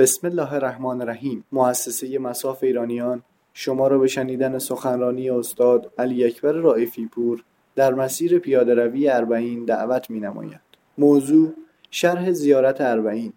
بسم 0.00 0.26
الله 0.26 0.52
الرحمن 0.52 1.00
الرحیم. 1.00 1.44
مؤسسه 1.52 2.18
مساف 2.18 2.62
ایرانیان. 2.62 3.22
شما 3.54 3.88
را 3.88 3.98
به 3.98 4.06
شنیدن 4.06 4.58
سخنرانی 4.58 5.30
استاد 5.30 5.92
علی 5.98 6.24
اکبر 6.24 6.52
رائفی 6.52 7.06
پور 7.06 7.44
در 7.74 7.94
مسیر 7.94 8.38
پیاده 8.38 8.74
روی 8.74 9.08
اربعین 9.08 9.64
دعوت 9.64 10.10
می 10.10 10.20
نماید. 10.20 10.60
موضوع 10.98 11.52
شرح 11.90 12.32
زیارت 12.32 12.80
اربعین. 12.80 13.32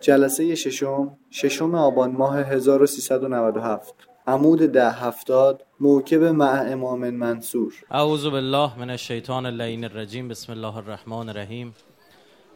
جلسه 0.00 0.54
ششم 0.54 1.16
ششم 1.30 1.74
آبان 1.74 2.12
ماه 2.12 2.38
1397 2.38 3.94
عمود 4.26 4.58
ده 4.58 4.90
هفتاد 4.90 5.64
موکب 5.80 6.22
مع 6.22 6.64
امام 6.66 7.10
منصور. 7.10 7.74
اعوذ 7.90 8.26
بالله 8.26 8.78
من 8.78 8.90
الشیطان 8.90 9.46
اللعین 9.46 9.84
الرجیم. 9.84 10.28
بسم 10.28 10.52
الله 10.52 10.76
الرحمن 10.76 11.28
الرحیم. 11.28 11.74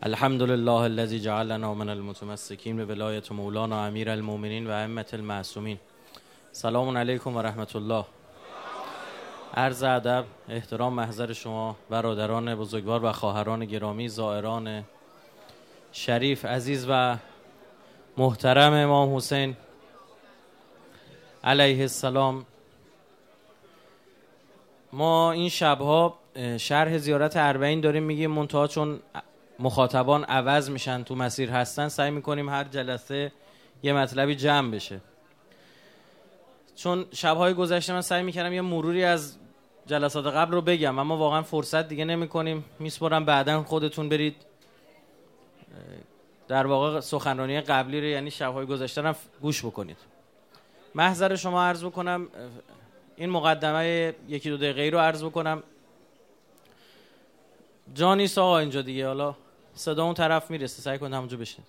الحمد 0.03 0.43
لله 0.43 0.85
الذي 0.85 1.19
جعلنا 1.19 1.75
من 1.75 1.89
المتمسکین 1.89 2.87
به 2.87 3.23
مولانا 3.31 3.87
امیر 3.87 4.11
المؤمنین 4.11 4.67
و 4.67 4.71
ائمه 4.71 5.07
المعصومین. 5.13 5.79
سلام 6.53 6.97
علیکم 6.97 7.37
و 7.37 7.43
رحمت 7.43 7.77
الله 7.77 8.05
عرض 9.55 9.83
ادب 9.83 10.25
احترام 10.49 10.95
محضر 10.95 11.33
شما 11.33 11.77
برادران 11.91 12.55
بزرگوار 12.55 13.05
و 13.05 13.13
خواهران 13.13 13.65
گرامی 13.65 14.09
زائران 14.09 14.85
شریف 15.93 16.45
عزیز 16.45 16.87
و 16.89 17.17
محترم 18.17 18.73
امام 18.73 19.17
حسین 19.17 19.57
علیه 21.45 21.81
السلام. 21.81 22.47
ما 24.93 25.33
این 25.33 25.49
شبها 25.49 26.19
شرح 26.57 26.99
زیارت 26.99 27.37
اربعین 27.37 27.81
داریم 27.81 28.03
میگیم 28.03 28.31
منتها 28.31 28.67
چون 28.67 29.01
مخاطبان 29.61 30.25
عوض 30.25 30.71
میشن 30.71 31.03
تو 31.03 31.15
مسیر 31.15 31.51
هستن 31.51 31.89
سعی 31.89 32.11
می‌کنیم 32.11 32.49
هر 32.49 32.65
جلسه 32.65 33.33
یه 33.83 33.93
مطلبی 33.93 34.35
جمع 34.35 34.71
بشه. 34.71 35.01
چون 36.77 37.07
شبهای 37.13 37.55
گذشته 37.55 37.93
من 37.93 38.01
سعی 38.01 38.23
می‌کردم 38.23 38.53
یه 38.53 38.61
مروری 38.61 39.05
از 39.05 39.37
جلسات 39.87 40.27
قبل 40.27 40.53
رو 40.53 40.61
بگم 40.61 40.99
اما 40.99 41.17
واقعا 41.17 41.43
فرصت 41.43 41.89
دیگه 41.89 42.05
نمی‌کنیم. 42.05 42.65
میسپرم 42.79 43.25
بعدا 43.25 43.63
خودتون 43.63 44.09
برید. 44.09 44.37
در 46.49 46.67
واقع 46.67 47.01
سخنرانی 47.01 47.61
قبلی 47.61 48.01
رو 48.01 48.07
یعنی 48.07 48.31
شبهای 48.31 48.67
گذشته 48.67 49.03
هم 49.03 49.17
گوش 49.41 49.65
بکنید. 49.65 49.97
محضر 50.95 51.37
شما 51.37 51.63
عرض 51.65 51.85
بکنم 51.85 52.29
این 53.17 53.31
مقدمه 53.31 54.15
یکی 54.29 54.51
دو 54.51 54.57
دقیقه 54.57 54.97
رو 54.97 54.99
عرض 54.99 55.25
بکنم. 55.25 55.63
جانی 57.95 58.27
سا 58.27 58.59
اینجا 58.59 58.83
دیگه 58.83 59.07
حالا 59.07 59.35
صدا 59.75 60.05
اون 60.05 60.15
طرف 60.15 60.51
می‌رسه 60.51 60.83
سعی 60.83 60.99
کنید 60.99 61.13
همونجا 61.15 61.37
بشنید 61.37 61.67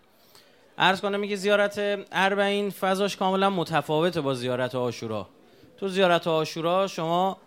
عرض 0.77 1.01
کنم 1.01 1.19
میگه 1.19 1.35
زیارت 1.35 2.05
اربعین 2.11 2.69
فضاش 2.69 3.17
کاملا 3.17 3.49
متفاوته 3.49 4.21
با 4.21 4.33
زیارت 4.33 4.75
آشورا. 4.75 5.27
تو 5.77 5.87
زیارت 5.87 6.27
آشورا 6.27 6.87
شما 6.87 7.37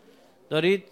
دارید 0.51 0.85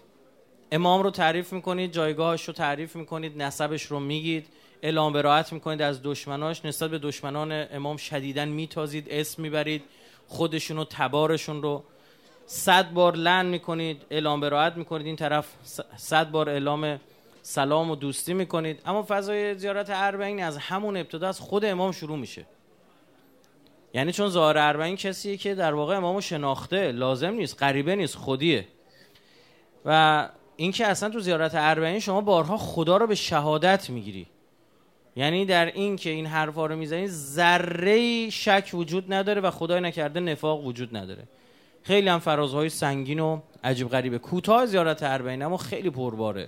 امام 0.71 1.03
رو 1.03 1.11
تعریف 1.11 1.53
می‌کنید 1.53 1.91
جایگاهش 1.91 2.47
رو 2.47 2.53
تعریف 2.53 2.95
می‌کنید 2.95 3.41
نسبش 3.41 3.83
رو 3.83 3.99
میگید 3.99 4.47
اعلام 4.81 5.13
براعت 5.13 5.53
می‌کنید 5.53 5.81
از 5.81 5.99
دشمناش. 6.03 6.65
نسبت 6.65 6.89
به 6.89 6.99
دشمنان 6.99 7.65
امام 7.71 7.97
شدیدن 7.97 8.47
میتازید 8.47 9.07
اسم 9.09 9.41
می‌برید 9.41 9.83
خودشون 10.27 10.77
و 10.77 10.85
تبارشون 10.85 11.61
رو. 11.61 11.83
صد 12.45 12.91
بار 12.91 13.15
لن 13.15 13.45
می‌کنید 13.45 14.01
اعلام 14.09 14.41
براعت 14.41 14.77
می‌کنید. 14.77 15.07
این 15.07 15.15
طرف 15.15 15.47
صد 15.97 16.31
بار 16.31 16.49
اعلام 16.49 16.99
سلام 17.45 17.91
و 17.91 17.95
دوستی 17.95 18.33
می‌کنید. 18.33 18.81
اما 18.85 19.05
فضای 19.07 19.55
زیارت 19.55 19.89
اربعین 19.89 20.43
از 20.43 20.57
همون 20.57 20.97
ابتدا 20.97 21.27
از 21.27 21.39
خود 21.39 21.65
امام 21.65 21.91
شروع 21.91 22.17
میشه. 22.17 22.45
یعنی 23.93 24.11
چون 24.11 24.29
ظاهر 24.29 24.57
اربعین 24.57 24.95
کسیه 24.95 25.37
که 25.37 25.55
در 25.55 25.73
واقع 25.73 25.97
امامو 25.97 26.21
شناخته 26.21 26.91
لازم 26.91 27.33
نیست 27.33 27.63
غریبه 27.63 27.95
نیست 27.95 28.15
خودیه. 28.15 28.67
و 29.85 30.29
اینکه 30.55 30.87
اصلا 30.87 31.09
تو 31.09 31.19
زیارت 31.19 31.51
اربعین 31.55 31.99
شما 31.99 32.21
بارها 32.21 32.57
خدا 32.57 32.97
رو 32.97 33.07
به 33.07 33.15
شهادت 33.15 33.89
می‌گیری. 33.89 34.27
یعنی 35.15 35.45
در 35.45 35.65
این 35.65 35.95
که 35.95 36.09
این 36.09 36.25
حرفا 36.25 36.65
رو 36.65 36.75
می‌زنی 36.75 37.07
ذره 37.07 38.29
شک 38.29 38.69
وجود 38.73 39.13
نداره 39.13 39.41
و 39.41 39.51
خدای 39.51 39.81
نکرده 39.81 40.19
نفاق 40.19 40.65
وجود 40.65 40.97
نداره. 40.97 41.23
خیلی 41.83 42.09
هم 42.09 42.19
فرازهای 42.19 42.69
سنگین 42.69 43.19
و 43.19 43.39
عجیب 43.63 43.89
غریبه. 43.89 44.17
کوتاه 44.17 44.65
زیارت 44.65 45.03
اربعین 45.03 45.41
اما 45.41 45.57
خیلی 45.57 45.89
پرباره. 45.89 46.47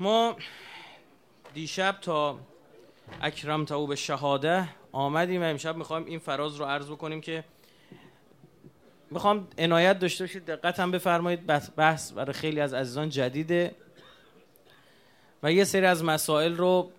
ما 0.00 0.36
دیشب 1.54 1.98
تا 2.00 2.38
اکرم 3.20 3.64
تا 3.64 3.86
به 3.86 3.96
شهاده 3.96 4.68
آمدیم 4.92 5.42
و 5.42 5.44
امشب 5.44 5.76
می‌خوایم 5.76 6.06
این 6.06 6.18
فراز 6.18 6.56
رو 6.56 6.64
عرض 6.64 6.90
بکنیم 6.90 7.20
که 7.20 7.44
می‌خوام 9.10 9.48
عنایت 9.58 9.98
داشته 9.98 10.24
باشید 10.24 10.44
دقت 10.44 10.80
هم 10.80 10.90
بفرمایید 10.90 11.46
بحث 11.76 12.12
برای 12.12 12.32
خیلی 12.32 12.60
از 12.60 12.74
عزیزان 12.74 13.08
جدیده 13.08 13.74
و 15.42 15.52
یه 15.52 15.64
سری 15.64 15.86
از 15.86 16.04
مسائل 16.04 16.56
رو 16.56 16.90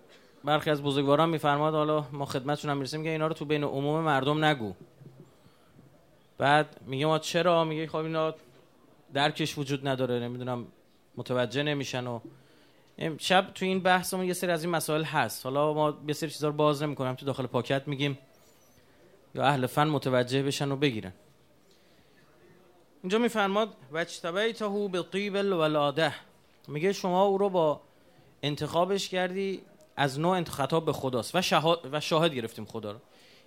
برخی 0.44 0.70
از 0.70 0.82
بزرگواران 0.82 1.28
میفرماد. 1.28 1.74
حالا 1.74 2.04
ما 2.12 2.24
خدمتشون 2.24 2.70
هم 2.70 2.76
می‌رسیم 2.76 3.02
که 3.02 3.10
اینا 3.10 3.26
رو 3.26 3.34
تو 3.34 3.44
بین 3.44 3.64
عموم 3.64 4.04
مردم 4.04 4.44
نگو. 4.44 4.74
بعد 6.38 6.80
میگه 6.86 7.06
ما 7.06 7.18
چرا؟ 7.18 7.64
میگه 7.64 7.86
خب 7.86 7.96
اینا 7.96 8.34
درکش 9.14 9.58
وجود 9.58 9.88
نداره 9.88 10.18
نمی‌دونم 10.20 10.66
متوجه 11.16 11.62
نمیشن 11.62 12.06
و 12.06 12.20
شب 13.18 13.50
تو 13.54 13.64
این 13.64 13.80
بحثمون 13.80 14.26
یه 14.26 14.32
سری 14.32 14.50
از 14.50 14.64
این 14.64 14.72
مسائل 14.72 15.02
هست. 15.02 15.46
حالا 15.46 15.74
ما 15.74 15.98
یه 16.08 16.14
سری 16.14 16.30
چیزا 16.30 16.48
رو 16.48 16.54
باز 16.54 16.82
نمی‌کنیم 16.82 17.14
تو 17.14 17.26
داخل 17.26 17.46
پاکت 17.46 17.88
میگیم. 17.88 18.18
یا 19.34 19.44
اهل 19.44 19.66
فن 19.66 19.88
متوجه 19.88 20.42
بشن 20.42 20.72
و 20.72 20.76
بگیرن. 20.76 21.12
اینجا 23.02 23.18
میفرماد 23.18 23.76
وجتبیته 23.92 24.68
به 24.92 25.02
طیب 25.02 25.36
الولاده 25.36 26.14
میگه 26.68 26.92
شما 26.92 27.22
او 27.24 27.38
رو 27.38 27.48
با 27.48 27.80
انتخابش 28.42 29.08
کردی 29.08 29.62
از 29.96 30.20
نوع 30.20 30.44
خطاب 30.44 30.84
به 30.84 30.92
خداست. 30.92 31.34
و 31.34 31.42
شاهد, 31.42 31.78
و 31.92 32.00
شاهد 32.00 32.34
گرفتیم 32.34 32.64
خدا 32.64 32.92
رو. 32.92 32.98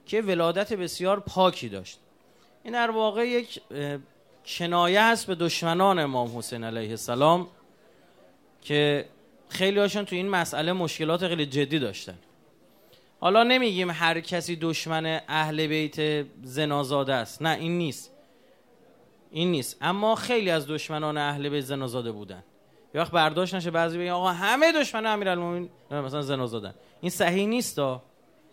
که 0.06 0.22
ولادت 0.22 0.73
بسیار 0.73 1.19
پاکی 1.19 1.69
داشت. 1.69 2.00
این 2.63 2.73
در 2.73 2.91
واقع 2.91 3.28
یک 3.28 3.62
کنایه 4.45 5.03
هست 5.03 5.28
به 5.28 5.35
دشمنان 5.35 6.00
امام 6.00 6.38
حسین 6.38 6.63
علیه 6.63 6.89
السلام 6.89 7.47
که 8.62 9.06
خیلی 9.51 9.79
هاشون 9.79 10.06
تو 10.06 10.16
این 10.16 10.29
مسئله 10.29 10.73
مشکلات 10.73 11.28
خیلی 11.28 11.45
جدی 11.45 11.79
داشتن. 11.79 12.17
حالا 13.19 13.44
نمیگیم 13.44 13.89
هر 13.89 14.19
کسی 14.19 14.56
دشمن 14.56 15.22
اهل 15.28 15.67
بیت 15.67 16.25
زنازاده 16.44 17.13
است. 17.13 17.41
نه 17.41 17.50
این 17.50 17.78
نیست. 17.78 18.12
این 19.31 19.51
نیست. 19.51 19.78
اما 19.81 20.16
خیلی 20.16 20.50
از 20.50 20.67
دشمنان 20.67 21.17
اهل 21.17 21.50
بیت 21.50 21.63
زنازاده 21.63 22.12
بودن. 22.12 22.44
یه 22.95 23.01
وقت 23.01 23.12
برداشت 23.12 23.56
نشه 23.56 23.72
بعضی 23.72 23.97
بگن 23.97 24.09
آقا 24.09 24.31
همه 24.31 24.72
دشمن 24.72 25.06
امیرالمومنین 25.06 25.69
مثلا 25.91 26.22
زنازادن. 26.22 26.73
این 27.01 27.09
صحیح 27.09 27.45
نیست 27.45 27.78
دا. 27.78 28.01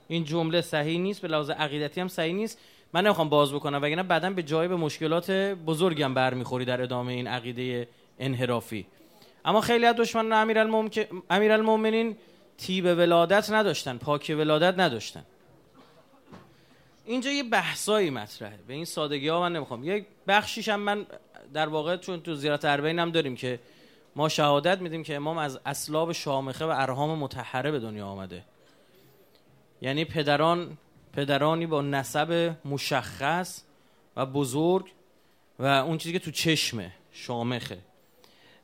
این 0.09 0.25
جمله 0.25 0.61
صحیح 0.61 0.99
نیست 0.99 1.23
به 1.23 1.29
لحاظ 1.29 1.51
عقیدتی 1.51 2.01
هم 2.01 2.09
صحیح 2.09 2.35
نیست. 2.35 2.59
من 2.93 3.05
نمی‌خوام 3.05 3.29
باز 3.29 3.53
بکنم 3.53 3.83
وگرنه 3.83 4.03
بعدا 4.03 4.31
به 4.31 4.43
جای 4.43 4.69
به 4.69 4.77
مشکلات 4.77 5.31
بزرگم 5.31 6.15
برمیخوری 6.15 6.65
در 6.65 6.83
ادامه 6.83 7.13
این 7.13 7.27
عقیده 7.27 7.89
انحرافی. 8.19 8.87
اما 9.45 9.61
خیلی 9.61 9.87
از 9.87 9.97
دشمنان 9.97 10.33
امیرالمومنین 11.31 12.07
امیر 12.07 12.17
تیب 12.59 12.85
ولادت 12.85 13.51
نداشتن 13.51 13.99
پاک 13.99 14.35
ولادت 14.39 14.79
نداشتن. 14.79 15.25
اینجا 17.05 17.31
یه 17.31 17.43
بحثایی 17.43 18.11
مطرحه. 18.11 18.59
به 18.69 18.75
این 18.75 18.85
سادگی 18.85 19.29
ها 19.29 19.41
من 19.41 19.53
نمی‌خوام. 19.53 19.85
یک 19.85 20.07
بخشیش 20.29 20.69
هم 20.69 20.81
من 20.81 21.07
در 21.55 21.69
واقع 21.69 21.97
چون 21.97 22.21
تو 22.21 22.35
زیارت 22.35 22.65
اربعین 22.65 22.99
هم 22.99 23.11
داریم 23.11 23.37
که 23.37 23.61
ما 24.17 24.29
شهادت 24.29 24.81
میدیم 24.81 25.03
که 25.03 25.17
امام 25.17 25.39
از 25.39 25.61
اسلاب 25.67 26.13
شامخه 26.13 26.65
و 26.65 26.69
ارهام 26.69 27.19
متحره 27.19 27.71
به 27.71 27.79
دنیا 27.79 28.07
آمده. 28.07 28.45
یعنی 29.83 30.05
پدران 30.05 30.79
پدرانی 31.13 31.67
با 31.67 31.83
نسب 31.83 32.57
مشخص 32.65 33.63
و 34.17 34.27
بزرگ 34.27 34.93
و 35.59 35.65
اون 35.65 35.99
چیزی 35.99 36.13
که 36.13 36.19
تو 36.19 36.31
چشمه 36.31 36.93
شامخه. 37.13 37.79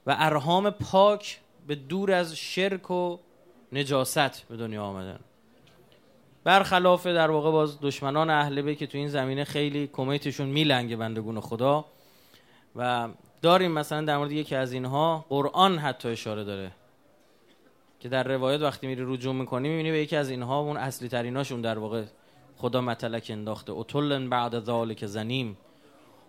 و 0.06 0.16
ارهام 0.18 0.70
پاک 0.70 1.40
به 1.66 1.74
دور 1.74 2.12
از 2.12 2.36
شرک 2.36 2.90
و 2.90 3.18
نجاست 3.72 4.48
به 4.48 4.56
دنیا 4.56 4.84
آمدن. 4.84 5.20
برخلاف 6.44 7.06
در 7.06 7.30
واقع 7.30 7.50
باز 7.50 7.80
دشمنان 7.80 8.30
اهل 8.30 8.62
بیت 8.62 8.78
که 8.78 8.86
تو 8.86 8.98
این 8.98 9.08
زمینه 9.08 9.44
خیلی 9.44 9.86
کمیتشون 9.86 10.48
میلنگه 10.48 10.96
بندگون 10.96 11.40
خدا 11.40 11.84
و 12.76 13.08
داریم 13.42 13.70
مثلا 13.70 14.00
در 14.04 14.18
مورد 14.18 14.32
یکی 14.32 14.54
از 14.54 14.72
اینها 14.72 15.24
قرآن 15.28 15.78
حتی 15.78 16.08
اشاره 16.08 16.44
داره 16.44 16.70
که 18.00 18.08
در 18.08 18.22
روایت 18.22 18.60
وقتی 18.60 18.86
میری 18.86 19.02
رجوع 19.06 19.34
می‌کنی 19.34 19.68
می‌بینی 19.68 19.90
به 19.90 19.98
یکی 19.98 20.16
از 20.16 20.30
اینها 20.30 20.60
اون 20.60 20.76
اصلی 20.76 21.08
تریناشون 21.08 21.60
در 21.60 21.78
واقع 21.78 22.04
خدا 22.56 22.80
متلک 22.80 23.26
انداخته. 23.30 23.72
اطلن 23.72 24.28
بعد 24.28 24.60
ذالک 24.60 25.06
زنیم 25.06 25.56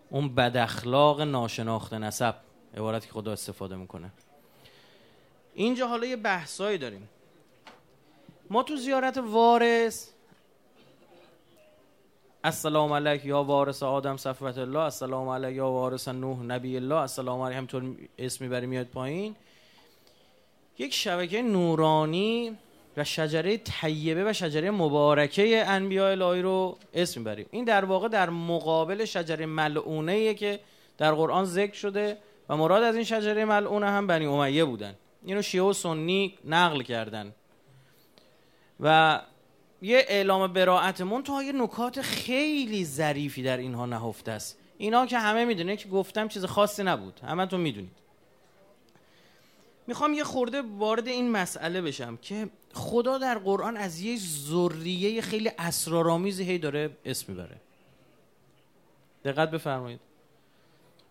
اون 0.10 0.36
بد 0.36 0.57
اخلاق 0.57 1.21
ناشناخته 1.21 1.98
نسب. 1.98 2.36
عبارتی 2.75 3.07
که 3.07 3.13
خدا 3.13 3.31
استفاده 3.31 3.75
می‌کنه. 3.75 4.12
اینجا 5.54 5.88
حالا 5.88 6.06
یه 6.07 6.16
بحثایی 6.16 6.77
داریم. 6.77 7.10
ما 8.50 8.63
تو 8.63 8.75
زیارت 8.75 9.18
وارث 9.18 10.10
السلام 12.44 12.94
علیک 12.94 13.25
یا 13.25 13.44
وارث 13.44 13.83
آدم 13.83 14.18
صفوت 14.18 14.57
الله 14.57 14.80
السلام 14.80 15.30
علیک 15.30 15.56
یا 15.56 15.69
وارث 15.69 16.07
نوح 16.07 16.44
نبی 16.44 16.75
الله 16.75 16.95
السلام 16.95 17.42
علیک 17.42 17.57
همطور 17.57 17.95
اسم 18.18 18.44
می‌بری 18.44 18.66
میاد 18.66 18.86
پایین. 18.86 19.36
یک 20.78 20.94
شبکه 20.94 21.42
نورانی 21.42 22.57
و 22.98 23.04
شجره 23.04 23.57
طیبه 23.57 24.30
و 24.30 24.33
شجره 24.33 24.71
مبارکه 24.71 25.66
انبیاء 25.68 26.12
الهی 26.12 26.42
رو 26.42 26.78
اسم 26.94 27.21
می‌بریم. 27.21 27.45
این 27.51 27.66
در 27.66 27.86
واقع 27.86 28.07
در 28.07 28.30
مقابل 28.30 29.06
شجره 29.06 29.45
ملعونه 29.45 30.33
که 30.33 30.60
در 30.98 31.13
قرآن 31.13 31.45
ذکر 31.45 31.74
شده. 31.74 32.18
و 32.50 32.57
مراد 32.57 32.83
از 32.83 32.95
این 32.95 33.03
شجره 33.03 33.45
ملعونه 33.45 33.89
هم 33.89 34.07
بنی 34.07 34.25
امیه 34.25 34.65
بودن. 34.65 34.95
اینو 35.25 35.42
شیعه 35.42 35.63
و 35.63 35.74
سنی 35.74 36.38
نقل 36.45 36.81
کردن. 36.81 37.33
و 38.80 39.21
یه 39.81 40.06
اعلام 40.07 40.53
براعتمون 40.53 41.24
تا 41.24 41.44
یه 41.44 41.51
نکات 41.51 42.01
خیلی 42.01 42.86
ظریفی 42.86 43.44
در 43.44 43.57
اینها 43.57 43.86
نهفته 43.86 44.31
است. 44.31 44.57
اینا 44.77 45.06
که 45.06 45.18
همه 45.18 45.45
می‌دونه 45.45 45.77
که 45.77 45.89
گفتم 45.89 46.27
چیز 46.27 46.45
خاصی 46.45 46.83
نبود. 46.83 47.19
همه 47.19 47.45
تو 47.45 47.57
می‌دونید. 47.57 47.97
می‌خوام 49.88 50.13
یه 50.13 50.24
خورده 50.24 50.62
وارد 50.62 51.07
این 51.07 51.31
مسئله 51.31 51.81
بشم 51.81 52.18
که 52.18 52.50
خدا 52.74 53.18
در 53.18 53.38
قرآن 53.38 53.77
از 53.77 54.01
یه 54.01 54.18
ذریه 54.19 55.21
خیلی 55.21 55.51
اسرارآمیزی 55.57 56.44
هی 56.44 56.57
داره 56.57 56.97
اسم 57.06 57.33
می‌بره. 57.33 57.57
دقت 59.25 59.51
بفرمایید. 59.51 60.00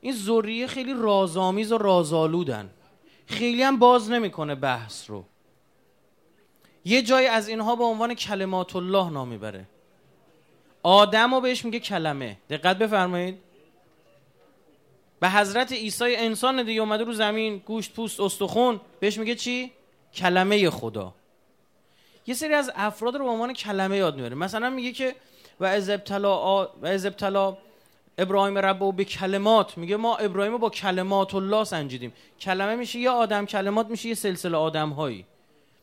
این 0.04 0.14
ذریه 0.14 0.66
خیلی 0.66 0.94
رازآمیز 0.94 1.72
و 1.72 1.78
رازآلودن. 1.78 2.70
خیلی 3.26 3.62
هم 3.62 3.78
باز 3.78 4.10
نمی‌کنه 4.10 4.54
بحث 4.54 5.10
رو. 5.10 5.24
یه 6.84 7.02
جای 7.02 7.26
از 7.26 7.48
اینها 7.48 7.76
به 7.76 7.84
عنوان 7.84 8.14
کلمات 8.14 8.76
الله 8.76 9.10
نام 9.10 9.28
می‌بره. 9.28 9.64
آدم 10.82 11.34
رو 11.34 11.40
بهش 11.40 11.64
میگه 11.64 11.80
کلمه. 11.80 12.36
دقت 12.50 12.78
بفرمایید. 12.78 13.38
به 15.20 15.30
حضرت 15.30 15.72
عیسی 15.72 16.16
انسان 16.16 16.62
دیگه 16.62 16.80
اومده 16.80 17.04
رو 17.04 17.12
زمین 17.12 17.58
گوشت 17.58 17.92
پوست 17.92 18.20
استخون. 18.20 18.80
بهش 19.00 19.18
میگه 19.18 19.34
چی? 19.34 19.72
کلمه 20.14 20.70
خدا. 20.70 21.14
یه 22.26 22.34
سری 22.34 22.54
از 22.54 22.72
افراد 22.74 23.16
رو 23.16 23.24
به 23.24 23.30
عنوان 23.30 23.52
کلمه 23.52 23.96
یاد 23.96 24.16
می‌بره. 24.16 24.34
مثلا 24.34 24.70
میگه 24.70 24.92
که 24.92 25.14
و 25.60 25.64
از 25.64 25.90
ابتلا 25.90 26.64
و 26.66 26.86
از 26.86 27.06
ابتلا 27.06 27.56
ابراهیم 28.18 28.58
رب 28.58 28.96
به 28.96 29.04
کلمات. 29.04 29.78
میگه 29.78 29.96
ما 29.96 30.16
ابراهیم 30.16 30.56
با 30.56 30.70
کلمات 30.70 31.34
الله 31.34 31.64
سنجیدیم. 31.64 32.12
کلمه 32.40 32.76
میشه 32.76 32.98
یه 32.98 33.10
آدم 33.10 33.46
کلمات 33.46 33.86
میشه 33.86 34.08
یه 34.08 34.14
سلسله 34.14 34.56
آدم 34.56 34.90
هایی 34.90 35.26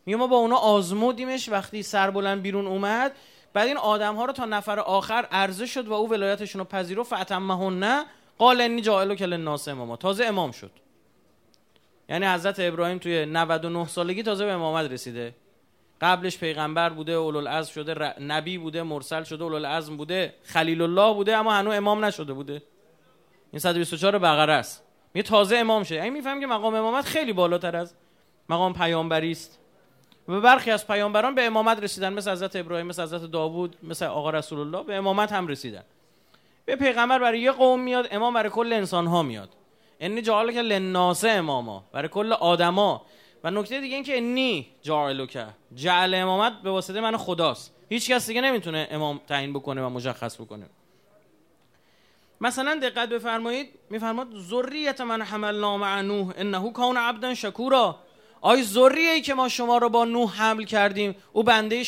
میگه 0.06 0.18
ما 0.18 0.28
با 0.28 0.38
اونا 0.38 0.56
آزمودیمش 0.56 1.50
وقتی 1.50 1.84
سربلند 1.84 2.42
بیرون 2.42 2.68
اومد. 2.68 3.12
بعد 3.54 3.68
این 3.68 3.78
آدم 3.78 4.16
ها 4.16 4.26
رو 4.26 4.34
تا 4.34 4.46
نفر 4.46 4.80
آخر 4.80 5.28
عرضه 5.32 5.66
شد 5.66 5.88
و 5.88 5.94
او 5.94 6.10
ولایتشون 6.10 6.60
رو 6.60 6.66
پذیرو 6.66 7.04
فتمهن 7.04 7.80
نه 7.80 8.06
قال 8.38 8.62
انی 8.62 8.82
جائل 8.82 9.16
کل 9.16 9.34
الناس 9.34 9.68
اماما. 9.68 9.98
تازه 9.98 10.26
امام 10.26 10.52
شد. 10.52 10.72
یعنی 12.10 12.26
حضرت 12.26 12.56
ابراهیم 12.60 12.98
توی 12.98 13.26
99 13.26 13.88
سالگی 13.88 14.24
تازه 14.24 14.46
به 14.46 14.52
امامت 14.52 14.92
رسیده. 14.92 15.36
قبلش 16.02 16.38
پیغمبر 16.38 16.90
بوده 16.90 17.12
اولوالعزم 17.12 17.72
شده 17.72 18.22
نبی 18.22 18.58
بوده 18.58 18.84
مرسل 18.84 19.24
شده 19.24 19.44
اولوالعزم 19.44 19.98
بوده 19.98 20.34
خلیل 20.44 20.82
الله 20.82 21.14
بوده 21.14 21.36
اما 21.36 21.54
هنوز 21.54 21.74
امام 21.74 22.06
نشده 22.06 22.34
بوده. 22.34 22.62
این 23.52 23.60
124 23.60 24.18
بقره 24.18 24.54
است. 24.54 24.84
می 25.14 25.24
تازه 25.24 25.58
امام 25.58 25.84
شه. 25.84 26.02
این 26.02 26.14
میفهم 26.14 26.40
که 26.40 26.48
مقام 26.48 26.76
امامت 26.76 27.06
خیلی 27.06 27.34
بالاتر 27.34 27.76
از 27.76 27.94
مقام 28.50 28.74
پیامبری 28.74 29.32
است. 29.32 29.60
و 30.28 30.42
برخی 30.42 30.72
از 30.72 30.88
پیامبران 30.88 31.36
به 31.36 31.46
امامت 31.46 31.84
رسیدن 31.84 32.14
مثل 32.14 32.32
حضرت 32.32 32.56
ابراهیم 32.56 32.88
مثل 32.88 33.04
حضرت 33.04 33.32
داوود 33.32 33.76
مثل 33.84 34.06
آقا 34.06 34.30
رسول 34.30 34.60
الله 34.60 34.84
به 34.84 34.96
امامت 34.96 35.32
هم 35.32 35.48
رسیدن. 35.48 35.84
به 36.66 36.76
پیغمبر 36.76 37.20
برای 37.20 37.40
یه 37.40 37.52
قوم 37.52 37.80
میاد 37.80 38.08
امام 38.12 38.34
برای 38.34 38.50
کل 38.50 38.74
انسان 38.74 39.08
ها 39.08 39.24
میاد 39.24 39.50
انی 40.00 40.22
جعل 40.22 40.52
که 40.52 40.62
لناس 40.62 41.26
اماما 41.26 41.84
برای 41.92 42.08
کل 42.08 42.34
آدما. 42.34 43.02
و 43.44 43.52
نکته 43.52 43.82
دیگه 43.82 43.96
این 43.96 44.04
که 44.04 44.18
انی 44.18 44.68
جعل 44.82 45.26
که 45.26 45.48
جعل 45.76 46.14
امامت 46.14 46.62
به 46.62 46.70
واسطه 46.70 47.02
من 47.02 47.18
خداست. 47.18 47.76
هیچ 47.90 48.12
کس 48.12 48.28
دیگه 48.28 48.42
نمی‌تونه 48.42 48.88
امام 48.92 49.22
تعیین 49.28 49.54
بکنه 49.54 49.86
و 49.86 49.90
مشخص 49.90 50.42
بکنه. 50.42 50.66
مثلا 52.42 52.80
دقت 52.82 53.10
بفرمایید 53.10 53.70
میفرماد 53.90 54.28
ذریت 54.38 55.02
من 55.02 55.22
حملنا 55.22 55.78
مع 55.78 56.02
نوح 56.02 56.34
انه 56.38 56.72
کان 56.72 56.98
عبدا 56.98 57.34
شکورا. 57.34 58.00
آی 58.42 58.64
ذریه 58.64 59.22
که 59.22 59.34
ما 59.34 59.50
شما 59.50 59.78
رو 59.78 59.90
با 59.90 60.06
نوح 60.06 60.36
حمل 60.36 60.64
کردیم 60.64 61.16
او 61.34 61.44
بنده 61.44 61.84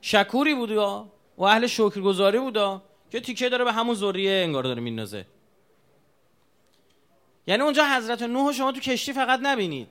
شکوری 0.00 0.54
بود 0.54 0.70
و 0.70 1.42
اهل 1.42 1.66
شکرگزاری 1.66 2.38
بود 2.38 2.82
که 3.10 3.20
تیکه 3.20 3.48
داره 3.48 3.64
به 3.64 3.72
همون 3.72 3.94
ذریه 3.94 4.32
انگار 4.32 4.62
داره 4.62 4.80
میندازه. 4.80 5.26
یعنی 7.46 7.62
اونجا 7.62 7.84
حضرت 7.96 8.22
نوح 8.22 8.52
شما 8.52 8.72
تو 8.72 8.80
کشتی 8.80 9.12
فقط 9.12 9.40
نبینید. 9.42 9.88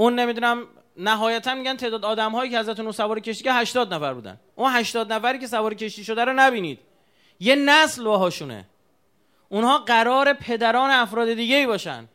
اون 0.00 0.14
نمی‌دونم 0.14 0.66
نهایتا 0.96 1.54
میگن 1.54 1.76
تعداد 1.76 2.04
آدم 2.04 2.32
هایی 2.32 2.50
که 2.50 2.58
حضرت 2.58 2.90
سوار 2.90 3.20
کشتی 3.20 3.44
که 3.44 3.52
80 3.52 3.94
نفر 3.94 4.14
بودن. 4.14 4.40
اون 4.54 4.72
80 4.72 5.12
نفری 5.12 5.38
که 5.38 5.46
سوار 5.46 5.74
کشتی 5.74 6.04
شده 6.04 6.24
رو 6.24 6.32
نبینید. 6.32 6.78
یه 7.40 7.54
نسل 7.54 8.04
باهاشونه. 8.04 8.66
اونها 9.48 9.78
قرار 9.78 10.32
پدران 10.32 10.90
افراد 10.90 11.32
دیگه 11.32 11.56
ای 11.56 11.66
باشن. 11.66 12.08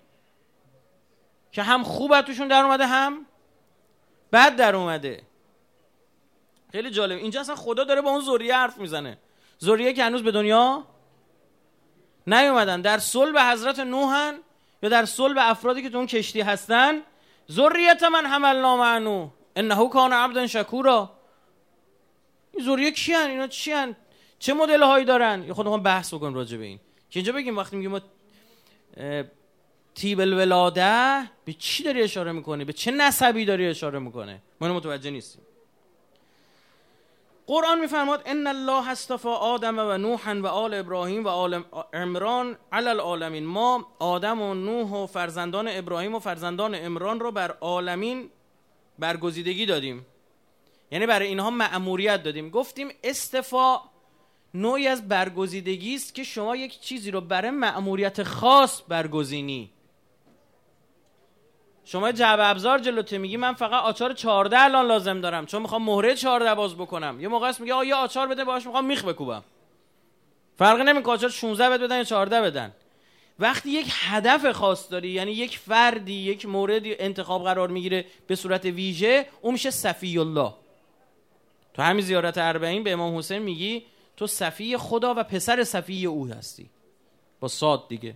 که 1.52 1.64
هم 1.64 1.84
خوب 1.84 2.22
توشون 2.22 2.48
در 2.48 2.64
اومده 2.64 2.88
هم 2.88 3.26
بد 4.34 4.56
در 4.56 4.76
اومده. 4.76 5.24
خیلی 6.72 6.90
جالب. 6.90 7.18
اینجا 7.18 7.42
اصلا 7.42 7.56
خدا 7.56 7.84
داره 7.84 8.02
با 8.02 8.10
اون 8.10 8.22
ذریه 8.22 8.56
حرف 8.56 8.78
می‌زنه. 8.78 9.18
ذریه 9.64 9.94
که 9.94 10.04
هنوز 10.04 10.24
به 10.24 10.32
دنیا 10.32 10.84
نیومدن. 12.28 12.82
در 12.82 12.98
صلب 12.98 13.38
حضرت 13.38 13.80
نوحن 13.80 14.34
یا 14.84 14.90
در 14.90 15.06
صلب 15.06 15.38
افرادی 15.40 15.82
که 15.82 15.90
تو 15.90 15.98
اون 15.98 16.08
کشتی 16.08 16.42
هستن 16.42 17.02
ذریت 17.52 18.04
من 18.04 18.26
حملنا 18.26 18.78
معنو 18.78 19.30
انه 19.56 19.90
کان 19.90 20.14
عبدا 20.14 20.48
شکورا. 20.48 21.12
این 22.54 22.66
ذریه 22.66 22.92
کیان؟ 22.92 23.30
اینا 23.30 23.48
چیان؟ 23.48 23.96
چه 24.40 24.54
مدل 24.54 24.84
هایی 24.84 25.06
دارن؟ 25.06 25.44
یه 25.44 25.54
خود 25.54 25.84
بحث 25.84 26.14
بکنیم 26.14 26.34
راجع 26.34 26.58
به 26.58 26.66
این. 26.66 26.80
که 27.10 27.20
اینجا 27.20 27.34
بگیم 27.34 27.58
وقتی 27.58 27.76
میگیم 27.76 27.92
ما 27.92 28.02
تیب 29.96 30.20
الولاده 30.20 31.22
به 31.46 31.54
چی 31.54 31.84
داری 31.84 32.02
اشاره 32.02 32.32
می‌کنه 32.32 32.66
به 32.66 32.74
چه 32.74 32.92
نسبی 32.92 33.46
داری 33.46 33.68
اشاره 33.68 34.00
می‌کنه 34.00 34.42
ما 34.62 34.74
متوجه 34.74 35.10
نیستیم. 35.10 35.42
قرآن 37.48 37.80
میفرماد 37.80 38.22
ان 38.26 38.48
الله 38.48 38.90
اصطفى 38.90 39.28
آدم 39.28 39.80
و 39.80 39.98
نوحا 39.98 40.42
و 40.42 40.48
آل 40.48 40.74
ابراهیم 40.74 41.26
و 41.26 41.28
آل 41.28 41.64
عمران 41.94 42.58
علی 42.72 42.88
العالمین. 42.88 43.46
ما 43.46 43.88
آدم 44.00 44.42
و 44.42 44.54
نوح 44.54 44.92
و 44.92 45.08
فرزندان 45.08 45.68
ابراهیم 45.72 46.16
و 46.16 46.20
فرزندان 46.20 46.76
عمران 46.76 47.20
رو 47.20 47.32
بر 47.32 47.52
عالمین 47.52 48.30
برگزیدگی 49.00 49.66
دادیم. 49.66 50.06
یعنی 50.92 51.06
برای 51.06 51.28
اینها 51.28 51.50
مأموریت 51.50 52.24
دادیم. 52.24 52.50
گفتیم 52.50 52.90
استفا 53.04 53.80
نوعی 54.54 54.88
از 54.88 55.08
برگزیدگی 55.08 55.96
است 55.96 56.16
که 56.16 56.24
شما 56.24 56.56
یک 56.56 56.80
چیزی 56.80 57.12
رو 57.12 57.22
برای 57.22 57.52
مأموریت 57.52 58.24
خاص 58.24 58.82
برگزینی. 58.88 59.72
شما 61.86 62.12
جعب 62.12 62.40
ابزار 62.42 62.80
جلوته 62.80 63.18
میگی 63.18 63.38
من 63.38 63.54
فقط 63.54 63.84
آچار 63.84 64.14
14 64.14 64.60
الان 64.60 64.88
لازم 64.88 65.22
دارم. 65.22 65.46
چون 65.46 65.62
می‌خوام 65.62 65.84
مهره 65.84 66.16
14 66.16 66.56
باز 66.56 66.76
بکنم. 66.76 67.18
یه 67.20 67.28
موقع 67.28 67.48
است 67.48 67.62
میگه 67.62 67.74
آ 67.74 67.84
یه 67.84 67.96
آچار 67.96 68.28
بده 68.28 68.44
باش 68.44 68.66
می‌خوام 68.66 68.86
میخ 68.86 69.06
بکوبم. 69.06 69.44
فرق 70.58 70.82
نمی‌کنه 70.82 71.14
آچار 71.14 71.30
16 71.30 71.70
بده 71.70 71.84
بدن 71.84 71.98
یا 71.98 72.04
14 72.04 72.42
بدن. 72.42 72.72
وقتی 73.40 73.70
یک 73.70 73.88
هدف 73.92 74.52
خاص 74.52 74.92
داری 74.92 75.10
یعنی 75.10 75.32
یک 75.32 75.60
فردی 75.60 76.14
یک 76.14 76.46
موردی 76.46 76.96
انتخاب 77.00 77.44
قرار 77.44 77.68
می‌گیره 77.68 78.06
به 78.28 78.36
صورت 78.36 78.66
ویژه 78.66 79.26
اون 79.42 79.54
میشه 79.54 79.72
صفی 79.72 80.20
الله 80.20 80.54
تو 81.74 81.82
همین 81.82 82.06
زیارت 82.06 82.38
اربعین 82.38 82.84
به 82.84 82.92
امام 82.92 83.18
حسین 83.18 83.40
میگی 83.40 83.84
تو 84.18 84.28
صفی 84.28 84.78
خدا 84.78 85.14
و 85.18 85.24
پسر 85.24 85.64
صفی 85.64 86.06
او 86.06 86.28
هستی. 86.28 86.70
با 87.40 87.48
صاد 87.48 87.88
دیگه. 87.88 88.16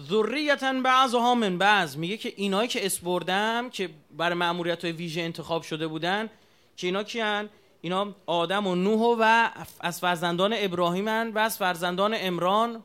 ذریتا 0.00 0.72
بعضها 0.72 1.34
من 1.34 1.58
بعض. 1.58 1.96
میگه 1.96 2.16
که 2.16 2.32
اینایی 2.36 2.68
که 2.68 2.86
اسپردم 2.86 3.70
که 3.70 3.90
برای 4.16 4.38
معمولیت 4.38 4.84
های 4.84 4.92
ویژه 4.92 5.20
انتخاب 5.20 5.62
شده 5.62 5.86
بودن 5.86 6.30
که 6.76 6.86
اینا 6.86 7.02
کیان؟ 7.02 7.48
اینا 7.80 8.14
آدم 8.26 8.66
و 8.66 8.74
نوح 8.74 9.16
و 9.20 9.50
از 9.80 10.00
فرزندان 10.00 10.54
ابراهیمن 10.56 11.30
و 11.30 11.38
از 11.38 11.58
فرزندان 11.58 12.14
امران 12.18 12.82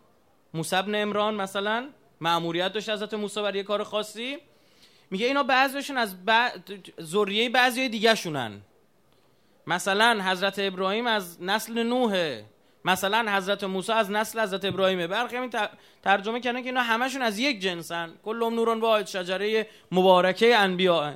موسی 0.54 0.76
ابن 0.76 0.96
امران 0.96 1.36
مثلا 1.36 1.90
معمولیت 2.22 2.74
داشت 2.74 2.90
حضرت 2.90 3.14
موسی 3.14 3.42
برای 3.42 3.64
کار 3.64 3.84
خاصی. 3.84 4.38
میگه 5.12 5.26
اینا 5.26 5.44
بعضیشون 5.44 5.98
از 5.98 6.16
ذریه 7.02 7.50
بعضی 7.50 7.90
دیگه 7.90 8.16
شونن 8.16 8.62
مثلا 9.68 10.24
حضرت 10.24 10.56
ابراهیم 10.60 11.08
از 11.08 11.44
نسل 11.44 11.84
نوحه. 11.84 12.46
مثلا 12.86 13.36
حضرت 13.38 13.64
موسی 13.64 13.92
از 13.92 14.12
نسل 14.12 14.40
حضرت 14.40 14.66
ابراهیمه 14.66 15.08
برخی 15.08 15.36
همین 15.36 15.52
ترجمه 16.04 16.40
کردن 16.40 16.62
که 16.62 16.66
اینا 16.66 16.82
همشون 16.82 17.22
از 17.22 17.40
یک 17.40 17.60
جنسن. 17.60 18.14
کلهم 18.26 18.54
نورون 18.54 18.80
واحد 18.80 19.08
شجره 19.08 19.68
مبارکه 19.92 20.56
انبیاء 20.56 21.14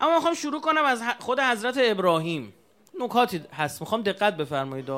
اما 0.00 0.14
می‌خوام 0.14 0.34
شروع 0.34 0.60
کنم 0.60 0.84
از 0.84 1.02
خود 1.18 1.40
حضرت 1.40 1.74
ابراهیم. 1.78 2.54
نکاتی 3.00 3.44
هست. 3.52 3.80
می‌خوام 3.80 4.02
دقت 4.02 4.36
بفرمایید. 4.36 4.90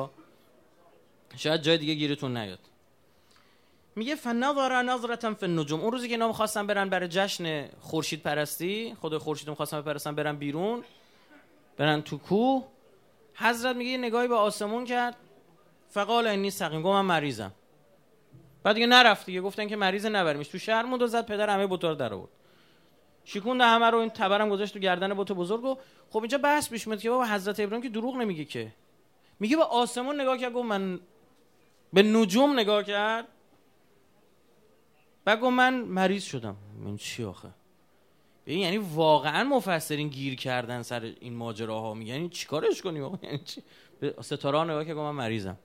شاید 1.37 1.61
جای 1.61 1.77
دیگه 1.77 1.93
گیرتون 1.93 2.37
نیاد. 2.37 2.59
میگه 3.95 4.15
فنظر 4.15 4.81
نظرتا 4.81 5.33
فی 5.33 5.45
النجوم. 5.45 5.81
اون 5.81 5.91
روزی 5.91 6.07
که 6.07 6.13
اینا 6.13 6.27
می‌خواستن 6.27 6.67
برن 6.67 6.89
برای 6.89 7.07
جشن 7.07 7.67
خورشید 7.81 8.21
پرستی 8.23 8.95
خود 9.01 9.17
خورشید 9.17 9.49
می‌خواستن 9.49 10.15
برن 10.15 10.35
بیرون 10.35 10.83
برن 11.77 12.01
تو 12.01 12.17
کوه. 12.17 12.67
حضرت 13.35 13.75
میگه 13.75 13.97
نگاهی 13.97 14.27
به 14.27 14.35
آسمون 14.35 14.85
کرد. 14.85 15.15
فقال 15.89 16.27
انی 16.27 16.51
سقیم. 16.51 16.81
گفت 16.81 16.93
من 16.93 17.05
مریضم. 17.05 17.51
بعد 18.63 18.75
دیگه 18.75 18.87
نرفت 18.87 19.25
دیگه. 19.25 19.41
گفتن 19.41 19.67
که 19.67 19.75
مریض 19.75 20.05
نبریمش 20.05 20.47
تو 20.47 20.57
شهر 20.57 20.83
موند 20.83 21.05
زد 21.05 21.25
پدر 21.25 21.49
همه 21.49 21.67
بطور 21.67 21.93
در 21.93 22.13
آورد. 22.13 22.31
شیکوند 23.25 23.61
همه 23.61 23.89
رو 23.89 23.97
این 23.97 24.09
تبرم 24.09 24.49
گذاشت 24.49 24.73
تو 24.73 24.79
گردن 24.79 25.13
بت 25.13 25.31
بزرگ 25.31 25.63
و 25.63 25.77
خب 26.09 26.19
اینجا 26.19 26.37
بحث 26.37 26.69
پیش 26.69 26.87
میاد 26.87 26.99
که 26.99 27.09
بابا 27.09 27.25
حضرت 27.25 27.59
ابراهیم 27.59 27.83
که 27.83 27.89
دروغ 27.89 28.15
نمیگه 28.15 28.45
که. 28.45 28.73
میگه 29.39 29.57
به 29.57 29.63
آسمون 29.63 30.21
نگاه 30.21 30.37
کرد 30.37 30.53
گفت 30.53 30.65
من 30.65 30.99
به 31.93 32.03
نجوم 32.03 32.59
نگاه 32.59 32.83
کرد. 32.83 33.27
بعد 35.25 35.39
گفت 35.39 35.53
من 35.53 35.73
مریض 35.81 36.23
شدم. 36.23 36.55
من 36.83 36.97
چی 36.97 37.23
آخه؟ 37.23 37.49
این 38.45 38.59
یعنی 38.59 38.77
واقعا 38.77 39.43
مفسرین 39.43 40.07
گیر 40.07 40.35
کردن 40.35 40.81
سر 40.81 41.13
این 41.19 41.33
ماجراها. 41.33 41.93
میگن 41.93 42.13
یعنی 42.13 42.29
چیکارش 42.29 42.81
کنیم 42.81 43.19
یعنی 43.23 43.37
چی؟ 43.37 43.63
به 43.99 44.15
ستاره 44.21 44.63
نگاه 44.63 44.85
که 44.85 44.93
من 44.93 45.11
مریضم. 45.11 45.57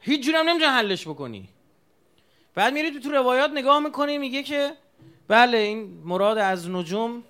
هیچ 0.00 0.26
جورم 0.26 0.48
نمی‌تونی 0.48 0.70
حلش 0.70 1.08
بکنی. 1.08 1.48
بعد 2.54 2.72
میری 2.72 2.90
تو, 2.90 3.00
تو 3.00 3.10
روایات 3.10 3.50
نگاه 3.50 3.80
می‌کنی 3.80 4.18
میگه 4.18 4.42
که 4.42 4.72
بله 5.28 5.58
این 5.58 6.02
مراد 6.04 6.38
از 6.38 6.70
نجوم 6.70 7.22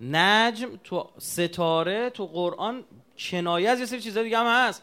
نجم 0.00 0.80
تو 0.84 1.10
ستاره 1.18 2.10
تو 2.10 2.26
قرآن 2.26 2.84
کنایه 3.18 3.70
از 3.70 3.80
یه 3.80 3.86
سری 3.86 4.00
چیزا 4.00 4.22
دیگه 4.22 4.38
هم 4.38 4.68
هست. 4.68 4.82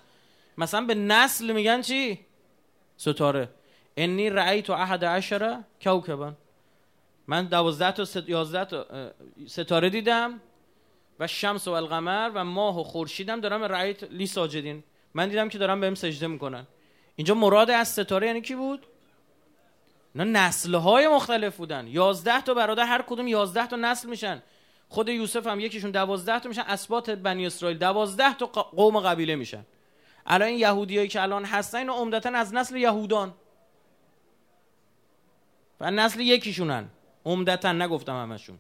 مثلا 0.58 0.86
به 0.86 0.96
نسل 0.96 1.52
میگن 1.52 1.82
چی؟ 1.82 2.20
ستاره. 2.98 3.50
انی 3.98 4.30
رأیت 4.30 4.70
احد 4.70 5.06
عشره 5.06 5.64
کوکبا 5.82 6.34
من 7.28 7.46
دوازده 7.46 7.92
تا 7.92 8.06
ست... 8.06 8.30
یازده 8.30 8.66
تا 8.66 8.86
ستاره 9.48 9.90
دیدم 9.90 10.42
و 11.20 11.28
شمس 11.28 11.68
و 11.68 11.72
القمر 11.72 12.32
و 12.34 12.44
ماه 12.44 12.80
و 12.80 12.84
خورشیدم 12.84 13.42
دارم 13.42 13.64
رأیت 13.64 14.04
لی 14.04 14.28
ساجدین. 14.28 14.84
من 15.14 15.30
دیدم 15.30 15.50
که 15.50 15.58
دارم 15.58 15.82
بهم 15.82 15.96
سجده 15.96 16.28
می‌کنن. 16.28 16.68
اینجا 17.16 17.34
مراد 17.34 17.72
از 17.72 17.88
ستاره 17.88 18.28
یعنی 18.28 18.42
کی 18.42 18.56
بود؟ 18.56 18.86
نه 20.16 20.24
نسل 20.24 20.76
های 20.76 21.08
مختلف 21.08 21.58
بودن. 21.58 21.88
یازده 21.88 22.42
تا 22.42 22.54
برادر 22.54 22.86
هر 22.86 23.02
کدوم 23.02 23.28
یازده 23.28 23.68
تا 23.68 23.76
نسل 23.76 24.10
میشن. 24.10 24.44
خود 24.90 25.10
یوسف 25.10 25.48
هم 25.48 25.60
یکیشون 25.60 25.92
دوازده 25.92 26.40
تا 26.40 26.50
میشن. 26.50 26.62
اسبات 26.62 27.10
بنی 27.10 27.46
اسرائیل 27.46 27.78
دوازده 27.78 28.34
تا 28.34 28.46
قوم 28.46 29.00
قبیله 29.00 29.36
میشن. 29.36 29.66
الان 30.26 30.48
این 30.48 30.60
یهودیایی 30.60 31.08
که 31.08 31.22
الان 31.22 31.46
هستن 31.46 31.78
اینا 31.78 31.94
عمدتا 31.94 32.30
از 32.30 32.54
نسل 32.54 32.76
یهودان. 32.76 33.34
و 35.86 35.92
نسل 35.92 36.20
یکیشونن. 36.20 36.86
عمدتا 37.26 37.72
نگفتم 37.72 38.22
همشون. 38.22 38.58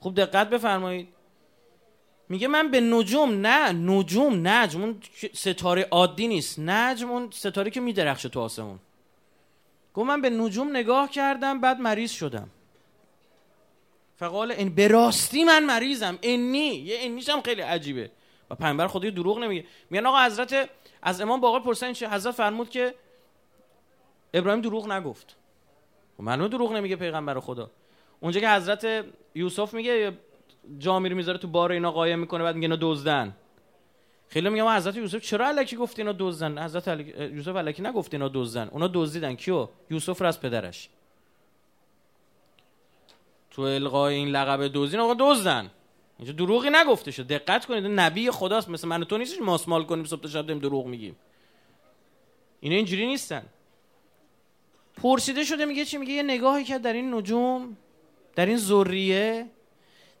خوب 0.00 0.14
دقت 0.14 0.50
بفرمایید. 0.50 1.08
میگه 2.28 2.48
من 2.48 2.70
به 2.70 2.80
نجوم 2.80 3.46
نه 3.46 3.72
نجوم 3.72 4.48
نجم 4.48 4.82
اون 4.82 5.00
ستاره 5.32 5.88
عادی 5.90 6.28
نیست. 6.28 6.58
نجم 6.58 7.10
اون 7.10 7.30
ستاره 7.30 7.70
که 7.70 7.80
میدرخشه 7.80 8.28
تو 8.28 8.40
آسمون. 8.40 8.78
گفت 9.94 10.08
من 10.08 10.20
به 10.20 10.30
نجوم 10.30 10.76
نگاه 10.76 11.10
کردم 11.10 11.60
بعد 11.60 11.80
مریض 11.80 12.10
شدم. 12.10 12.50
فقال 14.16 14.52
این 14.52 14.74
به 14.74 14.88
راستی 14.88 15.44
من 15.44 15.64
مریضم. 15.64 16.18
انی 16.22 16.74
یه 16.74 16.96
انیش 17.00 17.30
خیلی 17.30 17.62
عجیبه. 17.62 18.10
و 18.50 18.54
پیامبر 18.54 18.86
خودی 18.86 19.10
دروغ 19.10 19.38
نمیگه. 19.38 19.64
میگن 19.90 20.06
آقا 20.06 20.24
حضرت 20.24 20.70
از 21.02 21.20
امام 21.20 21.40
باقر 21.40 21.60
پرسن 21.60 21.92
چه؟ 21.92 22.10
حضرت 22.10 22.34
فرمود 22.34 22.70
که 22.70 22.94
ابراهیم 24.34 24.60
دروغ 24.60 24.92
نگفت. 24.92 25.36
و 26.18 26.22
منو 26.22 26.48
دروغ 26.48 26.72
نمیگه 26.72 26.96
پیغمبر 26.96 27.40
خدا. 27.40 27.70
اونجا 28.20 28.40
که 28.40 28.50
حضرت 28.50 29.04
یوسف 29.34 29.74
میگه 29.74 30.12
جامی 30.78 31.08
رو 31.08 31.16
می‌ذاره 31.16 31.38
تو 31.38 31.48
بار 31.48 31.72
اینا 31.72 31.90
قایم 31.90 32.18
می‌کنه 32.18 32.44
بعد 32.44 32.54
میگه 32.54 32.64
اینا 32.64 32.78
دزدن. 32.80 33.36
خیلی 34.28 34.48
میگم 34.48 34.68
حضرت 34.68 34.96
یوسف 34.96 35.20
چرا 35.20 35.48
الکی 35.48 35.76
گفت 35.76 35.98
اینا 35.98 36.14
دزدن؟ 36.18 36.58
حضرت 36.58 36.88
یوسف 37.18 37.56
الکی 37.56 37.82
نگفت 37.82 38.14
اینا 38.14 38.30
دزدن. 38.34 38.68
اونا 38.68 38.90
دزدیدن. 38.94 39.34
کیو؟ 39.34 39.68
یوسف 39.90 40.22
از 40.22 40.40
پدرش. 40.40 40.88
تو 43.50 43.62
القای 43.62 44.14
این 44.14 44.28
لقب 44.28 44.70
دزدین 44.74 45.00
آقا 45.00 45.14
دزدن. 45.18 45.70
اینجا 46.18 46.32
دروغی 46.32 46.70
نگفته 46.72 47.10
شد 47.10 47.26
دقت 47.26 47.66
کنید 47.66 47.86
نبی 47.86 48.30
خداست. 48.30 48.68
مثل 48.68 48.88
من 48.88 49.04
تو 49.04 49.18
نیستش. 49.18 49.40
ماسمال 49.40 49.84
کنیم 49.84 50.04
صبح 50.04 50.20
تا 50.20 50.28
شب 50.28 50.58
دروغ 50.58 50.86
میگیم. 50.86 51.16
اینا 52.60 52.76
اینجوری 52.76 53.06
نیستن. 53.06 53.42
پرسیده 54.96 55.44
شده 55.44 55.64
میگه 55.64 55.84
چی؟ 55.84 55.98
میگه 55.98 56.12
یه 56.12 56.22
نگاهی 56.22 56.64
که 56.64 56.78
در 56.78 56.92
این 56.92 57.14
نجوم 57.14 57.76
در 58.34 58.46
این 58.46 58.58
ذریه. 58.58 59.46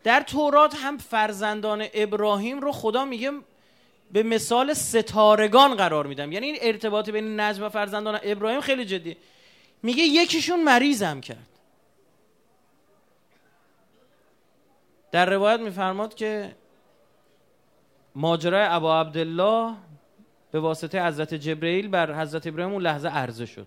در 0.04 0.20
تورات 0.20 0.74
هم 0.74 0.98
فرزندان 0.98 1.86
ابراهیم 1.94 2.60
رو 2.60 2.72
خدا 2.72 3.04
میگه 3.04 3.32
به 4.12 4.22
مثال 4.22 4.72
ستارگان 4.72 5.74
قرار 5.74 6.06
میدم. 6.06 6.32
یعنی 6.32 6.46
این 6.46 6.56
ارتباط 6.60 7.10
بین 7.10 7.40
نجم 7.40 7.62
و 7.62 7.68
فرزندان 7.68 8.20
ابراهیم 8.22 8.60
خیلی 8.60 8.84
جدی. 8.84 9.16
میگه 9.82 10.02
یکیشون 10.02 10.64
مریضم 10.64 11.20
کرد. 11.20 11.48
در 15.12 15.30
روایت 15.30 15.60
میفرماد 15.60 16.14
که 16.14 16.56
ماجرای 18.14 18.66
ابا 18.70 19.00
عبدالله 19.00 19.74
به 20.50 20.60
واسطه 20.60 21.06
حضرت 21.06 21.34
جبرئیل 21.34 21.88
بر 21.88 22.20
حضرت 22.20 22.46
ابراهیم 22.46 22.72
اون 22.72 22.82
لحظه 22.82 23.08
عرضه 23.08 23.46
شد. 23.46 23.66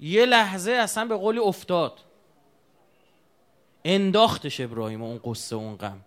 یه 0.00 0.26
لحظه 0.26 0.72
اصلا 0.72 1.04
به 1.04 1.16
قولی 1.16 1.38
افتاد. 1.38 2.00
انداختش 3.84 4.60
ابراهیم 4.60 5.02
اون 5.02 5.20
قصه 5.24 5.56
اون 5.56 5.76
غم. 5.76 6.04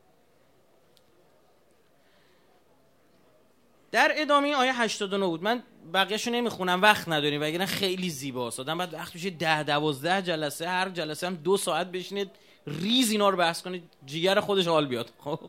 در 3.91 4.11
ادامه 4.15 4.47
این 4.47 4.55
آیه 4.55 4.81
89 4.81 5.27
بود. 5.27 5.43
من 5.43 5.63
بقیهشو 5.93 6.31
نمی‌خونم 6.31 6.81
وقت 6.81 7.09
نداریم 7.09 7.41
وگرنه 7.41 7.65
خیلی 7.65 8.09
زیباست. 8.09 8.59
آدم 8.59 8.77
بعد 8.77 8.93
وقت 8.93 9.15
میشه 9.15 9.29
ده 9.29 9.63
دوازده 9.63 10.21
جلسه 10.21 10.67
هر 10.67 10.89
جلسه 10.89 11.27
هم 11.27 11.35
دو 11.35 11.57
ساعت 11.57 11.88
بشینید 11.88 12.31
ریز 12.67 13.11
اینا 13.11 13.29
رو 13.29 13.38
بحث 13.38 13.61
کنید 13.61 13.83
جیگر 14.05 14.39
خودش 14.39 14.67
حال 14.67 14.88
بیاد. 14.88 15.09
خب. 15.19 15.39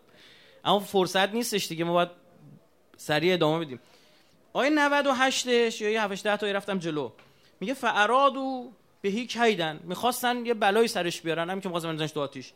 اما 0.64 0.80
فرصت 0.80 1.34
نیستش 1.34 1.68
دیگه 1.68 1.84
ما 1.84 1.92
باید 1.92 2.08
سریع 2.96 3.34
ادامه 3.34 3.64
بدیم. 3.64 3.80
آیه 4.52 4.70
98 4.70 5.46
یا 5.80 5.90
یه 5.90 6.02
7 6.02 6.24
10 6.24 6.36
تا 6.36 6.46
رفتم 6.46 6.78
جلو. 6.78 7.10
میگه 7.62 7.74
فعرادو 7.74 8.70
بهی 9.02 9.26
کیدن 9.26 9.80
می‌خواستن 9.84 10.46
یه 10.46 10.54
بلایی 10.54 10.88
سرش 10.88 11.20
بیارن. 11.20 11.50
هم 11.50 11.60
که 11.60 11.68
می‌خواستن 11.68 11.96
بزنش 11.96 12.10
تو 12.10 12.20
آتیش. 12.20 12.52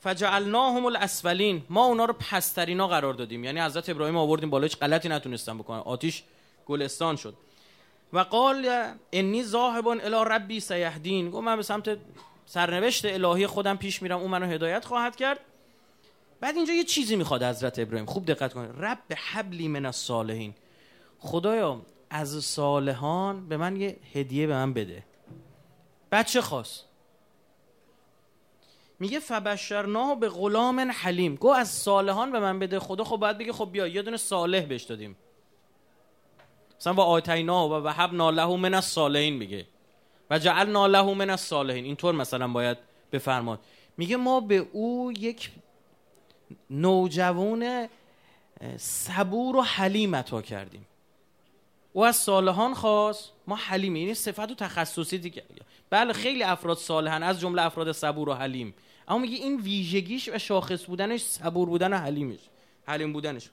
فجعلناهم 0.00 0.86
الاسفلین. 0.86 1.62
ما 1.68 1.84
اونا 1.84 2.04
رو 2.04 2.12
پسترینا 2.12 2.88
قرار 2.88 3.14
دادیم. 3.14 3.44
یعنی 3.44 3.60
حضرت 3.60 3.88
ابراهیم 3.88 4.16
آوردیم 4.16 4.50
بالا. 4.50 4.62
هیچ 4.62 4.76
غلطی 4.76 5.08
نتونستن 5.08 5.58
بکنن. 5.58 5.78
آتیش 5.78 6.22
گلستان 6.66 7.16
شد. 7.16 7.34
و 8.12 8.18
قال 8.18 8.92
انی 9.12 9.42
ذاهب 9.42 9.88
الی 9.88 10.24
ربی 10.26 10.60
سیهدین. 10.60 11.30
گفت 11.30 11.44
من 11.44 11.56
به 11.56 11.62
سمت 11.62 11.98
سرنوشت 12.46 13.04
الهی 13.04 13.46
خودم 13.46 13.76
پیش 13.76 14.02
میرم. 14.02 14.18
اون 14.18 14.30
منو 14.30 14.46
هدایت 14.46 14.84
خواهد 14.84 15.16
کرد. 15.16 15.40
بعد 16.40 16.56
اینجا 16.56 16.72
یه 16.72 16.84
چیزی 16.84 17.16
می‌خواد 17.16 17.42
حضرت 17.42 17.78
ابراهیم. 17.78 18.06
خوب 18.06 18.26
دقت 18.26 18.52
کنید. 18.52 18.70
رب 18.78 18.98
حبلی 19.16 19.68
من 19.68 19.86
الصالحین. 19.86 20.54
خدایا 21.18 21.80
از 22.14 22.44
صالحان 22.44 23.48
به 23.48 23.56
من 23.56 23.76
یه 23.76 23.96
هدیه 24.14 24.46
به 24.46 24.52
من 24.52 24.72
بده. 24.72 25.04
بچه 26.12 26.40
خواست 26.40 26.84
میگه 28.98 29.18
فبشرناه 29.18 30.20
به 30.20 30.28
غلام 30.28 30.80
حلیم. 30.80 31.34
گو 31.34 31.48
از 31.48 31.68
صالحان 31.68 32.32
به 32.32 32.40
من 32.40 32.58
بده. 32.58 32.78
خدا 32.78 33.04
خب 33.04 33.16
باید 33.16 33.38
بگه 33.38 33.52
خب 33.52 33.68
بیا 33.72 33.86
یه 33.86 34.02
دونه 34.02 34.16
صالح 34.16 34.60
بهش 34.60 34.82
دادیم. 34.82 35.16
مثلا 36.80 36.94
و 36.94 37.00
آتینا 37.00 37.68
و 37.68 37.72
وهبنا 37.72 38.30
له 38.30 38.56
من 38.56 38.74
الصالحین 38.74 39.34
میگه. 39.34 39.66
و 40.30 40.38
جعلنا 40.38 40.86
له 40.86 41.14
من 41.14 41.30
الصالحین. 41.30 41.84
اینطور 41.84 42.14
مثلا 42.14 42.48
باید 42.48 42.78
بفرماد. 43.12 43.60
میگه 43.96 44.16
ما 44.16 44.40
به 44.40 44.56
او 44.72 45.12
یک 45.12 45.50
نوجوان 46.70 47.88
صبور 48.76 49.56
و 49.56 49.62
حلیم 49.62 50.16
عطا 50.16 50.42
کردیم. 50.42 50.86
او 51.92 52.04
از 52.04 52.16
صالحان 52.16 52.74
خواست. 52.74 53.32
ما 53.46 53.56
حلیم 53.56 53.94
این 53.94 54.14
صفت 54.14 54.50
و 54.50 54.54
تخصصی 54.54 55.18
دیگه. 55.18 55.42
بله 55.90 56.12
خیلی 56.12 56.42
افراد 56.42 56.78
صالحن 56.78 57.22
از 57.22 57.40
جمله 57.40 57.62
افراد 57.62 57.92
صبور 57.92 58.28
و 58.28 58.34
حلیم. 58.34 58.74
اما 59.08 59.18
میگه 59.18 59.36
این 59.36 59.60
ویژگیش 59.60 60.28
و 60.28 60.38
شاخص 60.38 60.84
بودنش 60.84 61.22
صبور 61.22 61.68
بودن 61.68 61.92
و 61.92 61.96
حلیمش 61.96 62.38
حلیم 62.86 63.12
بودنش. 63.12 63.50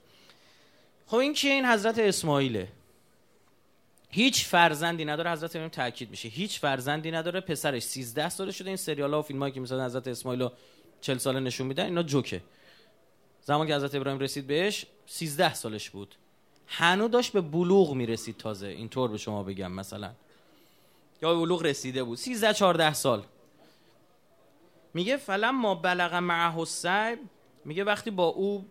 خب 1.06 1.16
این 1.16 1.34
که 1.34 1.48
این 1.48 1.66
حضرت 1.66 1.98
اسماعیله. 1.98 2.68
هیچ 4.10 4.44
فرزندی 4.44 5.04
نداره 5.04 5.30
حضرت 5.30 5.50
ابراهیم 5.50 5.68
تاکید 5.68 6.10
میشه. 6.10 6.28
هیچ 6.28 6.60
فرزندی 6.60 7.10
نداره 7.10 7.40
پسرش 7.40 7.82
13 7.82 8.28
ساله 8.28 8.52
شده. 8.52 8.68
این 8.68 8.76
سریال 8.76 9.14
ها 9.14 9.18
و 9.18 9.22
فیلم 9.22 9.50
که 9.50 9.60
مثلا 9.60 9.84
حضرت 9.84 10.08
اسماعیل 10.08 10.48
40 11.00 11.18
ساله 11.18 11.40
نشون 11.40 11.66
میدن 11.66 11.84
اینا 11.84 12.02
جوکه. 12.02 12.42
زمان 13.42 13.66
که 13.66 13.74
حضرت 13.74 13.94
ابراهیم 13.94 14.20
رسید 14.20 14.46
بهش 14.46 14.86
13 15.06 15.54
سالش 15.54 15.90
بود. 15.90 16.14
هنو 16.72 17.08
داشت 17.08 17.32
به 17.32 17.40
بلوغ 17.40 17.94
می‌رسید 17.94 18.36
تازه. 18.36 18.66
اینطور 18.66 19.10
به 19.10 19.18
شما 19.18 19.42
بگم 19.42 19.72
مثلا. 19.72 20.10
یا 21.22 21.34
به 21.34 21.40
بلوغ 21.40 21.62
رسیده 21.62 22.04
بود. 22.04 22.18
13 22.18 22.52
14 22.52 22.92
سال. 22.92 23.22
میگه 24.94 25.16
فلم 25.16 25.60
ما 25.60 25.74
بلغ 25.74 26.14
معه 26.14 26.58
السعی. 26.58 27.16
میگه 27.64 27.84
وقتی 27.84 28.10
با 28.10 28.26
او 28.26 28.64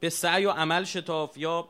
به 0.00 0.10
سعی 0.10 0.44
و 0.46 0.50
عمل 0.50 0.84
شتاف 0.84 1.36
یا 1.36 1.68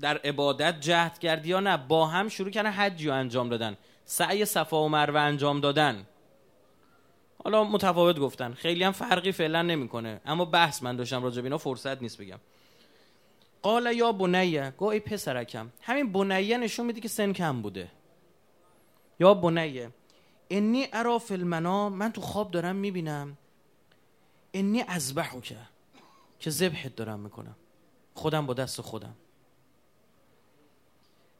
در 0.00 0.18
عبادت 0.18 0.80
جهد 0.80 1.18
کرد 1.18 1.46
یا 1.46 1.60
نه 1.60 1.76
با 1.76 2.06
هم 2.06 2.28
شروع 2.28 2.50
کردن 2.50 2.70
حجی 2.70 3.06
رو 3.06 3.14
انجام 3.14 3.48
دادن. 3.48 3.76
سعی 4.04 4.44
صفا 4.44 4.84
و 4.84 4.88
مروه 4.88 5.20
انجام 5.20 5.60
دادن. 5.60 6.06
حالا 7.44 7.64
متفاوت 7.64 8.18
گفتن. 8.18 8.52
خیلی 8.52 8.84
هم 8.84 8.92
فرقی 8.92 9.32
فعلا 9.32 9.62
نمی‌کنه. 9.62 10.20
اما 10.26 10.44
بحث 10.44 10.82
من 10.82 10.96
داشتم 10.96 11.22
راجع 11.22 11.42
اینا 11.42 11.58
فرصت 11.58 12.02
نیست 12.02 12.18
بگم. 12.18 12.38
قال 13.62 13.92
یا 13.96 14.12
بنیه 14.12 14.70
گو 14.70 14.86
ای 14.86 15.00
پسرکم. 15.00 15.70
همین 15.82 16.12
بنیه 16.12 16.58
نشون 16.58 16.86
میده 16.86 17.00
که 17.00 17.08
سن 17.08 17.32
کم 17.32 17.62
بوده. 17.62 17.90
یا 19.20 19.34
بنیه 19.34 19.90
انی 20.50 20.86
ارا 20.92 21.18
فی 21.18 21.34
المنام 21.34 21.92
من 21.92 22.12
تو 22.12 22.20
خواب 22.20 22.50
دارم 22.50 22.76
می‌بینم. 22.76 23.38
انی 24.52 24.82
ازبحو 24.88 25.40
که 25.40 25.56
که 26.38 26.50
ذبحت 26.50 26.96
دارم 26.96 27.20
می‌کنم. 27.20 27.56
خودم 28.14 28.46
با 28.46 28.54
دست 28.54 28.80
خودم. 28.80 29.14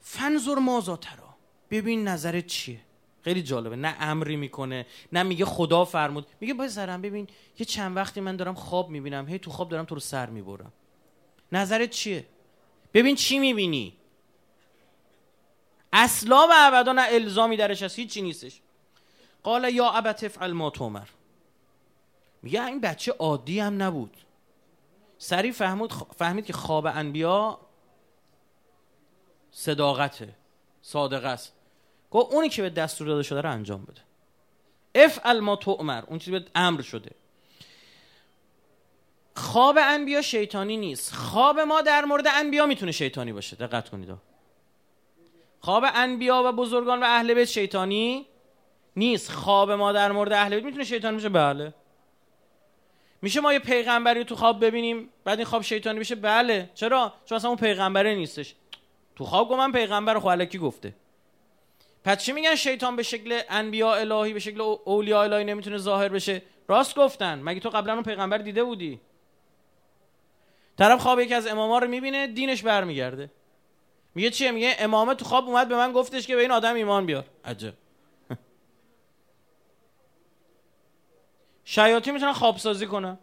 فنظر 0.01 0.55
مازا 0.55 0.97
ترا 0.97 1.35
ببین 1.71 2.09
نظرت 2.09 2.47
چیه. 2.47 2.81
خیلی 3.23 3.43
جالبه. 3.43 3.77
نه 3.77 3.97
امری 4.01 4.37
می‌کنه 4.37 4.87
نه 5.13 5.23
میگه 5.23 5.45
خدا 5.45 5.85
فرمود. 5.85 6.27
میگه 6.41 6.55
باید 6.55 6.71
سرم 6.71 7.03
ببین 7.03 7.27
یه 7.59 7.67
چند 7.67 7.97
وقتی 7.97 8.21
من 8.21 8.37
دارم 8.37 8.55
خواب 8.55 8.91
می‌بینم 8.91 9.29
هی 9.29 9.39
تو 9.39 9.51
خواب 9.51 9.69
دارم 9.69 9.85
تو 9.85 9.95
رو 9.95 10.01
سر 10.01 10.31
می‌برم. 10.31 10.73
نظرت 11.53 11.91
چیه؟ 11.91 12.27
ببین 12.95 13.17
چی 13.17 13.39
می‌بینی؟ 13.39 13.97
اصلا 15.93 16.47
و 16.51 16.53
ابدا 16.55 16.93
نه 16.93 17.07
الزامی 17.09 17.57
درش 17.57 17.83
هست 17.83 17.99
هیچی 17.99 18.23
نیستش. 18.23 18.61
قال 19.43 19.75
یا 19.75 19.91
ابت 19.91 20.25
افعل 20.25 20.53
ما 20.53 20.71
تومر 20.71 21.09
میگه 22.43 22.67
این 22.67 22.81
بچه 22.81 23.13
عادی 23.13 23.61
هم 23.61 23.83
نبود. 23.83 24.17
سریع 25.19 25.53
فهمید, 25.53 25.93
فهمید 25.93 26.47
که 26.47 26.53
خواب 26.53 26.87
انبیا 26.87 27.61
صداقته 29.51 30.35
صادقه 30.83 31.29
است. 31.29 31.53
گفت 32.11 32.33
اونی 32.33 32.49
که 32.49 32.63
به 32.63 32.71
دستور 32.71 33.07
داده 33.07 33.23
شده 33.23 33.41
رو 33.41 33.51
انجام 33.51 33.85
بده. 33.85 34.01
افعل 34.95 35.41
ما 35.41 35.57
تؤمر. 35.57 36.05
اون 36.07 36.19
چیزی 36.19 36.31
به 36.31 36.45
امر 36.55 36.81
شده. 36.81 37.11
خواب 39.39 39.79
انبیا 39.81 40.23
شیطانی 40.23 40.77
نیست. 40.77 41.15
خواب 41.15 41.61
ما 41.61 41.81
در 41.81 42.05
مورد 42.05 42.27
انبیا 42.27 42.67
می‌تونه 42.67 42.93
شیطانی 42.93 43.33
باشه. 43.33 43.57
دقت 43.57 43.89
کنید. 43.89 44.09
خواب 45.61 45.85
انبیا 45.95 46.43
و 46.47 46.53
بزرگان 46.53 47.01
و 47.01 47.05
اهل 47.05 47.35
بیت 47.35 47.45
شیطانی 47.45 48.27
نیست. 48.97 49.31
خواب 49.31 49.71
ما 49.71 49.93
در 49.93 50.13
مورد 50.13 50.33
اهل 50.33 50.55
بیت 50.55 50.65
می‌تونه 50.65 50.85
شیطانی 50.85 51.17
باشه؟ 51.17 51.29
بله. 51.29 51.75
میشه 53.23 53.41
ما 53.41 53.53
یه 53.53 53.59
پیغمبری 53.59 54.25
تو 54.25 54.35
خواب 54.35 54.65
ببینیم 54.65 55.09
بعد 55.25 55.39
این 55.39 55.47
خواب 55.47 55.63
شیطانی 55.63 55.99
بشه؟ 55.99 56.15
بله. 56.15 56.71
چرا؟ 56.75 57.13
چون 57.25 57.37
اصلا 57.37 57.51
اون 57.51 57.59
پیغمبره 57.59 58.15
نیستش. 58.15 58.55
تو 59.17 59.25
خواب 59.25 59.49
گفت 59.49 59.59
من 59.59 59.73
پیغمبر 59.73 60.19
خو 60.19 60.29
الکی 60.29 60.59
گفته. 60.59 60.95
پس 62.05 62.25
چی 62.25 62.33
میگن 62.33 62.55
شیطان 62.55 62.97
به 62.97 63.03
شکل 63.03 63.41
انبیا 63.49 63.95
الهی 63.95 64.33
به 64.33 64.41
شکل 64.41 64.61
اولیاء 64.61 65.23
الهی 65.23 65.45
نمی‌تونه 65.45 65.79
ظاهر 65.79 66.09
بشه؟ 66.09 66.43
راست 66.69 66.95
گفتن. 66.95 67.39
مگه 67.43 67.61
تو 67.61 67.71
قبلا 67.71 67.93
اون 67.93 68.03
پیغمبر 68.03 68.39
دیده 68.39 68.65
بودی؟ 68.65 69.01
طرف 70.79 71.01
خواب 71.01 71.21
یکی 71.21 71.35
از 71.35 71.47
اماما 71.47 71.79
رو 71.79 71.89
می‌بینه 71.89 72.27
دینش 72.27 72.63
برمیگرده. 72.63 73.31
میگه 74.15 74.31
چیه؟ 74.31 74.51
میگه 74.51 74.77
امامه 74.79 75.15
تو 75.15 75.25
خواب 75.25 75.49
اومد 75.49 75.69
به 75.69 75.77
من 75.77 75.93
گفتش 75.93 76.27
که 76.27 76.37
به 76.37 76.43
این 76.43 76.51
آدم 76.51 76.75
ایمان 76.75 77.07
بیار. 77.07 77.25
عجب. 77.45 77.75
شیاطین 81.65 82.15
می‌تونن 82.15 82.33
خوابسازی 82.33 82.87
کنن. 82.87 83.19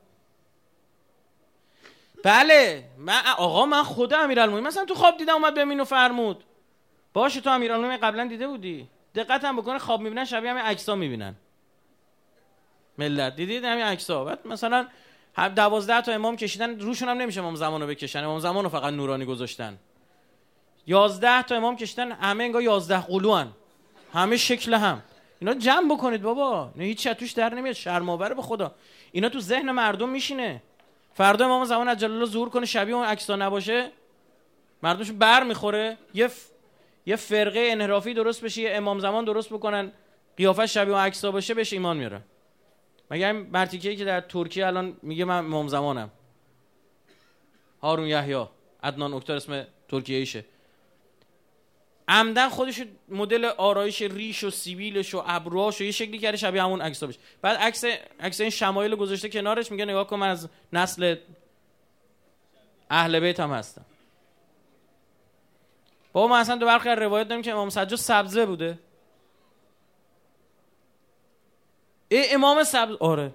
بله 2.24 2.84
من 2.98 3.22
آقا 3.38 3.65
من 3.65 3.84
خود 3.84 4.13
امیرالمومنین 4.13 4.68
مثلا 4.68 4.86
تو 4.86 4.96
خواب 4.96 5.18
دیدم 5.18 5.34
اومد 5.34 5.54
به 5.54 5.65
و 5.65 5.84
فرمود. 5.84 6.44
باشه 7.13 7.41
تو 7.41 7.50
امیرالمومنین 7.50 7.98
قبلا 7.98 8.28
دیده 8.28 8.48
بودی. 8.48 8.89
دقت 9.15 9.44
هم 9.44 9.58
بکنه 9.58 9.80
خواب 9.80 10.02
می‌بینن 10.02 10.26
شبیه 10.26 10.50
همین 10.50 10.63
عکسا 10.63 10.96
می‌بینن. 10.96 11.36
ملت 12.98 13.36
دیدید 13.36 13.63
همین 13.63 13.84
عکسا 13.84 14.24
بعد 14.24 14.48
مثلا 14.48 14.88
هم 15.38 15.48
دوازده 15.48 16.02
تا 16.02 16.12
امام 16.12 16.36
کشیدن 16.36 16.80
روشون 16.80 17.10
هم 17.10 17.17
نمیشه 17.17 17.39
امام 17.39 17.56
زمانو 17.56 17.88
بکشن. 17.88 18.24
امام 18.24 18.39
زمانو 18.39 18.69
فقط 18.69 18.93
نورانی 18.93 19.26
گذاشتن. 19.26 19.78
یازده 20.88 21.41
تا 21.41 21.56
امام 21.56 21.76
کشیدن 21.76 22.12
همه 22.12 22.43
انگار 22.43 22.62
یازده 22.62 23.02
قلوان. 23.02 23.52
همه 24.13 24.38
شکل 24.38 24.74
هم. 24.74 25.04
اینا 25.39 25.54
جمع 25.54 25.95
بکنید 25.95 26.21
بابا. 26.21 26.71
اینا 26.74 26.86
هیچ 26.86 27.08
توش 27.08 27.32
در 27.32 27.54
نمیاد. 27.54 27.76
شرماور 27.76 28.34
به 28.34 28.41
خدا. 28.41 28.76
اینا 29.12 29.30
تو 29.30 29.39
ذهن 29.39 29.71
مردم 29.71 30.10
میشینه. 30.10 30.62
فردا 31.13 31.45
امام 31.45 31.65
زمان 31.65 31.88
عجل 31.88 32.12
الله 32.12 32.26
ظهور 32.26 32.50
کنه 32.50 32.65
شبیه 32.65 32.95
اون 32.95 33.06
عکسا 33.06 33.36
نباشه. 33.36 33.91
مردمش 34.84 35.12
بر 35.12 35.43
می‌خوره. 35.43 35.98
یه 36.13 36.28
ف... 36.28 36.45
یه 37.06 37.15
فرقه 37.15 37.67
انحرافی 37.71 38.13
درست 38.13 38.43
بشه 38.43 38.62
یه 38.62 38.76
امام 38.76 39.00
زمان 39.00 39.26
درست 39.26 39.50
بکنن. 39.50 39.91
قیافه 40.38 40.65
شبیه 40.65 40.93
اون 40.93 41.04
عکسا 41.04 41.32
باشه 41.32 41.54
بهش 41.54 41.74
ایمان 41.74 41.98
میاره. 41.98 42.21
مگه 43.12 43.28
این 43.28 43.36
مرتیکه 43.36 43.96
که 43.96 44.06
در 44.06 44.22
ترکیه 44.22 44.68
الان 44.68 44.98
میگه 45.02 45.26
من 45.26 45.38
امام 45.38 45.68
زمانم. 45.68 46.12
هارون 47.82 48.08
یحیی 48.08 48.46
عدنان 48.84 49.13
اکتر 49.13 49.36
اسم 49.36 49.68
ترکیه 49.88 50.18
ایشه 50.18 50.46
عمدن 52.08 52.50
خودش 52.50 52.84
مدل 53.10 53.46
آرایش 53.46 54.02
ریش 54.02 54.44
و 54.44 54.50
سیبیلش 54.50 55.13
و 55.13 55.24
ابروهاش 55.26 55.82
و 55.82 55.84
یه 55.84 55.91
شکلی 55.91 56.18
کرده 56.18 56.38
شبیه 56.38 56.63
همون 56.63 56.82
عکس 56.82 57.04
بشه. 57.04 57.20
بعد 57.41 57.58
عکس 57.58 57.84
عکس 58.20 58.41
این 58.41 58.50
شمایل 58.50 58.96
گذاشته 58.96 59.30
کنارش 59.30 59.72
میگه 59.72 59.86
نگاه 59.86 60.08
کن 60.08 60.15
من 60.15 60.30
از 60.30 60.50
نسل 60.74 61.15
اهل 62.89 63.20
بیت 63.20 63.39
هم 63.39 63.52
هستم. 63.52 63.86
بابا 66.13 66.28
ما 66.28 66.38
اصلا 66.38 66.56
دو 66.56 66.65
برخی 66.65 66.89
روایت 66.89 67.28
داریم 67.28 67.44
که 67.44 67.52
امام 67.52 67.70
سجاد 67.70 68.00
سبزه 68.00 68.46
بوده 68.46 68.80
ای 72.05 72.05
امام 72.34 72.63
سبز. 72.63 72.95
آره. 72.99 73.34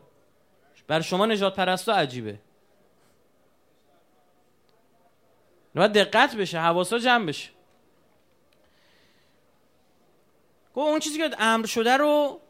بر 0.88 1.00
شما 1.00 1.26
نجات 1.26 1.56
پرستو 1.56 1.92
عجیبه. 1.92 2.38
باید 5.74 5.92
دقت 5.92 6.36
بشه 6.36 6.58
حواسا 6.58 6.98
جمع 6.98 7.26
بشه. 7.26 7.50
گفت 10.74 10.88
اون 10.88 10.98
چیزی 11.00 11.18
که 11.18 11.30
امر 11.38 11.66
شده 11.66 11.96
رو 11.96 12.40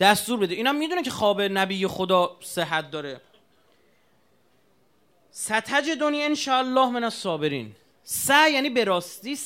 دستور 0.00 0.38
بده. 0.38 0.54
اینا 0.54 0.72
می‌دونه 0.72 1.02
که 1.02 1.10
خواب 1.10 1.42
نبی 1.42 1.86
خدا 1.86 2.36
صحت 2.40 2.90
داره. 2.90 3.20
ستج 5.30 5.90
دنیا 6.00 6.24
انشاءالله 6.24 6.90
من 6.90 7.04
الصابرین. 7.04 7.74
سع 8.02 8.50
یعنی 8.50 8.70
براستی 8.70 9.36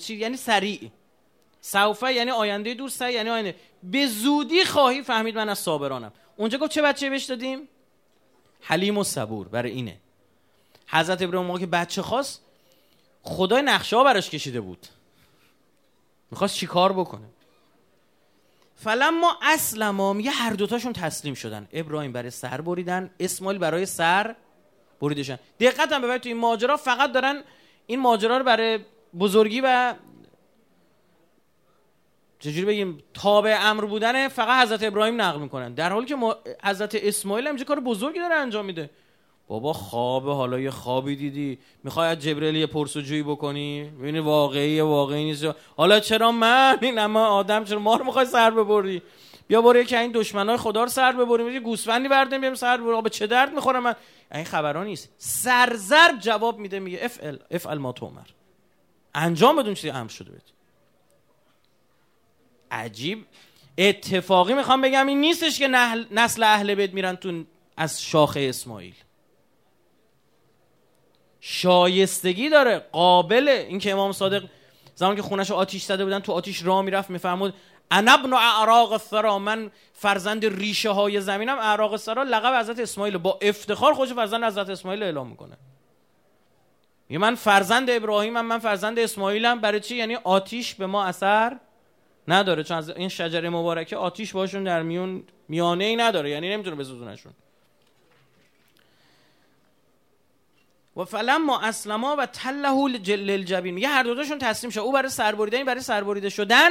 چی؟ 0.00 0.16
یعنی 0.16 0.36
سریع. 0.36 0.90
سوفه 1.60 2.12
یعنی 2.12 2.30
آینده 2.30 2.74
دور 2.74 2.88
سع 2.88 3.12
یعنی 3.12 3.30
آینده. 3.30 3.54
به 3.90 4.06
زودی 4.06 4.64
خواهی 4.64 5.02
فهمید 5.02 5.36
من 5.36 5.48
از 5.48 5.58
صابرانم. 5.58 6.12
اونجا 6.36 6.58
گفت 6.58 6.70
چه 6.70 6.82
بچه 6.82 7.10
بهش 7.10 7.24
دادیم؟ 7.24 7.68
حلیم 8.60 8.98
و 8.98 9.04
صبور 9.04 9.48
برای 9.48 9.70
اینه. 9.70 9.96
حضرت 10.86 11.22
ابراهیم 11.22 11.46
موقع 11.46 11.60
که 11.60 11.66
بچه 11.66 12.02
خواست 12.02 12.42
خدای 13.22 13.62
نقشه 13.62 13.96
ها 13.96 14.04
براش 14.04 14.30
کشیده 14.30 14.60
بود. 14.60 14.86
می‌خواست 16.30 16.54
چیکار 16.54 16.92
بکنه؟ 16.92 17.26
فلما 18.76 19.38
اسلما 19.42 20.12
میگه 20.12 20.30
هر 20.30 20.50
دوتاشون 20.50 20.92
تسلیم 20.92 21.34
شدن. 21.34 21.68
ابراهیم 21.72 22.12
برای 22.12 22.30
سر 22.30 22.60
بریدن 22.60 23.10
اسماعیل 23.20 23.58
برای 23.58 23.86
سر 23.86 24.34
بریدشن. 25.00 25.38
دقت 25.60 25.92
هم 25.92 26.02
ببرید 26.02 26.22
تو 26.22 26.28
این 26.28 26.38
ماجرا 26.38 26.76
فقط 26.76 27.12
دارن 27.12 27.42
این 27.86 28.00
ماجرا 28.00 28.38
رو 28.38 28.44
برای 28.44 28.78
بزرگی 29.18 29.60
و 29.64 29.94
چجوری 32.38 32.64
بگیم 32.64 33.02
تابع 33.14 33.58
امر 33.60 33.84
بودن 33.84 34.28
فقط 34.28 34.62
حضرت 34.62 34.82
ابراهیم 34.82 35.20
نقل 35.20 35.40
می‌کنن. 35.40 35.74
در 35.74 35.92
حالی 35.92 36.06
که 36.06 36.16
حضرت 36.64 36.94
اسماعیل 36.94 37.46
هم 37.46 37.58
کار 37.58 37.80
بزرگی 37.80 38.18
داره 38.18 38.34
انجام 38.34 38.64
میده. 38.64 38.90
بابا 39.48 39.72
خواب 39.72 40.28
حالا 40.28 40.58
یه 40.58 40.70
خوابی 40.70 41.16
دیدی. 41.16 41.58
می‌خوای 41.84 42.08
از 42.08 42.18
جبرئیل 42.18 42.56
یه 42.56 42.66
پرسجویی 42.66 43.22
بکنی؟ 43.22 43.84
ببینی 43.84 44.18
واقعی 44.18 44.80
واقعی 44.80 45.24
نیست. 45.24 45.46
حالا 45.76 46.00
چرا 46.00 46.32
من؟ 46.32 46.78
این 46.82 46.98
اما 46.98 47.26
آدم 47.26 47.64
چرا 47.64 47.78
ما 47.78 47.96
رو 47.96 48.04
می‌خوای 48.04 48.26
سر 48.26 48.50
ببری؟ 48.50 49.02
بیا 49.48 49.62
برو 49.62 49.82
که 49.82 49.98
این 49.98 50.12
دشمنای 50.12 50.56
خدا 50.56 50.82
رو 50.82 50.88
سر 50.88 51.12
ببریم. 51.12 51.48
یه 51.48 51.60
گوسفندی 51.60 52.08
بردیم 52.08 52.40
بیام 52.40 52.54
سر 52.54 52.76
ببریم. 52.76 53.00
به 53.00 53.10
چه 53.10 53.26
درد 53.26 53.54
می‌خوره 53.54 53.80
من؟ 53.80 53.94
این 54.34 54.44
خبران 54.44 54.86
نیست. 54.86 55.08
سرزر 55.18 56.16
جواب 56.20 56.58
میده 56.58 56.78
میگه 56.78 56.98
افعل 57.02 57.36
افعل 57.50 57.78
ما 57.78 57.92
تومر 57.92 58.26
انجام 59.14 59.56
بدون 59.56 59.74
چیزی 59.74 59.90
امر 59.90 60.08
شده 60.08 60.30
بهت. 60.30 60.55
عجیب. 62.70 63.26
اتفاقی 63.78 64.54
می‌خوام 64.54 64.80
بگم 64.80 65.06
این 65.06 65.20
نیستش 65.20 65.58
که 65.58 65.68
نسل 66.10 66.42
اهل 66.42 66.74
بیت 66.74 66.92
میرن 66.92 67.16
تو 67.16 67.44
از 67.76 68.02
شاخه 68.02 68.40
اسماعیل. 68.40 68.94
شایستگی 71.40 72.48
داره 72.48 72.78
قابله. 72.78 73.66
این 73.68 73.78
که 73.78 73.92
امام 73.92 74.12
صادق 74.12 74.44
زمان 74.94 75.16
که 75.16 75.22
خونش 75.22 75.50
آتیش 75.50 75.82
زده 75.82 76.04
بودن 76.04 76.20
تو 76.20 76.32
آتیش 76.32 76.62
راه 76.62 76.82
می‌رفت 76.82 77.10
میفرمود 77.10 77.54
انا 77.90 78.12
ابن 78.12 78.32
اعراق 78.32 78.92
الثرا. 78.92 79.38
من 79.38 79.70
فرزند 79.92 80.44
ریشه 80.46 80.90
های 80.90 81.20
زمینم 81.20 81.58
اعراق 81.58 81.92
الثرا 81.92 82.22
لقب 82.22 82.60
حضرت 82.60 82.78
اسماعیل 82.78 83.18
با 83.18 83.38
افتخار 83.42 83.94
خوش 83.94 84.12
فرزند 84.12 84.44
حضرت 84.44 84.68
اسماعیل 84.68 85.02
اعلام 85.02 85.28
می‌کنه. 85.28 85.56
یه 87.10 87.18
من 87.18 87.34
فرزند 87.34 87.90
ابراهیمم 87.90 88.46
من 88.46 88.58
فرزند 88.58 88.98
اسماعیلم. 88.98 89.60
برای 89.60 89.80
چی؟ 89.80 89.96
یعنی 89.96 90.14
آتیش 90.14 90.74
به 90.74 90.86
ما 90.86 91.04
اثر 91.04 91.56
نداره. 92.28 92.64
چون 92.64 92.76
از 92.76 92.90
این 92.90 93.08
شجره 93.08 93.50
مبارکه 93.50 93.96
آتیش 93.96 94.32
باشون 94.32 94.64
در 94.64 94.82
میون 94.82 95.24
میانه 95.48 95.84
ای 95.84 95.96
نداره. 95.96 96.30
یعنی 96.30 96.48
نمی‌تونه 96.48 96.76
بسوزونشون. 96.76 97.32
و 100.96 101.04
فلما 101.04 101.60
اسلما 101.60 102.16
و 102.18 102.26
تله 102.26 102.88
للجبین. 103.16 103.74
میگه 103.74 103.88
هر 103.88 104.02
دوتاشون 104.02 104.38
تسلیم 104.38 104.70
شد. 104.70 104.80
او 104.80 104.92
برای 104.92 105.08
سربریدن 105.08 105.64
برای 105.64 105.80
سربریده 105.80 106.28
شدن. 106.28 106.70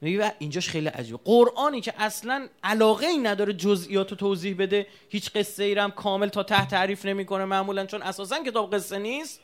میگه 0.00 0.34
اینجاش 0.38 0.68
خیلی 0.68 0.88
عجیبه. 0.88 1.18
قرآنی 1.24 1.80
که 1.80 1.94
اصلا 1.98 2.48
علاقه 2.62 3.06
ای 3.06 3.18
نداره 3.18 3.52
جزئیات 3.52 4.10
رو 4.10 4.16
توضیح 4.16 4.56
بده. 4.58 4.86
هیچ 5.08 5.30
قصه 5.30 5.64
ای 5.64 5.90
کامل 5.96 6.28
تا 6.28 6.42
ته 6.42 6.66
تعریف 6.66 7.04
نمی‌کنه 7.04 7.44
معمولا. 7.44 7.86
چون 7.86 8.02
اساسا 8.02 8.42
کتاب 8.42 8.74
قصه 8.74 8.98
نیست. 8.98 9.40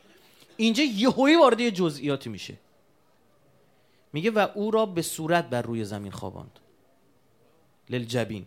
اینجا 0.57 0.85
یهویی 0.85 1.37
وارد 1.37 1.61
یه 1.61 1.71
جزئیاتی 1.71 2.31
میشه. 2.31 2.55
میگه 4.13 4.31
و 4.31 4.49
او 4.55 4.71
را 4.71 4.87
به 4.87 5.03
صورت 5.03 5.45
بر 5.49 5.63
روی 5.63 5.85
زمین 5.85 6.13
خواباند. 6.13 6.61
للجبین. 7.91 8.47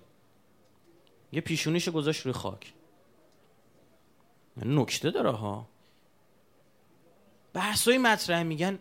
یه 1.32 1.42
پیشونیش 1.42 1.90
گذاشت 1.90 2.22
روی 2.22 2.34
خاک. 2.34 2.74
نکته 4.66 5.12
داره 5.12 5.32
ها. 5.32 5.68
بحثای 7.54 7.98
مطرح 7.98 8.44
میگن 8.44 8.80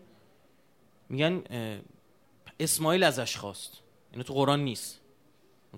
میگن 1.08 1.42
اسماعیل 2.60 3.02
ازش 3.02 3.36
خواست. 3.36 3.78
اینو 4.12 4.22
تو 4.22 4.34
قرآن 4.34 4.60
نیست. 4.60 5.00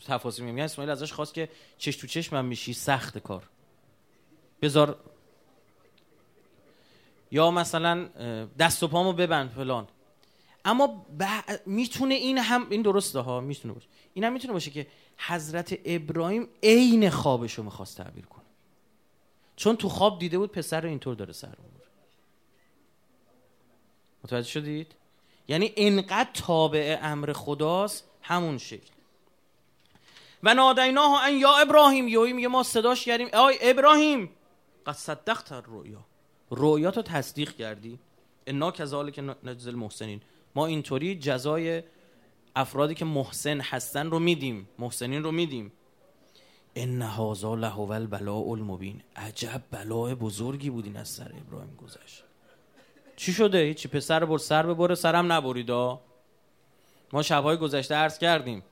تفاصیل 0.06 0.44
میگن 0.44 0.64
اسماعیل 0.64 0.90
ازش 0.90 1.12
خواست 1.12 1.34
که 1.34 1.48
چش 1.78 1.96
تو 1.96 2.06
چش 2.06 2.32
من 2.32 2.44
میشی 2.44 2.72
سخت 2.72 3.18
کار. 3.18 3.48
بذار 4.62 5.00
یا 7.30 7.50
مثلا 7.50 8.04
دست 8.58 8.82
و 8.82 8.88
پامو 8.88 9.12
ببند 9.12 9.50
فلان. 9.50 9.88
اما 10.64 11.06
می‌تونه 11.66 12.14
این 12.14 12.38
هم 12.38 12.66
این 12.70 12.82
درسته 12.82 13.18
ها 13.18 13.40
می‌تونه 13.40 13.74
باشه. 13.74 13.88
این 14.14 14.24
هم 14.24 14.32
می‌تونه 14.32 14.52
باشه 14.52 14.70
که 14.70 14.86
حضرت 15.18 15.78
ابراهیم 15.84 16.48
عین 16.62 17.10
خوابشو 17.10 17.62
می‌خواست 17.62 17.96
تعبیر 17.96 18.26
کنه. 18.26 18.44
چون 19.56 19.76
تو 19.76 19.88
خواب 19.88 20.18
دیده 20.18 20.38
بود 20.38 20.52
پسر 20.52 20.80
رو 20.80 20.88
اینطور 20.88 21.14
داره 21.14 21.32
سر 21.32 21.48
می‌بره. 21.48 21.88
متوجه 24.24 24.48
شدید؟ 24.48 24.94
یعنی 25.48 25.72
انقدر 25.76 26.30
تابع 26.34 26.98
امر 27.02 27.32
خداست 27.32 28.04
همون 28.22 28.58
شکل. 28.58 28.90
و 30.42 30.54
نادیناه 30.54 31.24
ان 31.24 31.34
یا 31.34 31.56
ابراهیم 31.56 32.08
یوی 32.08 32.32
میگه 32.32 32.48
ما 32.48 32.62
صداش 32.62 33.04
کردیم. 33.04 33.28
آی 33.32 33.58
ابراهیم! 33.60 34.30
قد 34.86 34.92
صدقت 34.92 35.52
رویا 35.52 36.04
رویا 36.50 36.90
تو 36.90 37.02
تصدیق 37.02 37.56
کردی. 37.56 37.98
انا 38.46 38.70
کذالک 38.70 39.18
نجزل 39.44 39.74
محسنین 39.74 40.20
ما 40.54 40.66
اینطوری 40.66 41.14
جزای 41.14 41.82
افرادی 42.56 42.94
که 42.94 43.04
محسن 43.04 43.60
هستن 43.60 44.10
رو 44.10 44.18
میدیم 44.18 44.68
محسنین 44.78 45.22
رو 45.22 45.32
میدیم. 45.32 45.72
ان 46.76 47.02
هذا 47.02 47.54
لهو 47.54 47.92
البلاء 47.92 48.50
المبین. 48.50 49.02
عجب 49.16 49.62
بلاء 49.70 50.14
بزرگی 50.14 50.70
بود 50.70 50.84
این 50.84 50.96
از 50.96 51.08
سر 51.08 51.32
ابراهیم 51.46 51.76
گذشت. 51.82 52.24
چی 53.16 53.32
شده؟ 53.32 53.74
چی 53.74 53.88
پسر 53.88 54.24
بر 54.24 54.38
سر 54.38 54.66
ببره 54.66 54.94
سرم 54.94 55.32
نبریدا 55.32 56.00
ما 57.12 57.22
شبهای 57.22 57.56
گذشته 57.56 57.94
عرض 57.94 58.18
کردیم. 58.18 58.62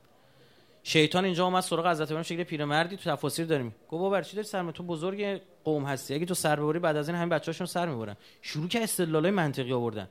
شیطان 0.83 1.25
اینجا 1.25 1.45
اومد 1.45 1.63
سراغ 1.63 1.87
حضرت 1.87 2.07
ابراهیم 2.07 2.23
شکل 2.23 2.43
پیرمردی 2.43 2.97
تو 2.97 3.11
تفاسیر 3.11 3.45
داریم. 3.45 3.67
گفت 3.67 4.01
بابا 4.01 4.21
چی 4.21 4.35
داری 4.35 4.47
سر 4.47 4.71
تو 4.71 4.83
بزرگ 4.83 5.41
قوم 5.63 5.85
هستی. 5.85 6.13
اگه 6.13 6.25
تو 6.25 6.33
سر 6.33 6.55
ببری 6.55 6.79
بعد 6.79 6.95
از 6.95 7.09
این 7.09 7.17
همین 7.17 7.29
بچه‌هاشون 7.29 7.67
سر 7.67 7.89
می‌برن. 7.89 8.17
شروع 8.41 8.67
که 8.67 8.83
استدلالای 8.83 9.31
منطقی 9.31 9.73
آوردن. 9.73 10.07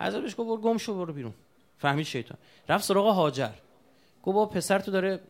حضرت 0.00 0.22
بهش 0.22 0.34
گفت 0.38 0.62
گم 0.62 0.76
شو 0.76 0.94
برو 0.94 1.12
بیرون. 1.12 1.34
فهمید 1.78 2.06
شیطان. 2.06 2.38
رفت 2.68 2.84
سراغ 2.84 3.14
هاجر 3.14 3.50
گفت 4.22 4.34
بابا 4.34 4.46
پسر 4.46 4.78
تو 4.78 4.90
داره 4.90 5.20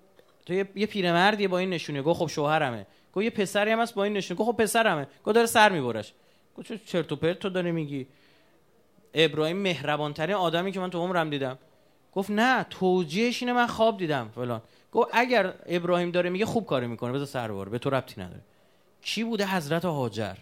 تو 0.46 0.54
یه, 0.54 0.86
پیرمردی 0.86 1.48
با 1.48 1.58
این 1.58 1.70
نشونه 1.70 2.02
گفت 2.02 2.20
خب 2.20 2.26
شوهرمه. 2.26 2.86
گفت 3.14 3.24
یه 3.24 3.30
پسری 3.30 3.70
هم 3.70 3.80
هست 3.80 3.94
با 3.94 4.04
این 4.04 4.12
نشونه 4.12 4.38
گفت 4.40 4.50
خب 4.50 4.62
پسرمه. 4.62 5.06
گفت 5.24 5.34
داره 5.34 5.46
سر 5.46 5.72
میبرش. 5.72 6.12
گفت 6.56 6.84
چرت 6.84 7.12
و 7.12 7.16
پرت 7.16 7.38
تو 7.38 7.48
داری 7.48 7.72
میگی؟ 7.72 8.06
ابراهیم 9.14 9.56
مهربان 9.56 10.14
ترین 10.14 10.36
آدمی 10.36 10.72
که 10.72 10.80
من 10.80 10.90
تو 10.90 10.98
عمرم 10.98 11.30
دیدم. 11.30 11.58
گفت 12.12 12.30
نه 12.30 12.66
توجیهش 12.70 13.42
اینه 13.42 13.52
من 13.52 13.66
خواب 13.66 13.98
دیدم 13.98 14.30
فلان. 14.34 14.62
گفت 14.92 15.10
اگر 15.12 15.54
ابراهیم 15.66 16.10
داره 16.10 16.30
میگه 16.30 16.46
خوب 16.46 16.66
کاری 16.66 16.86
می‌کنه. 16.86 17.12
بذار 17.12 17.26
سر 17.26 17.52
بره 17.52 17.70
به 17.70 17.78
تو 17.78 17.90
ربطی 17.90 18.20
نداره. 18.20 18.40
کی 19.02 19.24
بوده 19.24 19.46
حضرت 19.46 19.84
هاجر 19.84 20.34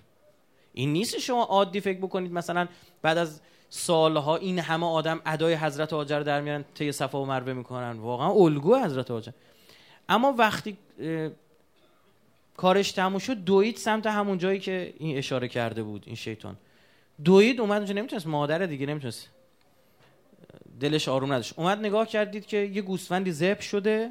این 0.73 0.93
نیست 0.93 1.19
شما 1.19 1.43
عادی 1.43 1.81
فکر 1.81 1.99
بکنید 1.99 2.33
مثلا 2.33 2.69
بعد 3.03 3.19
از 3.19 3.41
سالها 3.77 4.37
این 4.37 4.59
همه 4.59 4.87
آدم 4.87 5.21
ادای 5.27 5.55
حضرت 5.55 5.93
هاجر 5.93 6.21
در 6.21 6.41
میارن 6.41 6.65
طی 6.75 6.93
صفا 6.93 7.23
و 7.23 7.27
مروه 7.27 7.53
می‌کنن. 7.53 7.99
واقعا 7.99 8.31
الگو 8.31 8.77
حضرت 8.77 9.11
هاجر 9.11 9.33
اما 10.09 10.35
وقتی 10.39 10.77
کارش 12.57 12.93
تموم 12.93 13.19
شد 13.19 13.35
دوید 13.35 13.77
سمت 13.77 14.07
همون 14.07 14.39
جایی 14.39 14.61
که 14.61 14.95
این 14.99 15.19
اشاره 15.19 15.49
کرده 15.49 15.83
بود 15.83 16.03
این 16.07 16.17
شیطان. 16.17 16.57
دوید 17.25 17.61
اومد 17.61 17.77
اونجا 17.77 17.95
نمی‌تونست 17.95 18.27
مادر 18.27 18.59
دیگه 18.59 18.87
نمی‌تونست. 18.87 19.29
دلش 20.81 21.09
آروم 21.09 21.33
نداشت. 21.33 21.55
اومد 21.57 21.79
نگاه 21.79 22.07
کردید 22.07 22.47
که 22.47 22.57
یه 22.57 22.83
گوسفندی 22.83 23.33
زب 23.33 23.61
شده. 23.61 24.11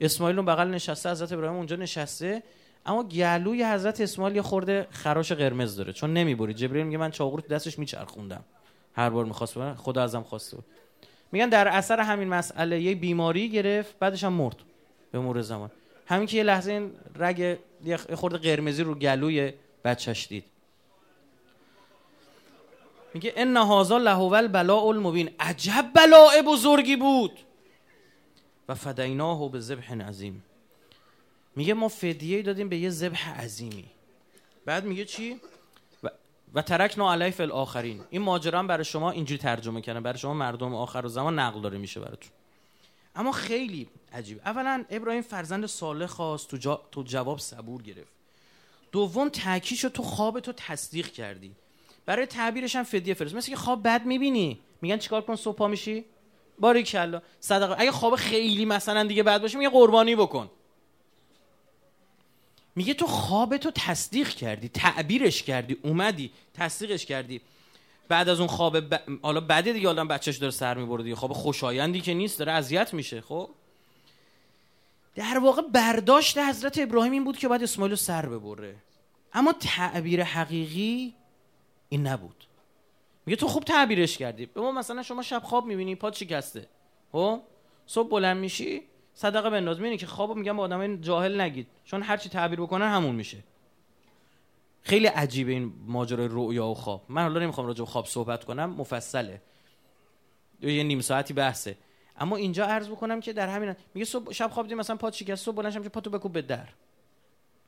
اسماعیل 0.00 0.36
اون 0.36 0.46
بغل 0.46 0.68
نشسته 0.68 1.10
حضرت 1.10 1.32
ابراهیم 1.32 1.56
اونجا 1.56 1.76
نشسته. 1.76 2.42
اما 2.86 3.02
گلوی 3.02 3.64
حضرت 3.64 4.00
اسماعیل 4.00 4.36
یه 4.36 4.42
خورده 4.42 4.86
خراش 4.90 5.32
قرمز 5.32 5.76
داره 5.76 5.92
چون 5.92 6.12
نمی‌بری. 6.12 6.54
جبرئیل 6.54 6.86
میگه 6.86 6.98
من 6.98 7.10
چاقو 7.10 7.36
رو 7.36 7.42
دستش 7.42 7.78
میچرخوندم. 7.78 8.44
هر 8.96 9.10
بار 9.10 9.24
می‌خواست 9.24 9.54
بره 9.54 9.74
خدا 9.74 10.02
ازم 10.02 10.22
خواسته 10.22 10.56
بود. 10.56 10.64
میگن 11.32 11.48
در 11.48 11.68
اثر 11.68 12.00
همین 12.00 12.28
مسئله 12.28 12.80
یه 12.80 12.94
بیماری 12.94 13.48
گرفت 13.48 13.98
بعدش 13.98 14.24
هم 14.24 14.32
مرد 14.32 14.56
به 15.12 15.18
مرور 15.18 15.42
زمان. 15.42 15.70
همین 16.06 16.26
که 16.26 16.36
یه 16.36 16.42
لحظه 16.42 16.72
این 16.72 16.92
رگ 17.16 17.58
یه 17.84 17.96
خورده 17.96 18.38
قرمزی 18.38 18.82
رو 18.82 18.94
گلوی 18.94 19.52
بچهش 19.84 20.26
دید. 20.26 20.44
میگه 23.14 23.32
ان 23.36 23.56
هذا 23.56 23.98
لهو 23.98 24.34
البلاء 24.34 24.84
المبین 24.84 25.30
عجب 25.40 25.90
بلاء 25.94 26.42
بزرگی 26.46 26.96
بود! 26.96 27.38
و 28.68 28.74
فدیناه 28.74 29.50
به 29.50 29.60
ذبح 29.60 29.94
عظیم 30.08 30.44
میگه 31.56 31.74
ما 31.74 31.88
فدیه 31.88 32.42
دادیم 32.42 32.68
به 32.68 32.76
یه 32.76 32.90
ذبح 32.90 33.40
عظیمی. 33.40 33.84
بعد 34.64 34.84
میگه 34.84 35.04
چی؟ 35.04 35.40
و 36.54 36.62
ترکنا 36.62 37.12
علیه 37.12 37.30
فی 37.30 37.42
الاخرین. 37.42 38.00
این 38.10 38.22
ماجرا 38.22 38.62
برای 38.62 38.84
شما 38.84 39.10
اینجوری 39.10 39.38
ترجمه 39.38 39.80
کردن. 39.80 40.02
برای 40.02 40.18
شما 40.18 40.34
مردم 40.34 40.74
آخر 40.74 41.02
و 41.06 41.08
زمان 41.08 41.38
نقل 41.38 41.60
داره 41.60 41.78
میشه 41.78 42.00
براتون. 42.00 42.30
اما 43.16 43.32
خیلی 43.32 43.88
عجیب. 44.12 44.40
اولا 44.44 44.84
ابراهیم 44.90 45.22
فرزند 45.22 45.66
صالح 45.66 46.06
خواست 46.06 46.48
تو, 46.48 46.56
جا... 46.56 46.80
تو 46.92 47.02
جواب 47.02 47.38
صبور 47.38 47.82
گرفت. 47.82 48.12
دوم 48.92 49.28
تاکیش 49.28 49.80
تو 49.80 50.02
خواب 50.02 50.40
تو 50.40 50.52
تصدیق 50.52 51.06
کردی. 51.06 51.52
برای 52.06 52.26
تعبیرش 52.26 52.76
هم 52.76 52.82
فدیه 52.82 53.14
فرست. 53.14 53.34
مثل 53.34 53.50
که 53.50 53.56
خواب 53.56 53.82
بد 53.82 54.06
می‌بینی. 54.06 54.58
میگن 54.82 54.96
چیکار 54.96 55.20
کن 55.22 55.36
صبح 55.36 55.56
پا 55.56 55.68
میشی؟ 55.68 56.04
باریکلا. 56.58 57.22
صدقه. 57.40 57.76
اگه 57.78 57.92
خواب 57.92 58.16
خیلی 58.16 58.64
مثلا 58.64 59.04
دیگه 59.04 59.22
بد 59.22 59.42
باشه 59.42 59.58
میگه 59.58 59.70
قربانی 59.70 60.16
بکن. 60.16 60.50
میگه 62.76 62.94
تو 62.94 63.06
خواب 63.06 63.56
تو 63.56 63.70
تصدیق 63.74 64.28
کردی 64.28 64.68
تعبیرش 64.68 65.42
کردی 65.42 65.76
اومدی 65.82 66.30
تصدیقش 66.54 67.06
کردی. 67.06 67.40
بعد 68.08 68.28
از 68.28 68.40
اون 68.40 68.48
خواب 68.48 68.94
ب... 68.94 69.00
حالا 69.22 69.40
بعد 69.40 69.72
دیگه 69.72 69.88
آدم 69.88 70.08
بچهش 70.08 70.36
داره 70.36 70.50
سر 70.50 70.74
می‌بره 70.74 71.02
دیگه. 71.02 71.14
خواب 71.14 71.32
خوشایندی 71.32 72.00
که 72.00 72.14
نیست 72.14 72.38
داره 72.38 72.52
اذیت 72.52 72.94
میشه 72.94 73.20
خب؟ 73.20 73.50
در 75.14 75.38
واقع 75.38 75.62
برداشت 75.62 76.38
حضرت 76.38 76.78
ابراهیم 76.78 77.12
این 77.12 77.24
بود 77.24 77.38
که 77.38 77.48
باید 77.48 77.62
اسماعیل 77.62 77.90
رو 77.90 77.96
سر 77.96 78.26
ببره. 78.26 78.76
اما 79.32 79.52
تعبیر 79.52 80.22
حقیقی 80.22 81.14
این 81.88 82.06
نبود. 82.06 82.44
میگه 83.26 83.36
تو 83.36 83.48
خوب 83.48 83.64
تعبیرش 83.64 84.18
کردی. 84.18 84.46
به 84.46 84.60
ما 84.60 84.72
مثلا 84.72 85.02
شما 85.02 85.22
شب 85.22 85.42
خواب 85.44 85.66
می‌بینی 85.66 85.94
پاد 85.94 86.14
شکسته. 86.14 86.68
خب؟ 87.12 87.40
صبح 87.86 88.08
بلند 88.08 88.36
میشی 88.36 88.82
صدقه 89.18 89.50
بنداز. 89.50 89.76
می‌بینی 89.76 89.96
که 89.96 90.06
خواب 90.06 90.36
میگم 90.36 90.56
با 90.56 90.62
آدم 90.62 90.96
جاهل 90.96 91.40
نگید. 91.40 91.66
چون 91.84 92.02
هر 92.02 92.16
چی 92.16 92.28
تعبیر 92.28 92.60
بکنن 92.60 92.92
همون 92.92 93.14
میشه. 93.14 93.38
خیلی 94.82 95.06
عجیبه 95.06 95.52
این 95.52 95.72
ماجرای 95.86 96.28
رؤیا 96.30 96.66
و 96.66 96.74
خواب. 96.74 97.02
من 97.08 97.22
حالا 97.22 97.40
نمی‌خوام 97.40 97.66
راجع 97.66 97.78
به 97.78 97.90
خواب 97.90 98.06
صحبت 98.06 98.44
کنم 98.44 98.70
مفصله. 98.70 99.42
یه 100.60 100.82
نیم 100.82 101.00
ساعتی 101.00 101.34
بحثه. 101.34 101.76
اما 102.18 102.36
اینجا 102.36 102.66
عرض 102.66 102.88
بکنم 102.88 103.20
که 103.20 103.32
در 103.32 103.48
همین 103.48 103.76
میگه 103.94 104.04
صبح 104.04 104.32
شب 104.32 104.50
خواب 104.50 104.66
دیدم 104.66 104.78
مثلا 104.78 104.96
پات 104.96 105.14
شکست 105.14 105.44
صبح 105.44 105.56
بلند 105.56 105.72
شم 105.72 105.82
پاتو 105.82 106.10
بکوب 106.10 106.32
به 106.32 106.42
در. 106.42 106.68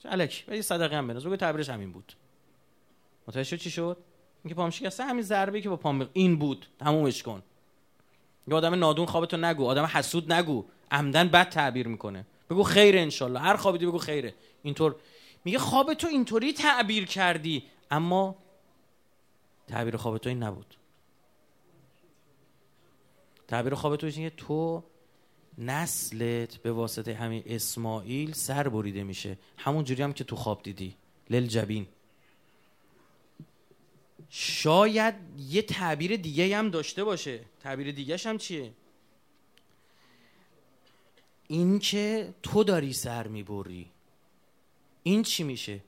الکی 0.04 0.44
ولی 0.48 0.62
صدقه 0.62 0.96
هم 0.96 1.06
بنز 1.06 1.26
بگو 1.26 1.36
تعبیرش 1.36 1.68
همین 1.68 1.92
بود. 1.92 2.12
متوجه 3.28 3.56
چی 3.56 3.70
شد؟ 3.70 3.96
میگه 4.44 4.54
پام 4.56 4.70
شکسته 4.70 5.04
همین 5.04 5.22
ضربه 5.22 5.60
که 5.60 5.68
با 5.68 5.76
پام 5.76 6.08
این 6.12 6.38
بود. 6.38 6.66
تمومش 6.78 7.22
کن. 7.22 7.42
یه 8.48 8.54
آدم 8.54 8.74
نادون 8.74 9.06
خوابتو 9.06 9.36
نگو. 9.36 9.66
آدم 9.66 9.84
حسود 9.84 10.32
نگو. 10.32 10.64
عمدن 10.90 11.28
بد 11.28 11.48
تعبیر 11.48 11.88
می‌کنه. 11.88 12.26
بگو 12.50 12.62
خیر 12.62 12.98
انشالله. 12.98 13.40
هر 13.40 13.56
خوابی 13.56 13.86
بگو 13.86 13.98
خیره. 13.98 14.34
اینطور. 14.62 14.96
میگه 15.44 15.58
خواب 15.58 15.94
تو 15.94 16.06
اینطوری 16.06 16.52
تعبیر 16.52 17.06
کردی 17.06 17.64
اما 17.90 18.36
تعبیر 19.66 19.96
خواب 19.96 20.18
تو 20.18 20.28
این 20.28 20.42
نبود. 20.42 20.74
تعبیر 23.48 23.74
خواب 23.74 23.96
تو 23.96 24.06
اینه 24.06 24.30
تو 24.30 24.84
نسلت 25.58 26.56
به 26.56 26.72
واسطه 26.72 27.14
همین 27.14 27.42
اسماعیل 27.46 28.32
سر 28.32 28.68
بریده 28.68 29.04
میشه. 29.04 29.38
همون 29.56 29.84
جوری 29.84 30.02
هم 30.02 30.12
که 30.12 30.24
تو 30.24 30.36
خواب 30.36 30.62
دیدی. 30.62 30.96
لل 31.30 31.46
جبین 31.46 31.86
شاید 34.30 35.14
یه 35.38 35.62
تعبیر 35.62 36.16
دیگه 36.16 36.56
هم 36.56 36.70
داشته 36.70 37.04
باشه. 37.04 37.40
تعبیر 37.60 37.92
دیگه 37.92 38.16
هم 38.24 38.38
چیه؟ 38.38 38.72
این 41.48 41.78
که 41.78 42.34
تو 42.42 42.64
داری 42.64 42.92
سر 42.92 43.28
می‌بری. 43.28 43.90
این 45.02 45.22
چی 45.22 45.44
میشه؟ 45.44 45.80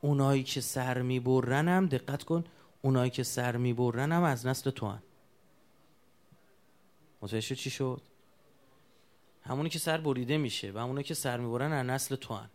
اونایی 0.00 0.42
که 0.42 0.60
سر 0.60 1.02
می‌برن 1.02 1.68
هم 1.68 1.86
دقت 1.86 2.22
کن 2.22 2.44
اونایی 2.82 3.10
که 3.10 3.22
سر 3.22 3.56
می‌برن 3.56 4.12
هم 4.12 4.22
از 4.22 4.46
نسل 4.46 4.70
تو 4.70 4.86
هن. 4.86 5.02
متوجه 7.22 7.54
چی 7.54 7.70
شد؟ 7.70 8.02
همونی 9.42 9.68
که 9.68 9.78
سر 9.78 9.98
بریده 9.98 10.38
میشه 10.38 10.72
و 10.72 10.78
همونایی 10.78 11.04
که 11.04 11.14
سر 11.14 11.36
می‌برن 11.36 11.72
از 11.72 11.86
نسل 11.86 12.16
تو 12.16 12.34
هن. 12.34 12.50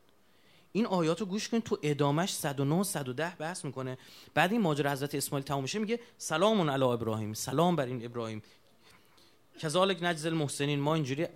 این 0.71 0.85
آیات 0.85 1.19
رو 1.19 1.25
گوش 1.25 1.49
کن 1.49 1.59
تو 1.59 1.77
ادامش 1.83 2.33
109 2.33 2.83
110 2.83 3.35
بحث 3.39 3.65
می‌کنه. 3.65 3.97
بعد 4.33 4.51
این 4.51 4.61
ماجرا 4.61 4.91
حضرت 4.91 5.15
اسماعیل 5.15 5.45
تموم 5.45 5.61
میشه 5.61 5.79
میگه 5.79 5.99
سلام 6.17 6.69
علی 6.69 6.83
ابراهیم. 6.83 7.33
سلام 7.33 7.75
بر 7.75 7.85
این 7.85 8.05
ابراهیم. 8.05 8.41
کذالک 9.59 9.97
نجز 10.01 10.25
المحسنین. 10.25 10.79
ما 10.79 10.95
اینجوری 10.95 11.27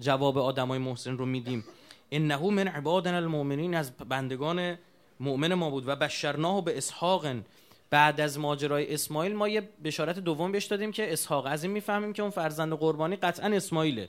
جواب 0.00 0.38
آدمای 0.38 0.78
محسن 0.78 1.18
رو 1.18 1.26
میدیم. 1.26 1.64
انه 2.10 2.50
من 2.50 2.68
عبادنا 2.68 3.16
المؤمنین 3.16 3.74
از 3.74 3.92
بندگان 3.92 4.78
مؤمن 5.20 5.54
ما 5.54 5.70
بود. 5.70 5.88
و 5.88 5.96
بشرناه 5.96 6.64
به 6.64 6.78
اسحاق 6.78 7.26
بعد 7.90 8.20
از 8.20 8.38
ماجرای 8.38 8.94
اسماعیل 8.94 9.34
ما 9.34 9.48
یه 9.48 9.68
بشارت 9.84 10.18
دوم 10.18 10.52
بهش 10.52 10.64
دادیم 10.64 10.92
که 10.92 11.12
اسحاق. 11.12 11.46
از 11.46 11.64
این 11.64 11.72
می‌فهمیم 11.72 12.12
که 12.12 12.22
اون 12.22 12.30
فرزند 12.30 12.72
قربانی 12.72 13.16
قطعا 13.16 13.56
اسماعیله. 13.56 14.08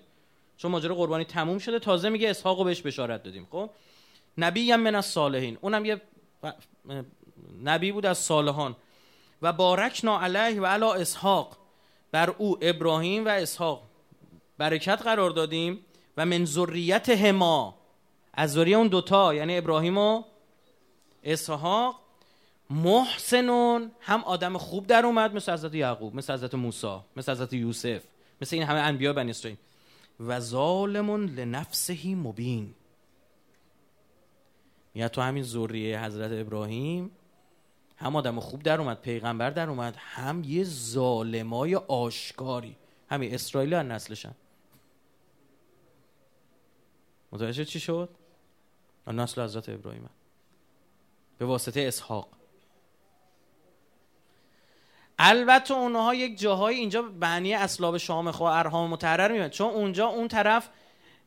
چون 0.57 0.71
ماجرا 0.71 0.95
قربانی 0.95 1.23
تموم 1.23 1.57
شده 1.57 1.79
تازه 1.79 2.09
میگه 2.09 2.29
اسحاقو 2.29 2.63
بهش 2.63 2.81
بشارت 2.81 3.23
دادیم. 3.23 3.47
خب؟ 3.51 3.69
نبی 4.37 4.71
هم 4.71 4.79
من 4.79 4.95
از 4.95 5.05
صالحین. 5.05 5.57
اونم 5.61 5.85
یه 5.85 6.01
نبی 7.63 7.91
بود 7.91 8.05
از 8.05 8.17
صالحان. 8.17 8.75
و 9.41 9.53
بارکنا 9.53 10.21
علیه 10.21 10.61
و 10.61 10.65
علا 10.65 10.93
اسحاق. 10.93 11.57
بر 12.11 12.29
او 12.29 12.57
ابراهیم 12.61 13.25
و 13.25 13.29
اسحاق. 13.29 13.88
برکت 14.59 15.01
قرار 15.01 15.29
دادیم 15.29 15.79
و 16.17 16.25
من 16.25 16.45
ذریت 16.45 17.09
هما 17.09 17.75
از 18.33 18.53
ذریه 18.53 18.77
اون 18.77 18.87
دوتا 18.87 19.33
یعنی 19.33 19.57
ابراهیم 19.57 19.97
و 19.97 20.23
اسحاق 21.23 21.99
محسنون 22.69 23.91
هم 23.99 24.23
آدم 24.23 24.57
خوب 24.57 24.87
در 24.87 25.05
اومد 25.05 25.33
مثل 25.33 25.53
حضرت 25.53 25.75
یعقوب 25.75 26.15
مثل 26.15 26.33
حضرت 26.33 26.55
موسی 26.55 26.97
مثل 27.15 27.31
حضرت 27.31 27.53
یوسف 27.53 28.01
مثل 28.41 28.55
این 28.55 28.65
همه 28.65 28.79
انبیا 28.79 29.13
بنی 29.13 29.29
اسرائیل. 29.29 29.57
و 30.19 30.39
ظالمون 30.39 31.25
لنفسهی 31.25 32.15
مبین. 32.15 32.73
یا 34.95 35.07
تو 35.07 35.21
همین 35.21 35.43
ذریه 35.43 36.03
حضرت 36.03 36.31
ابراهیم 36.31 37.11
هم 37.97 38.15
آدم 38.15 38.39
خوب 38.39 38.63
در 38.63 38.81
اومد 38.81 39.01
پیغمبر 39.01 39.49
در 39.49 39.69
اومد 39.69 39.95
هم 39.97 40.43
یه 40.43 40.63
ظالمای 40.63 41.75
آشکاری. 41.75 42.75
همین 43.09 43.33
اسرائیلی 43.33 43.75
هم 43.75 43.91
نسلشن. 43.91 44.31
متوجه 47.31 47.65
چی 47.65 47.79
شد؟ 47.79 48.09
نسل 49.07 49.43
حضرت 49.43 49.69
ابراهیم 49.69 50.09
به 51.37 51.45
واسطه 51.45 51.81
اسحاق. 51.81 52.29
البته 55.19 55.73
اونها 55.73 56.15
یک 56.15 56.39
جاهای 56.39 56.75
اینجا 56.75 57.01
بنی 57.01 57.53
اسلاب 57.53 57.97
شام 57.97 58.31
خو 58.31 58.43
ارهام 58.43 58.89
متحرر 58.89 59.31
میاد 59.31 59.51
چون 59.51 59.69
اونجا 59.71 60.07
اون 60.07 60.27
طرف 60.27 60.69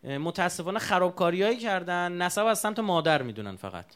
متاسفانه 0.05 0.79
خرابکاریایی 0.79 1.57
کردن 1.57 2.13
نسب 2.13 2.45
از 2.45 2.59
سمت 2.59 2.79
مادر 2.79 3.23
می‌دونن 3.23 3.57
فقط. 3.57 3.87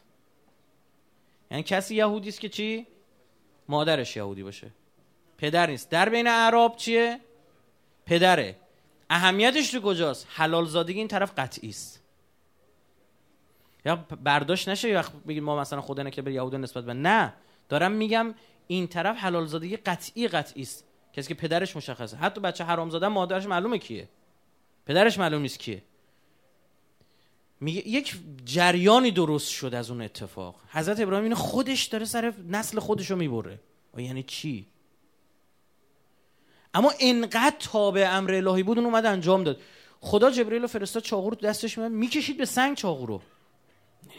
یعنی 1.51 1.63
کسی 1.63 1.95
یهودی 1.95 2.29
است 2.29 2.41
که 2.41 2.49
چی؟ 2.49 2.87
مادرش 3.69 4.17
یهودی 4.17 4.43
باشه. 4.43 4.71
پدر 5.39 5.71
نیست. 5.71 5.91
در 5.91 6.09
بین 6.09 6.27
اعراب 6.27 6.77
چیه؟ 6.77 7.21
پدره. 8.07 8.57
اهمیتش 9.11 9.71
تو 9.71 9.81
کجاست؟ 9.81 10.27
حلال 10.31 10.67
زادگی 10.67 10.99
این 10.99 11.09
طرف 11.09 11.33
قطعی 11.37 11.69
است. 11.69 12.03
یا 13.85 13.97
برداشت 13.97 14.69
نشه 14.69 14.89
یا 14.89 15.05
بگید 15.29 15.43
ما 15.43 15.61
مثلا 15.61 15.81
خدا 15.81 16.11
که 16.11 16.23
به 16.23 16.33
یهود 16.33 16.55
نسبت 16.55 16.85
به 16.85 16.95
نه. 16.95 17.35
دارم 17.69 17.93
میگم 17.93 18.35
این 18.67 18.87
طرف 18.87 19.17
حلال 19.17 19.47
زادگی 19.47 19.77
قطعی 19.77 20.29
قطعی 20.29 20.63
است. 20.63 20.85
کسی 21.13 21.29
که 21.29 21.35
پدرش 21.35 21.77
مشخصه. 21.77 22.17
حتی 22.17 22.41
بچه 22.41 22.65
حرام 22.65 22.91
زاده 22.91 23.09
مادرش 23.09 23.47
معلومه 23.47 23.79
کیه؟ 23.79 24.09
پدرش 24.87 25.19
معلوم 25.19 25.43
نیست 25.43 25.59
کیه. 25.59 25.83
میگه 27.61 27.89
یک 27.89 28.17
جریانی 28.45 29.11
درست 29.11 29.49
شد 29.49 29.75
از 29.75 29.91
اون 29.91 30.03
اتفاق. 30.03 30.61
حضرت 30.69 31.01
ابراهیم 31.01 31.25
اینو 31.25 31.37
خودش 31.37 31.85
داره 31.85 32.05
سر 32.05 32.35
نسل 32.49 32.81
خودش 32.81 33.11
رو 33.11 33.17
می‌بره 33.17 33.61
یعنی 33.99 34.23
چی؟ 34.23 34.67
اما 36.77 36.93
انقدر 37.01 37.57
تابع 37.59 38.09
امر 38.11 38.35
الهی 38.35 38.63
بود 38.63 38.79
اون 38.79 38.87
اومد 38.87 39.07
انجام 39.07 39.45
داد. 39.45 39.61
خدا 40.01 40.31
جبرئیل 40.31 40.63
رو 40.63 40.69
فرستاد 40.69 41.03
چاقو 41.03 41.31
رو 41.31 41.37
دستش 41.37 41.79
می‌کشید 41.79 42.37
به 42.37 42.45
سنگ 42.45 42.77
چاقو 42.77 43.07
رو. 43.07 43.21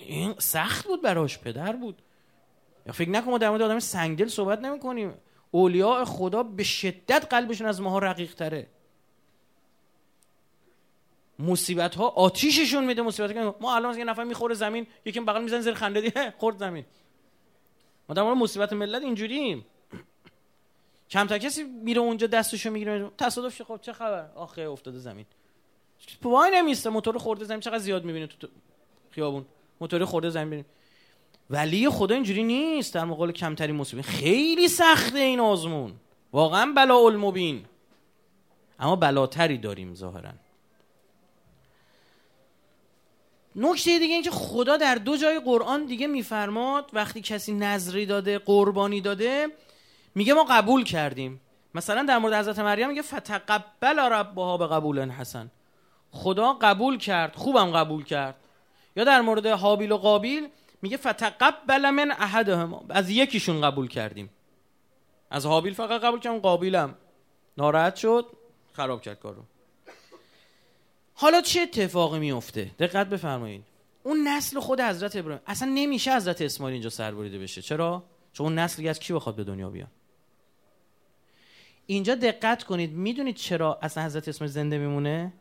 این 0.08 0.36
سخت 0.38 0.88
بود 0.88 1.02
براش 1.02 1.40
پدر 1.40 1.76
بود. 1.76 2.02
یا 2.86 2.94
فکر 2.94 3.10
نکن 3.10 3.32
ما 3.32 3.38
در 3.38 3.50
مورد 3.50 3.62
آدم 3.62 3.80
سنگدل 3.80 4.28
صحبت 4.28 4.60
نمی 4.60 4.80
کنیم 4.80 5.14
اولیاء 5.52 6.06
خدا 6.06 6.44
به 6.44 6.64
شدت 6.64 7.28
قلبشون 7.30 7.68
از 7.68 7.82
ماها 7.82 8.00
رقیق 8.00 8.34
تره 8.34 8.68
مصیبت 11.40 11.96
ها 11.96 12.08
آتیششون 12.08 12.86
میده 12.86 13.02
مصیبت 13.02 13.38
ها 13.38 13.56
ما 13.62 13.76
الان 13.76 13.98
یه 13.98 14.04
نفر 14.04 14.24
می‌خوره 14.24 14.56
زمین 14.56 14.88
یکی 15.06 15.20
بغل 15.20 15.44
می‌زنه 15.44 15.62
زیر 15.62 15.74
خنده 15.74 16.02
دی 16.02 16.12
خورد 16.40 16.58
زمین. 16.58 16.86
ما 18.10 18.16
در 18.16 18.24
مورد 18.24 18.38
مصیبت 18.38 18.74
ملت 18.74 19.02
اینجوریم. 19.02 19.66
کمتر 21.10 21.38
کسی 21.38 21.64
میره 21.64 22.02
اونجا 22.02 22.28
دستشو 22.28 22.72
می‌گیره 22.72 23.12
تصادف 23.18 23.62
خب 23.62 23.80
چه 23.82 23.94
خبر؟ 23.94 24.30
آخه 24.36 24.62
افتاده 24.62 25.00
زمین. 25.00 25.26
وای 26.24 26.52
نمیسته. 26.54 26.90
موتور 26.90 27.18
خورده 27.18 27.46
زمین. 27.46 27.60
چقدر 27.60 27.78
زیاد 27.78 28.06
می‌بینه 28.06 28.28
تو 28.28 28.48
خیابون. 29.12 29.46
موتور 29.82 30.06
خورده 30.06 30.30
زمین 30.30 30.66
ولی 31.50 31.90
خدا 31.90 32.16
اینجوری 32.16 32.44
نیست. 32.44 32.94
در 32.94 33.06
مقابل 33.06 33.32
کمتری 33.32 33.72
مصیبت 33.72 34.06
خیلی 34.06 34.68
سخته 34.68 35.20
این 35.20 35.40
آزمون. 35.40 35.94
واقعا 36.34 36.74
بلا 36.76 36.98
المبین 36.98 37.66
اما 38.80 38.96
بلاتری 38.96 39.58
داریم 39.58 39.96
ظاهرا. 39.96 40.32
نکته 43.56 44.00
دیگه 44.00 44.14
این 44.14 44.24
که 44.24 44.32
خدا 44.32 44.78
در 44.78 44.96
دو 44.96 45.18
جای 45.18 45.40
قرآن 45.40 45.86
دیگه 45.86 46.08
میفرماد. 46.08 46.90
وقتی 46.94 47.22
کسی 47.22 47.54
نظری 47.54 48.06
داده 48.06 48.40
قربانی 48.40 49.02
داده 49.02 49.48
میگه 50.18 50.34
ما 50.34 50.44
قبول 50.44 50.84
کردیم. 50.84 51.42
مثلا 51.76 52.04
در 52.04 52.18
مورد 52.18 52.34
حضرت 52.34 52.60
مریم 52.60 52.90
میگه 52.90 53.02
فتقبل 53.02 54.00
ربها 54.00 54.58
به 54.58 54.68
قبول 54.68 55.10
حسن. 55.10 55.52
خدا 56.12 56.54
قبول 56.54 56.98
کرد 56.98 57.36
خوبم 57.36 57.72
قبول 57.72 58.04
کرد. 58.04 58.36
یا 58.96 59.04
در 59.04 59.22
مورد 59.22 59.46
حابیل 59.46 59.92
و 59.92 59.98
قابیل 59.98 60.50
میگه 60.82 60.98
فتقبل 60.98 61.90
من 61.90 62.12
احدهم. 62.12 62.86
از 62.90 63.10
یکیشون 63.10 63.62
قبول 63.62 63.88
کردیم. 63.88 64.30
از 65.32 65.46
حابیل 65.46 65.74
فقط 65.74 66.02
قبول 66.02 66.20
کردم 66.20 66.40
قابیلم. 66.40 66.96
ناراحت 67.58 67.96
شد 67.96 68.26
خراب 68.74 69.02
کرد 69.02 69.20
کارو. 69.20 69.44
حالا 71.14 71.42
چه 71.42 71.62
اتفاقی 71.62 72.20
میفته؟ 72.20 72.72
دقت 72.80 73.08
بفرمایید. 73.08 73.64
اون 74.04 74.28
نسل 74.28 74.60
خود 74.60 74.82
حضرت 74.82 75.16
ابراهیم 75.16 75.42
اصلا 75.48 75.70
نمیشه 75.74 76.16
حضرت 76.16 76.42
اسماعیل 76.42 76.74
اینجا 76.74 76.90
سربریده 76.90 77.40
بشه. 77.40 77.62
چرا؟ 77.62 78.04
چون 78.34 78.46
اون 78.46 78.60
نسلی 78.60 78.90
از 78.90 79.00
کی 79.00 79.14
بخواد 79.14 79.36
به 79.36 79.44
دنیا 79.44 79.70
بیان 79.70 79.88
اینجا 81.88 82.16
دقت 82.16 82.64
کنید 82.64 82.92
می‌دونید 82.92 83.36
چرا 83.36 83.80
اصلا 83.82 84.06
حضرت 84.06 84.28
اسماعیل 84.28 84.54
زنده 84.54 84.78
میمونه؟ 84.78 85.34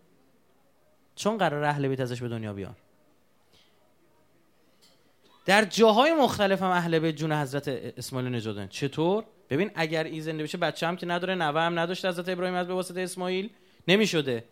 چون 1.16 1.38
قرار 1.38 1.64
اهل 1.64 1.88
بیت 1.88 2.00
ازش 2.00 2.22
به 2.22 2.28
دنیا 2.28 2.52
بیان. 2.52 2.76
در 5.46 5.64
جاهای 5.64 6.14
مختلف 6.14 6.62
هم 6.62 6.70
اهل 6.70 6.98
بیت 6.98 7.16
جون 7.16 7.32
حضرت 7.32 7.68
اسماعیل 7.68 8.34
نجات 8.34 8.68
چطور؟ 8.70 9.24
ببین 9.50 9.70
اگر 9.74 10.04
این 10.04 10.20
زنده 10.20 10.42
بشه 10.42 10.58
بچه 10.58 10.86
هم 10.86 10.96
که 10.96 11.06
نداره 11.06 11.34
نوه 11.34 11.60
هم 11.60 11.78
نداشته 11.78 12.08
حضرت 12.08 12.28
ابراهیم 12.28 12.54
از 12.54 12.66
به 12.66 12.74
واسطه 12.74 13.00
اسماعیل 13.00 13.50
نمی‌شده. 13.88 14.44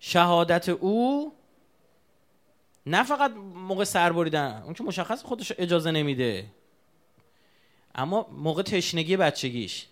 شهادت 0.00 0.68
او 0.68 1.32
نه 2.86 3.02
فقط 3.02 3.30
موقع 3.54 3.84
سر 3.84 4.12
بریدن 4.12 4.62
اون 4.64 4.74
که 4.74 4.84
مشخص 4.84 5.22
خودش 5.22 5.52
اجازه 5.58 5.90
نمیده 5.90 6.46
اما 7.94 8.26
موقع 8.32 8.62
تشنگی 8.62 9.16
بچگیش. 9.16 9.86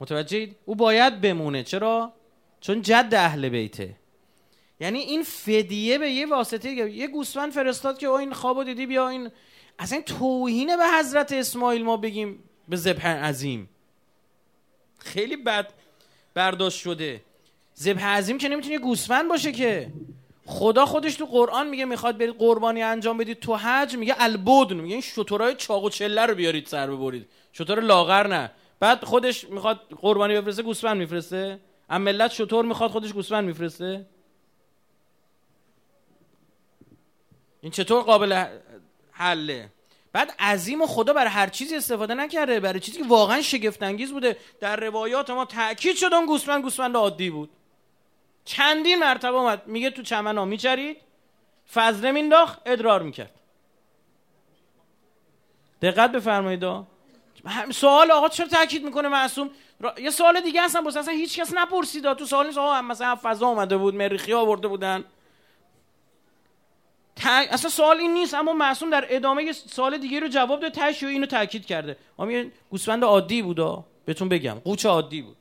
متوجهید؟ 0.00 0.56
او 0.64 0.74
باید 0.74 1.20
بمونه. 1.20 1.62
چرا؟ 1.62 2.12
چون 2.60 2.82
جد 2.82 3.14
اهل 3.16 3.48
بیته. 3.48 3.96
یعنی 4.80 4.98
این 4.98 5.22
فدیه 5.22 5.98
به 5.98 6.10
یه 6.10 6.26
واسطه 6.26 6.70
یه 6.70 7.06
گوسفند 7.06 7.52
فرستاد 7.52 7.98
که 7.98 8.10
این 8.10 8.32
خوابو 8.32 8.64
دیدی؟ 8.64 8.86
بیا 8.86 9.08
این. 9.08 9.30
اصلا 9.78 9.96
این 9.96 10.04
توهینه 10.04 10.76
به 10.76 10.84
حضرت 10.98 11.32
اسماعیل 11.32 11.84
ما 11.84 11.96
بگیم 11.96 12.42
به 12.68 12.76
ذبح 12.76 13.06
عظیم. 13.06 13.68
خیلی 14.98 15.36
بد 15.36 15.72
برداشت 16.34 16.78
شده. 16.80 17.20
ذبح 17.78 18.04
عظیم 18.04 18.38
که 18.38 18.48
نمی‌تونه 18.48 18.78
گوسفند 18.78 19.28
باشه 19.28 19.52
که. 19.52 19.88
خدا 20.46 20.86
خودش 20.86 21.14
تو 21.14 21.26
قرآن 21.26 21.68
میگه 21.68 21.84
می‌خواد 21.84 22.18
برید 22.18 22.34
قربانی 22.38 22.82
انجام 22.82 23.18
بدید. 23.18 23.40
تو 23.40 23.56
حج 23.56 23.96
میگه 23.96 24.14
البدن. 24.18 24.76
میگه 24.76 24.92
این 24.92 25.02
شطورای 25.02 25.54
چاق 25.54 25.84
و 25.84 25.90
چله 25.90 26.26
رو 26.26 26.34
بیارید 26.34 26.66
سر 26.66 26.90
ببرید. 26.90 27.28
شطور 27.52 27.80
لاغر 27.80 28.26
نه. 28.26 28.50
بعد 28.80 29.04
خودش 29.04 29.44
می‌خواد 29.44 29.80
قربانی 30.00 30.40
بفرسته 30.40 30.62
گوسفند 30.62 30.96
میفرسته. 30.96 31.60
ام 31.90 32.02
ملت 32.02 32.30
شطور 32.30 32.64
می‌خواد 32.64 32.90
خودش 32.90 33.12
گوسفند 33.12 33.44
میفرسته؟ 33.44 34.06
این 37.60 37.72
چطور 37.72 38.02
قابل 38.02 38.44
حله؟ 39.12 39.68
بعد 40.12 40.30
عظیم 40.38 40.86
خدا 40.86 41.12
برای 41.12 41.30
هر 41.30 41.46
چیزی 41.46 41.76
استفاده 41.76 42.14
نکرده 42.14 42.60
برای 42.60 42.80
چیزی 42.80 42.98
که 42.98 43.08
واقعا 43.08 43.42
شگفت 43.42 43.82
انگیز 43.82 44.12
بوده. 44.12 44.36
در 44.60 44.76
روایات 44.76 45.30
ما 45.30 45.44
تاکید 45.44 45.96
شد 45.96 46.14
اون 46.14 46.26
گوسفند 46.26 46.62
گوسفند 46.62 46.96
عادی 46.96 47.30
بود. 47.30 47.50
چندین 48.44 48.98
مرتبه 48.98 49.36
اومد 49.36 49.66
میگه 49.66 49.90
تو 49.90 50.02
چمن 50.02 50.38
ها 50.38 50.44
میچرید 50.44 50.96
فضله 51.72 52.12
مینداخت 52.12 52.58
ادرار 52.66 53.02
می‌کرد. 53.02 53.40
دقت 55.82 56.12
بفرمایید 56.12 56.64
سوال 57.72 58.10
آقا 58.10 58.28
چرا 58.28 58.46
تاکید 58.46 58.84
می‌کنه 58.84 59.08
معصوم؟ 59.08 59.50
یه 59.98 60.10
سوال 60.10 60.40
دیگه 60.40 60.62
هستن 60.62 60.84
بس 60.84 60.96
اصلا 60.96 61.14
هیچ 61.14 61.40
کس 61.40 61.54
نپرسید. 61.54 62.12
تو 62.12 62.24
سوال 62.24 62.46
نیست 62.46 62.58
آقا 62.58 62.82
مثلا 62.82 63.18
فضا 63.22 63.46
اومده 63.46 63.76
بود 63.76 63.94
مریخی 63.94 64.32
آورده 64.32 64.68
بودن. 64.68 65.04
اصلا 67.24 67.70
سوال 67.70 67.96
این 67.96 68.14
نیست 68.14 68.34
اما 68.34 68.52
معصوم 68.52 68.90
در 68.90 69.06
ادامه 69.08 69.52
سوال 69.52 69.98
دیگه 69.98 70.20
رو 70.20 70.28
جواب 70.28 70.60
داد 70.60 70.78
و 70.78 71.06
اینو 71.06 71.26
تاکید 71.26 71.66
کرده. 71.66 71.96
اما 72.18 72.32
یه 72.32 72.52
گوسفند 72.70 73.04
عادی 73.04 73.42
بود 73.42 73.84
بهتون 74.04 74.28
بگم 74.28 74.54
قوچ 74.64 74.86
عادی 74.86 75.22
بود. 75.22 75.36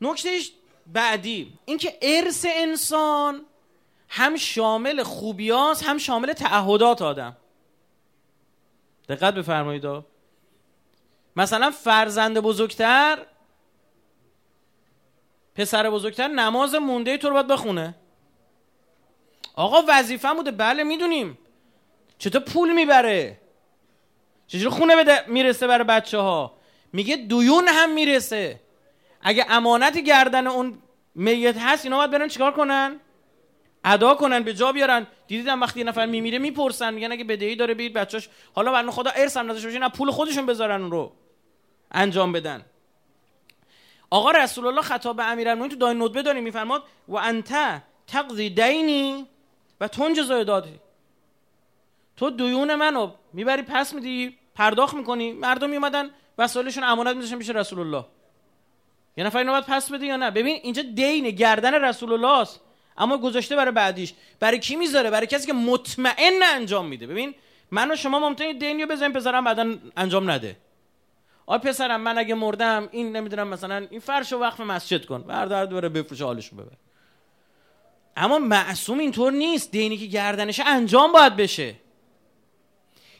نکتهش 0.00 0.52
بعدی 0.86 1.52
اینکه 1.64 1.98
ارث 2.02 2.46
انسان 2.48 3.40
هم 4.08 4.36
شامل 4.36 5.02
خوبیاست 5.02 5.82
هم 5.82 5.98
شامل 5.98 6.32
تعهدات 6.32 7.02
آدم. 7.02 7.36
دقت 9.10 9.34
بفرمایید 9.34 9.84
مثلا 11.36 11.70
فرزند 11.70 12.38
بزرگتر 12.38 13.18
پسر 15.54 15.90
بزرگتر 15.90 16.28
نماز 16.28 16.74
مونده 16.74 17.18
تو 17.18 17.28
رو 17.28 17.34
باید 17.34 17.46
بخونه. 17.46 17.94
آقا 19.54 19.82
وظیفه 19.88 20.34
بوده. 20.34 20.50
بله 20.50 20.84
می‌دونیم. 20.84 21.38
چطور 22.18 22.40
پول 22.40 22.72
می‌بره؟ 22.72 23.40
چطور 24.46 24.70
خونه 24.70 24.96
بده 24.96 25.28
می‌رسه 25.28 25.66
برای 25.66 25.84
بچه 25.84 26.18
ها 26.18 26.56
میگه 26.92 27.16
دویون 27.16 27.68
هم 27.68 27.94
می‌رسه. 27.94 28.60
اگه 29.22 29.46
امانت 29.48 29.98
گردن 29.98 30.46
اون 30.46 30.78
میت 31.14 31.56
هست 31.58 31.84
اینا 31.84 31.96
باید 31.96 32.10
برن 32.10 32.28
چیکار 32.28 32.52
کنن؟ 32.52 33.00
ادا 33.84 34.14
کنن 34.14 34.42
به 34.42 34.54
جا 34.54 34.72
بیارن. 34.72 35.06
دیدیدم 35.26 35.60
وقتی 35.60 35.84
نفر 35.84 36.06
میمیره 36.06 36.38
می‌پرسن. 36.38 36.94
میگن 36.94 37.12
اگه 37.12 37.24
بدهی 37.24 37.56
داره 37.56 37.74
بید 37.74 37.92
بچاش 37.92 38.28
حالا 38.54 38.72
برنامه 38.72 38.92
خدا 38.92 39.10
ارث 39.10 39.36
هم 39.36 39.44
نداشته 39.44 39.68
باشه 39.68 39.78
نه 39.78 39.88
پول 39.88 40.10
خودشون 40.10 40.46
بذارن 40.46 40.90
رو 40.90 41.12
انجام 41.90 42.32
بدن. 42.32 42.64
آقا 44.10 44.30
رسول 44.30 44.66
الله 44.66 44.82
خطاب 44.82 45.16
به 45.16 45.24
امیرالمومنین 45.24 45.70
تو 45.70 45.76
دای 45.76 45.94
ندبه 45.94 46.22
داریم 46.22 46.44
میفرماد 46.44 46.82
و 47.08 47.16
انت 47.16 47.82
تقضی 48.06 48.50
دینی 48.50 49.26
و 49.80 49.88
تنجز 49.88 50.28
دادی. 50.28 50.80
تو 52.16 52.30
دیون 52.30 52.74
منو 52.74 53.12
می‌بری 53.32 53.62
پس 53.62 53.94
میدی 53.94 54.38
پرداخت 54.54 54.94
می‌کنی. 54.94 55.32
مردم 55.32 55.70
میومدن 55.70 56.10
وسایلشون 56.38 56.84
امانت 56.84 57.16
میذاشتن 57.16 57.38
پیش 57.38 57.50
رسول 57.50 57.80
الله. 57.80 58.04
یه 59.16 59.24
نفر 59.24 59.38
اینو 59.38 59.60
پس 59.60 59.92
بده 59.92 60.06
یا 60.06 60.16
نه؟ 60.16 60.30
ببین 60.30 60.60
اینجا 60.62 60.82
دین 60.82 61.30
گردن 61.30 61.74
رسول 61.74 62.12
الله 62.12 62.38
است. 62.38 62.60
اما 62.96 63.18
گذاشته 63.18 63.56
برای 63.56 63.72
بعدیش. 63.72 64.14
برای 64.40 64.58
کی 64.58 64.76
می‌ذاره؟ 64.76 65.10
برای 65.10 65.26
کسی 65.26 65.46
که 65.46 65.52
مطمئن 65.52 66.42
انجام 66.54 66.86
میده. 66.86 67.06
ببین 67.06 67.34
من 67.70 67.90
و 67.90 67.96
شما 67.96 68.18
ممکنه 68.18 68.52
دینیو 68.52 68.86
بزنیم 68.86 69.12
پسرم 69.12 69.44
بعدا 69.44 69.74
انجام 69.96 70.30
نده. 70.30 70.56
آ 71.46 71.58
پسرم 71.58 72.00
من 72.00 72.18
اگه 72.18 72.34
مردم 72.34 72.88
این 72.92 73.16
نمی‌دونم 73.16 73.48
مثلا 73.48 73.86
این 73.90 74.00
فرشو 74.00 74.38
وقف 74.38 74.60
مسجد 74.60 75.04
کن. 75.04 75.22
بردار 75.22 75.66
دوباره 75.66 75.88
بفروش 75.88 76.20
حالشو 76.20 76.56
ببر. 76.56 76.72
اما 78.16 78.38
معصوم 78.38 78.98
اینطور 78.98 79.32
نیست. 79.32 79.70
دینی 79.70 79.96
که 79.96 80.06
گردنش 80.06 80.60
انجام 80.66 81.12
باید 81.12 81.36
بشه. 81.36 81.74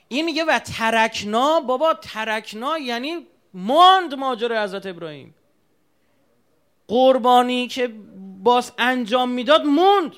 این 0.08 0.24
میگه 0.24 0.44
و 0.44 0.58
ترکنا 0.58 1.60
بابا 1.60 1.94
ترکنا 1.94 2.78
یعنی 2.78 3.26
ماند 3.54 4.14
ماجرای 4.14 4.58
حضرت 4.58 4.86
ابراهیم. 4.86 5.34
قربانی 6.88 7.68
که 7.68 7.94
باز 8.40 8.72
انجام 8.78 9.30
می‌داد 9.30 9.64
موند. 9.64 10.12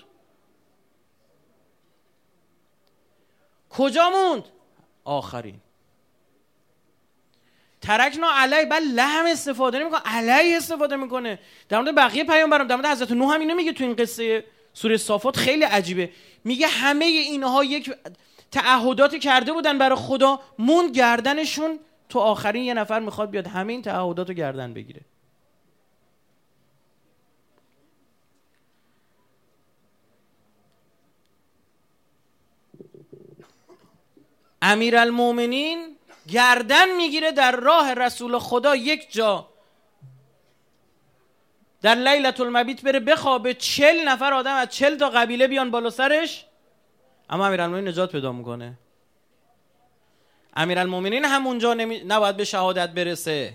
کجا 3.71 4.11
موند؟ 4.11 4.45
آخرین. 5.05 5.61
ترکنا 7.81 8.31
علی 8.31 8.67
بل 8.67 8.83
لحم 8.83 9.27
استفاده 9.27 9.79
نمی‌کنه 9.79 10.01
علی 10.05 10.55
استفاده 10.55 10.97
می‌کنه. 10.97 11.39
در 11.69 11.81
مورد 11.81 11.95
بقیه 11.95 12.25
پیامبران 12.25 12.67
در 12.67 12.77
مورد 12.77 12.87
حضرت 12.87 13.11
نوح 13.11 13.35
هم 13.35 13.41
اینو 13.41 13.55
میگه 13.55 13.73
تو 13.73 13.85
این 13.85 13.97
قصه 13.97 14.45
سوره 14.73 14.97
صافات 14.97 15.37
خیلی 15.37 15.65
عجیبه. 15.65 16.11
میگه 16.45 16.67
همه 16.67 17.05
اینها 17.05 17.65
یک 17.65 17.95
تعهداتی 18.51 19.19
کرده 19.19 19.53
بودن 19.53 19.79
برای 19.79 19.97
خدا 19.97 20.41
موند 20.59 20.97
گردنشون. 20.97 21.79
تو 22.09 22.19
آخرین 22.19 22.65
یه 22.65 22.75
نفر 22.75 23.01
می‌خواد 23.01 23.31
بیاد 23.31 23.47
همه 23.47 23.73
این 23.73 23.83
تعهدات 23.83 24.29
رو 24.29 24.35
گردن 24.35 24.75
بگیره. 24.75 25.01
امیرالمومنین 34.63 35.97
گردن 36.29 36.97
می‌گیره 36.97 37.33
در 37.33 37.53
راه 37.53 37.95
رسول 37.95 38.39
خدا 38.39 38.77
یک 38.77 39.13
جا. 39.13 39.49
در 41.83 41.95
لیلت 41.95 42.41
المبیت 42.41 42.83
بره 42.83 43.01
بخوابه 43.01 43.55
چل 43.55 44.09
نفر 44.09 44.35
آدم 44.35 44.55
از 44.55 44.69
چل 44.69 44.97
تا 44.97 45.09
قبیله 45.11 45.47
بیان 45.47 45.71
بالا 45.71 45.91
سرش. 45.91 46.47
اما 47.31 47.47
امیرالمومنین 47.47 47.89
نجات 47.89 48.13
پیدا 48.13 48.33
می‌کنه. 48.33 48.79
امیرالمومنین 50.57 51.25
همونجا 51.25 51.75
نمی... 51.75 52.05
نباید 52.05 52.37
به 52.37 52.45
شهادت 52.45 52.89
برسه. 52.91 53.53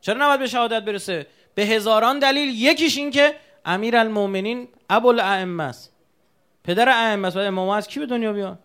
چرا 0.00 0.24
نباید 0.24 0.40
به 0.40 0.46
شهادت 0.46 0.82
برسه؟ 0.82 1.26
به 1.54 1.62
هزاران 1.62 2.18
دلیل. 2.18 2.62
یکیش 2.62 2.98
این 2.98 3.10
که 3.10 3.34
امیرالمومنین 3.64 4.68
ابوالائمه 4.90 5.62
است. 5.62 5.92
پدر 6.64 6.88
ائمه 6.88 7.28
است. 7.28 7.36
امام 7.36 7.68
از 7.68 7.88
کی 7.88 8.00
به 8.00 8.06
دنیا 8.06 8.32
بیاد 8.32 8.58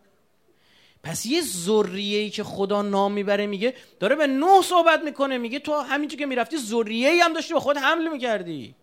پس 1.03 1.25
یه 1.25 1.41
ذریه‌ای 1.41 2.29
که 2.29 2.43
خدا 2.43 2.81
نام 2.81 3.11
می‌بره 3.11 3.47
میگه 3.47 3.73
داره 3.99 4.15
به 4.15 4.27
نوح 4.27 4.61
صحبت 4.61 5.03
می‌کنه 5.03 5.37
میگه 5.37 5.59
تو 5.59 5.79
همینجور 5.79 6.19
که 6.19 6.25
می‌رفتی 6.25 6.57
ذریه‌ای 6.57 7.19
هم 7.19 7.33
داشتی 7.33 7.53
به 7.53 7.59
خود 7.59 7.77
حمل 7.77 8.07
می‌کردی. 8.07 8.75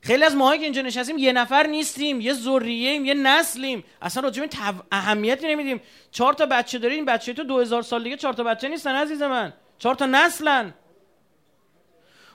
خیلی 0.00 0.24
از 0.24 0.36
ماهایی 0.36 0.58
که 0.58 0.64
اینجا 0.64 0.82
نشستیم 0.82 1.18
یه 1.18 1.32
نفر 1.32 1.66
نیستیم 1.66 2.20
یه 2.20 2.32
ذریه‌ایم 2.32 3.04
یه 3.04 3.14
نسلیم. 3.14 3.84
اصلا 4.02 4.22
راجع 4.22 4.46
به 4.46 4.48
اهمیتی 4.92 5.48
نمیدیم. 5.48 5.80
چهار 6.10 6.32
تا 6.32 6.46
بچه 6.46 6.78
داری 6.78 6.94
این 6.94 7.04
بچه 7.04 7.32
تو 7.32 7.44
2000 7.44 7.82
سال 7.82 8.04
دیگه 8.04 8.16
چهار 8.16 8.34
تا 8.34 8.42
بچه 8.42 8.68
نیستن 8.68 8.94
عزیز 8.94 9.22
من. 9.22 9.52
چهار 9.78 9.94
تا 9.94 10.06
نسلن. 10.06 10.74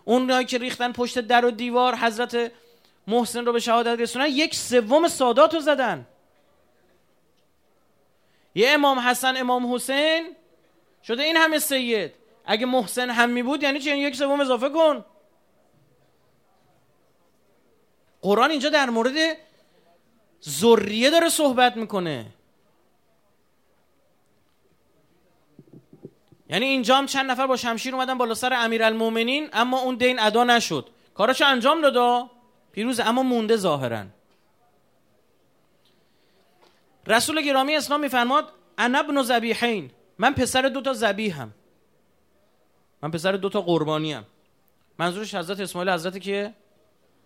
اونایی 0.06 0.46
که 0.46 0.58
ریختن 0.58 0.92
پشت 0.92 1.20
در 1.20 1.46
و 1.46 1.52
دیوار 1.52 1.96
حضرت 1.96 2.52
محسن 3.08 3.46
رو 3.46 3.54
به 3.54 3.60
شهادت 3.60 4.00
رسونن 4.00 4.26
یک 4.26 4.56
سوم 4.56 5.08
سادات 5.08 5.54
رو 5.54 5.60
زدن. 5.60 6.08
یه 8.56 8.70
امام 8.70 8.99
حسن 8.99 9.38
امام 9.38 9.74
حسین؟ 9.74 10.36
شده 11.04 11.24
این 11.24 11.38
همه 11.38 11.60
سید. 11.60 12.12
اگه 12.45 12.66
محسن 12.66 13.10
هم 13.10 13.30
می 13.30 13.43
بود 13.43 13.64
یعنی 13.64 13.80
چه 13.80 13.89
یعنی 13.89 14.02
یک 14.02 14.16
سوم 14.16 14.41
اضافه 14.41 14.70
کن. 14.70 15.06
قرآن 18.22 18.52
اینجا 18.52 18.70
در 18.70 18.89
مورد 18.89 19.38
ذریه 20.49 21.10
داره 21.10 21.30
صحبت 21.30 21.78
می‌کنه. 21.78 22.26
یعنی 26.49 26.66
اینجا 26.66 26.95
هم 26.95 27.06
چند 27.06 27.32
نفر 27.32 27.47
با 27.47 27.56
شمشیر 27.58 27.95
اومدن 27.95 28.18
بالا 28.18 28.34
سر 28.34 28.54
امیرالمومنین 28.54 29.49
اما 29.54 29.80
اون 29.80 29.95
دین 29.95 30.20
ادا 30.20 30.43
نشد. 30.43 30.89
کاراشو 31.14 31.45
انجام 31.45 31.82
دادا 31.82 32.30
پیروز 32.72 32.99
اما 32.99 33.24
مونده 33.24 33.58
ظاهرا. 33.58 34.06
رسول 37.08 37.41
گرامی 37.41 37.76
اسلام 37.76 38.02
میفرماد 38.02 38.54
انا 38.78 38.99
ابن 38.99 39.22
ذبیحین. 39.22 39.91
من 40.18 40.34
پسر 40.34 40.62
دو 40.62 40.82
تا 40.82 40.93
ذبیحم. 40.93 41.52
من 43.04 43.12
پسر 43.12 43.32
دو 43.32 43.49
تا 43.49 43.62
قربانی 43.62 44.14
هم. 44.14 44.26
منظورش 44.99 45.36
حضرت 45.36 45.60
اسماعیل 45.60 45.91
حضرت 45.91 46.22
که 46.22 46.54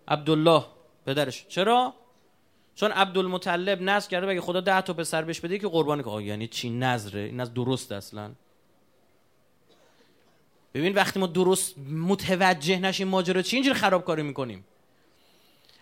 عبدالله 0.07 0.65
پدرش. 1.05 1.45
چرا؟ 1.47 1.93
چون 2.75 2.91
عبدالمطلب 2.91 3.81
نظر 3.81 4.09
کرده 4.09 4.27
بگه 4.27 4.41
خدا 4.41 4.61
ده 4.61 4.81
تا 4.81 4.93
پسر 4.93 5.21
بهش 5.21 5.39
بده 5.39 5.59
که 5.59 5.67
قربانی 5.67 6.03
که 6.03 6.09
یعنی 6.09 6.47
چی 6.47 6.69
نظره؟ 6.69 7.19
این 7.19 7.39
از 7.39 7.53
درست 7.53 7.91
اصلا. 7.91 8.31
ببین 10.73 10.93
وقتی 10.93 11.19
ما 11.19 11.27
درست 11.27 11.77
متوجه 11.77 12.79
نشیم 12.79 13.07
ماجرا 13.07 13.41
چی 13.41 13.55
اینجوری 13.55 13.79
خرابکاری 13.79 14.23
می‌کنیم. 14.23 14.65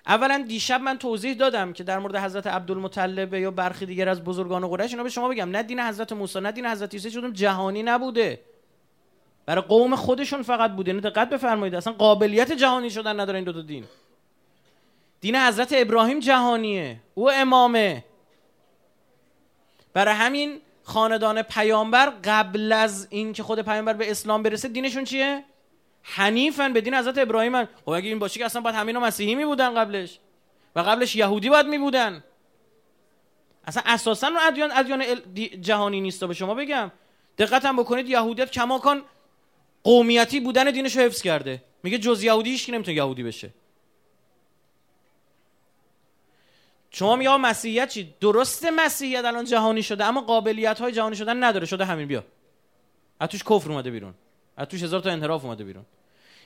اولا 0.07 0.45
دیشب 0.47 0.81
من 0.81 0.97
توضیح 0.97 1.33
دادم 1.33 1.73
که 1.73 1.83
در 1.83 1.99
مورد 1.99 2.15
حضرت 2.15 2.47
عبدالمطلب 2.47 3.33
یا 3.33 3.51
برخی 3.51 3.85
دیگر 3.85 4.09
از 4.09 4.23
بزرگان 4.23 4.67
قریش 4.67 4.91
اینا 4.91 5.03
به 5.03 5.09
شما 5.09 5.29
بگم 5.29 5.51
نه 5.51 5.63
دین 5.63 5.79
حضرت 5.79 6.13
موسی 6.13 6.39
نه 6.39 6.51
دین 6.51 6.65
حضرت 6.65 6.93
عیسی 6.93 7.11
شدم 7.11 7.33
جهانی 7.33 7.83
نبوده. 7.83 8.39
برای 9.45 9.61
قوم 9.61 9.95
خودشون 9.95 10.41
فقط 10.41 10.71
بوده. 10.71 10.93
نه 10.93 11.01
دقت 11.01 11.29
بفرمایید 11.29 11.75
اصلا 11.75 11.93
قابلیت 11.93 12.51
جهانی 12.51 12.89
شدن 12.89 13.19
نداره 13.19 13.35
این 13.35 13.45
دو 13.45 13.53
تا 13.53 13.61
دین. 13.61 13.85
دین 15.21 15.35
حضرت 15.35 15.73
ابراهیم 15.77 16.19
جهانیه 16.19 16.99
او 17.15 17.31
امامه. 17.31 18.05
برای 19.93 20.13
همین 20.13 20.61
خاندان 20.83 21.41
پیامبر 21.41 22.13
قبل 22.23 22.71
از 22.71 23.07
اینکه 23.09 23.43
خود 23.43 23.61
پیامبر 23.61 23.93
به 23.93 24.11
اسلام 24.11 24.43
برسه 24.43 24.67
دینشون 24.67 25.03
چیه؟ 25.03 25.43
حنیفن 26.03 26.73
به 26.73 26.81
دین 26.81 26.93
حضرت 26.93 27.17
ابراهیم. 27.17 27.65
خب 27.65 27.89
اگه 27.89 28.09
این 28.09 28.19
باشه 28.19 28.39
که 28.39 28.45
اصلا 28.45 28.61
باید 28.61 28.75
همینا 28.75 28.99
مسیحی 28.99 29.35
می 29.35 29.45
بودن 29.45 29.73
قبلش. 29.73 30.19
و 30.75 30.79
قبلش 30.79 31.15
یهودی 31.15 31.49
باید 31.49 31.65
می 31.65 31.77
بودن 31.77 32.23
اصلا 33.65 33.83
اساسا 33.85 34.31
ادیان 34.41 34.71
ادیان 34.71 35.03
جهانی 35.61 36.01
نیست 36.01 36.23
به 36.23 36.33
شما 36.33 36.53
بگم. 36.53 36.91
دقت 37.37 37.65
هم 37.65 37.77
بکنید 37.77 38.09
یهودیت 38.09 38.51
کماکان 38.51 39.01
قومیتی 39.83 40.39
بودن 40.39 40.71
دینش 40.71 40.97
رو 40.97 41.03
حفظ 41.03 41.21
کرده. 41.21 41.63
میگه 41.83 41.97
جز 41.97 42.23
یهودی 42.23 42.49
هیچ 42.49 42.69
نمی‌تونه 42.69 42.97
یهودی 42.97 43.23
بشه. 43.23 43.49
شما 46.91 47.15
میگه 47.15 47.37
مسیحیت 47.37 47.89
چی؟ 47.89 48.13
درسته 48.21 48.71
مسیحیت 48.71 49.25
الان 49.25 49.45
جهانی 49.45 49.83
شده 49.83 50.05
اما 50.05 50.21
قابلیت 50.21 50.79
های 50.79 50.91
جهانی 50.91 51.15
شدن 51.15 51.43
نداره. 51.43 51.65
شده 51.65 51.85
همین 51.85 52.07
بیا. 52.07 52.23
از 53.19 53.29
توش 53.29 53.43
کفر 53.43 53.71
اومده 53.71 53.91
بیرون. 53.91 54.13
از 54.57 54.67
توش 54.67 54.83
هزار 54.83 54.99
تا 54.99 55.09
انحراف 55.09 55.45
اومده 55.45 55.63
بیرون. 55.63 55.85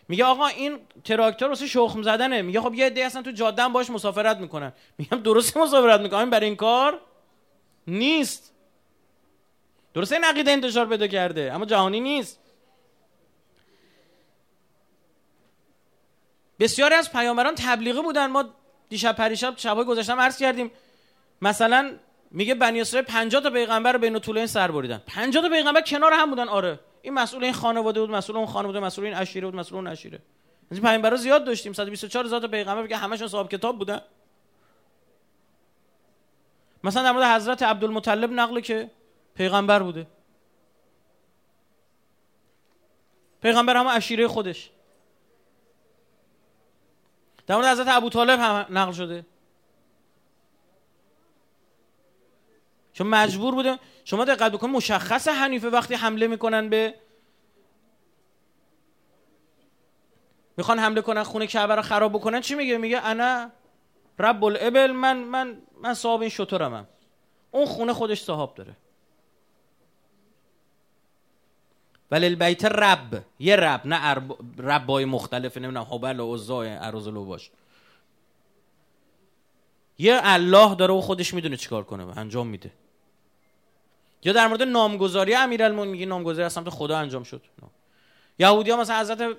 میگه 0.07 0.25
آقا 0.25 0.47
این 0.47 0.79
تراکتور 1.03 1.49
واسه 1.49 1.67
شخم 1.67 2.01
زدنه. 2.01 2.41
میگه 2.41 2.61
خب 2.61 2.73
یه 2.73 2.85
عده 2.85 3.05
اصلا 3.05 3.21
تو 3.21 3.31
جاده 3.31 3.63
هم 3.63 3.73
باش 3.73 3.89
مسافرت 3.89 4.37
می‌کنن. 4.37 4.73
میگم 4.97 5.17
درسته 5.17 5.59
مسافرت 5.59 6.01
می‌کنن 6.01 6.29
برای 6.29 6.45
این 6.45 6.55
کار 6.55 7.01
نیست. 7.87 8.53
درسته 9.93 10.15
این 10.15 10.23
عقیده 10.23 10.51
انتشار 10.51 10.85
پیدا 10.85 11.07
کرده 11.07 11.51
اما 11.53 11.65
جهانی 11.65 11.99
نیست. 11.99 12.39
بسیاری 16.59 16.95
از 16.95 17.11
پیامبران 17.11 17.55
تبلیغی 17.55 18.01
بودن. 18.01 18.27
ما 18.27 18.45
دیشب 18.89 19.15
پریشب 19.15 19.53
شبای 19.57 19.85
گذاشتم 19.85 20.19
عرض 20.19 20.37
کردیم. 20.37 20.71
مثلا 21.41 21.91
میگه 22.31 22.55
بنی 22.55 22.81
اسرائیل 22.81 23.07
50 23.07 23.43
تا 23.43 23.49
پیغمبر 23.49 23.91
رو 23.91 23.99
بین 23.99 24.19
طولین 24.19 24.45
سر 24.45 24.71
بریدن. 24.71 25.01
50 25.07 25.43
تا 25.43 25.49
پیغمبر 25.49 25.81
کنار 25.81 26.13
هم 26.13 26.29
بودن. 26.29 26.47
آره. 26.47 26.79
این 27.01 27.13
مسئول 27.13 27.43
این 27.43 27.53
خانواده 27.53 28.01
بود 28.01 28.09
مسئول 28.09 28.37
اون 28.37 28.45
خانواده 28.45 28.79
مسئول 28.79 29.05
این 29.05 29.13
عشیره 29.13 29.47
بود 29.47 29.55
مسئول 29.55 29.77
اون 29.77 29.87
عشیره. 29.87 30.19
این 30.71 30.81
پیغمبرا 30.81 31.17
زیاد 31.17 31.45
داشتیم. 31.45 31.73
124 31.73 32.25
هزار 32.25 32.41
تا 32.41 32.47
پیغمبر 32.47 32.87
که 32.87 32.97
همشون 32.97 33.27
صاحب 33.27 33.49
کتاب 33.49 33.77
بودن. 33.77 34.01
مثلا 36.83 37.03
در 37.03 37.11
مورد 37.11 37.35
حضرت 37.35 37.63
عبدالمطلب 37.63 38.31
نقل 38.31 38.59
که 38.59 38.91
پیغمبر 39.35 39.83
بوده. 39.83 40.07
پیغمبر 43.41 43.77
هم 43.77 43.87
عشیره 43.87 44.27
خودش. 44.27 44.69
در 47.47 47.55
مورد 47.55 47.67
حضرت 47.67 47.87
ابو 47.87 48.09
طالب 48.09 48.39
هم 48.39 48.77
نقل 48.77 48.91
شده. 48.91 49.25
چون 52.93 53.07
مجبور 53.07 53.55
بوده 53.55 53.79
شما 54.07 54.25
دقت 54.25 54.51
بکن 54.51 54.69
مشخص 54.69 55.27
حنیفه 55.27 55.69
وقتی 55.69 55.93
حمله 55.93 56.27
می‌کنن 56.27 56.69
به 56.69 56.95
می‌خوان 60.57 60.79
حمله 60.79 61.01
کنن 61.01 61.23
خونه 61.23 61.47
کعبه 61.47 61.75
رو 61.75 61.81
خراب 61.81 62.13
بکنن 62.13 62.41
چی 62.41 62.55
میگه؟ 62.55 62.77
میگه 62.77 63.05
انا 63.05 63.49
رب 64.19 64.43
الابل 64.43 64.91
من 64.91 65.17
من 65.17 65.57
من 65.81 65.93
صاحب 65.93 66.21
این 66.21 66.29
شطورمم 66.29 66.87
اون 67.51 67.65
خونه 67.65 67.93
خودش 67.93 68.21
صاحب 68.21 68.55
داره. 68.55 68.75
ولی 72.11 72.25
البیت 72.25 72.65
رب. 72.65 73.23
یه 73.39 73.55
رب 73.55 73.81
نه 73.85 74.21
ربای 74.57 75.05
مختلف 75.05 75.57
نمی‌دونم 75.57 75.87
حبل 75.91 76.19
و 76.19 76.35
عزای 76.35 76.69
عروض 76.69 77.07
لو 77.07 77.25
باش 77.25 77.51
یه 79.97 80.19
الله 80.23 80.75
داره 80.75 80.93
و 80.93 81.01
خودش 81.01 81.33
می‌دونه 81.33 81.57
چیکار 81.57 81.83
کنه 81.83 82.17
انجام 82.17 82.47
میده. 82.47 82.71
یا 84.23 84.33
در 84.33 84.47
مورد 84.47 84.61
نامگذاری 84.61 85.35
امیرالمومنین 85.35 85.91
میگه 85.91 86.05
نامگذاری 86.05 86.43
از 86.43 86.53
سمت 86.53 86.69
خدا 86.69 86.97
انجام 86.97 87.23
شد. 87.23 87.41
یهودی 88.39 88.71
ها 88.71 88.77
مثلا 88.77 88.99
حضرت 88.99 89.37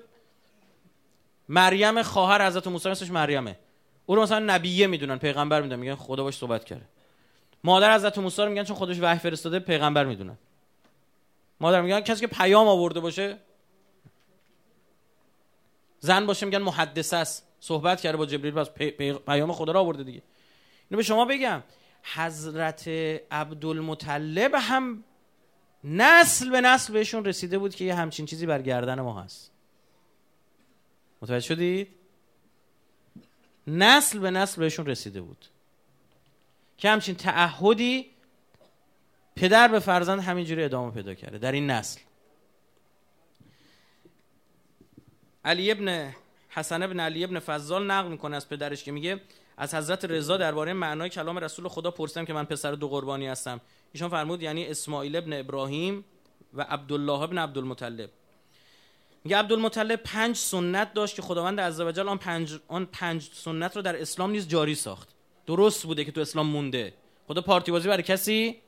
مریم 1.49 2.03
خواهر 2.03 2.47
حضرت 2.47 2.67
موسی 2.67 2.89
اسمش 2.89 3.11
مریمه. 3.11 3.59
او 4.05 4.15
رو 4.15 4.21
مثلا 4.21 4.39
نبیه 4.39 4.87
می‌دونن 4.87 5.17
پیغمبر 5.17 5.61
می‌دونن 5.61 5.79
میگن 5.79 5.95
خدا 5.95 6.23
باش 6.23 6.37
صحبت 6.37 6.63
کرده. 6.63 6.85
مادر 7.63 7.95
حضرت 7.95 8.17
موسی 8.17 8.41
رو 8.41 8.49
میگن 8.49 8.63
چون 8.63 8.75
خودش 8.75 8.97
وحی 8.99 9.19
فرستاده 9.19 9.59
پیغمبر 9.59 10.05
می‌دونن. 10.05 10.37
مادر 11.59 11.81
میگن 11.81 12.01
کسی 12.01 12.21
که 12.21 12.27
پیام 12.27 12.67
آورده 12.67 12.99
باشه 12.99 13.37
زن 15.99 16.25
باشه 16.25 16.45
میگن 16.45 16.61
محدثه 16.61 17.17
است. 17.17 17.45
صحبت 17.59 18.01
کرده 18.01 18.17
با 18.17 18.25
جبریل 18.25 18.53
پس 18.53 18.69
پیام 19.25 19.51
خدا 19.51 19.71
رو 19.71 19.79
آورده 19.79 20.03
دیگه. 20.03 20.21
اینو 20.89 20.97
به 20.97 21.03
شما 21.03 21.25
بگم. 21.25 21.63
حضرت 22.03 22.87
عبدالمطلب 23.31 24.55
هم 24.55 25.03
نسل 25.83 26.49
به 26.49 26.61
نسل 26.61 26.93
بهشون 26.93 27.25
رسیده 27.25 27.57
بود 27.57 27.75
که 27.75 27.85
یه 27.85 27.95
همچین 27.95 28.25
چیزی 28.25 28.45
بر 28.45 28.61
گردن 28.61 29.01
ما 29.01 29.21
هست. 29.21 29.51
متوجه 31.21 31.45
شدید؟ 31.45 31.87
نسل 33.67 34.19
به 34.19 34.31
نسل 34.31 34.61
بهشون 34.61 34.85
رسیده 34.85 35.21
بود. 35.21 35.45
که 36.77 36.89
همچین 36.89 37.15
تعهدی 37.15 38.11
پدر 39.35 39.67
به 39.67 39.79
فرزند 39.79 40.19
همینجوری 40.19 40.63
ادامه 40.63 40.91
پیدا 40.91 41.13
کرده 41.13 41.37
در 41.37 41.51
این 41.51 41.69
نسل. 41.69 41.99
علی 45.45 45.71
ابن 45.71 46.13
حسن 46.49 46.83
ابن 46.83 46.99
علی 46.99 47.23
ابن 47.23 47.39
فضال 47.39 47.91
نقل 47.91 48.11
می‌کنه 48.11 48.35
از 48.35 48.49
پدرش 48.49 48.83
که 48.83 48.91
میگه 48.91 49.21
از 49.61 49.73
حضرت 49.73 50.05
رضا 50.05 50.37
درباره 50.37 50.73
معنای 50.73 51.09
کلام 51.09 51.37
رسول 51.37 51.67
خدا 51.67 51.91
پرسیدم 51.91 52.25
که 52.25 52.33
من 52.33 52.43
پسر 52.43 52.71
دو 52.71 52.87
قربانی 52.87 53.27
هستم. 53.27 53.61
ایشان 53.93 54.09
فرمود 54.09 54.43
یعنی 54.43 54.67
اسماعیل 54.67 55.15
ابن 55.15 55.33
ابراهیم 55.33 56.05
و 56.53 56.61
عبدالله 56.61 57.21
ابن 57.21 57.37
عبدالمطلب. 57.37 58.09
میگه 59.23 59.37
عبدالمطلب 59.37 59.95
پنج 60.03 60.35
سنت 60.35 60.93
داشت 60.93 61.15
که 61.15 61.21
خداوند 61.21 61.59
عزوجل 61.59 62.07
آن 62.07 62.17
پنج 62.17 62.59
آن 62.67 62.85
پنج 62.85 63.29
سنت 63.33 63.75
رو 63.75 63.81
در 63.81 64.01
اسلام 64.01 64.31
نیز 64.31 64.47
جاری 64.47 64.75
ساخت. 64.75 65.07
درست 65.47 65.83
بوده 65.83 66.05
که 66.05 66.11
تو 66.11 66.21
اسلام 66.21 66.47
مونده. 66.47 66.93
خدا 67.27 67.41
پارتی 67.41 67.71
بازی 67.71 67.87
برای 67.87 68.03
کسی 68.03 68.61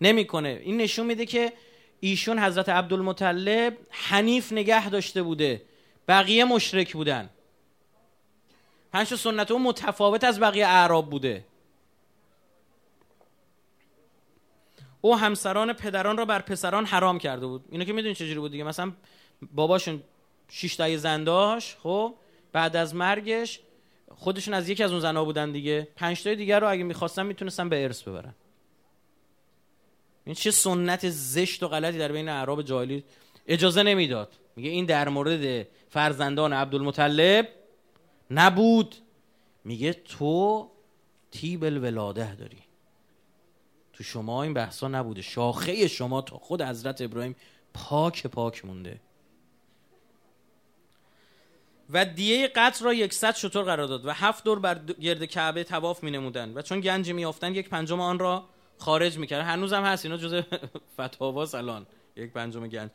نمی‌کنه. 0.00 0.60
این 0.62 0.76
نشون 0.76 1.06
میده 1.06 1.26
که 1.26 1.52
ایشون 2.00 2.38
حضرت 2.38 2.68
عبدالمطلب 2.68 3.76
حنیف 3.90 4.52
نگه 4.52 4.90
داشته 4.90 5.22
بوده. 5.22 5.62
بقیه 6.08 6.44
مشرک 6.44 6.92
بودن. 6.92 7.30
پنج 8.92 9.14
سنت 9.14 9.50
اون 9.50 9.62
متفاوت 9.62 10.24
از 10.24 10.40
بقیه 10.40 10.66
اعراب 10.66 11.10
بوده. 11.10 11.44
او 15.00 15.16
همسران 15.16 15.72
پدران 15.72 16.16
را 16.16 16.24
بر 16.24 16.38
پسران 16.38 16.84
حرام 16.84 17.18
کرده 17.18 17.46
بود. 17.46 17.64
اینو 17.70 17.84
که 17.84 17.92
می‌دونی 17.92 18.14
چجوری 18.14 18.40
بود 18.40 18.50
دیگه؟ 18.50 18.64
مثلا 18.64 18.92
باباشون 19.52 20.02
شش 20.48 20.76
تای 20.76 20.98
زن 20.98 21.24
داشت 21.24 21.76
خب؟ 21.82 22.14
بعد 22.52 22.76
از 22.76 22.94
مرگش 22.94 23.60
خودشون 24.14 24.54
از 24.54 24.68
یکی 24.68 24.84
از 24.84 24.90
اون 24.90 25.00
زنها 25.00 25.24
بودن 25.24 25.52
دیگه. 25.52 25.88
پنج 25.96 26.22
تای 26.22 26.36
دیگر 26.36 26.60
رو 26.60 26.70
اگه 26.70 26.84
می‌خواستن 26.84 27.26
می‌تونستن 27.26 27.68
به 27.68 27.82
ارث 27.82 28.02
ببرن. 28.02 28.34
این 30.24 30.34
چه 30.34 30.50
سنت 30.50 31.08
زشت 31.08 31.62
و 31.62 31.68
غلطی 31.68 31.98
در 31.98 32.12
بین 32.12 32.28
اعراب 32.28 32.62
جاهلی؟ 32.62 33.04
اجازه 33.46 33.82
نمی‌داد. 33.82 34.32
میگه 34.56 34.70
این 34.70 34.84
در 34.84 35.08
مورد 35.08 35.66
فرزندان 35.90 36.52
عبدالمطلب 36.52 37.48
نبود. 38.34 38.94
میگه 39.64 39.92
تو 39.92 40.70
تیب 41.30 41.64
الولاده 41.64 42.34
داری. 42.34 42.62
تو 43.92 44.04
شما 44.04 44.42
این 44.42 44.54
بحثا 44.54 44.88
نبوده. 44.88 45.22
شاخه 45.22 45.88
شما 45.88 46.22
تا 46.22 46.38
خود 46.38 46.62
حضرت 46.62 47.00
ابراهیم 47.00 47.36
پاک 47.74 48.26
پاک 48.26 48.64
مونده. 48.64 49.00
و 51.90 52.04
دیه 52.04 52.48
قتل 52.48 52.84
را 52.84 52.94
یکصد 52.94 53.34
شطور 53.34 53.64
قرار 53.64 53.86
داد 53.86 54.06
و 54.06 54.10
هفت 54.10 54.44
دور 54.44 54.58
بر 54.58 54.78
گرد 54.78 55.24
کعبه 55.24 55.64
تواف 55.64 56.02
می 56.02 56.10
نمودن 56.10 56.52
و 56.54 56.62
چون 56.62 56.80
گنج 56.80 57.10
می 57.10 57.22
یافتن 57.22 57.54
یک 57.54 57.68
پنجم 57.68 58.00
آن 58.00 58.18
را 58.18 58.44
خارج 58.78 59.18
می‌کرد 59.18 59.44
هنوز 59.44 59.72
هم 59.72 59.84
هست 59.84 60.04
اینا 60.04 60.16
جز 60.16 60.42
فتاواس 61.00 61.54
الان 61.54 61.86
یک 62.16 62.32
پنجم 62.32 62.68
گنج. 62.68 62.90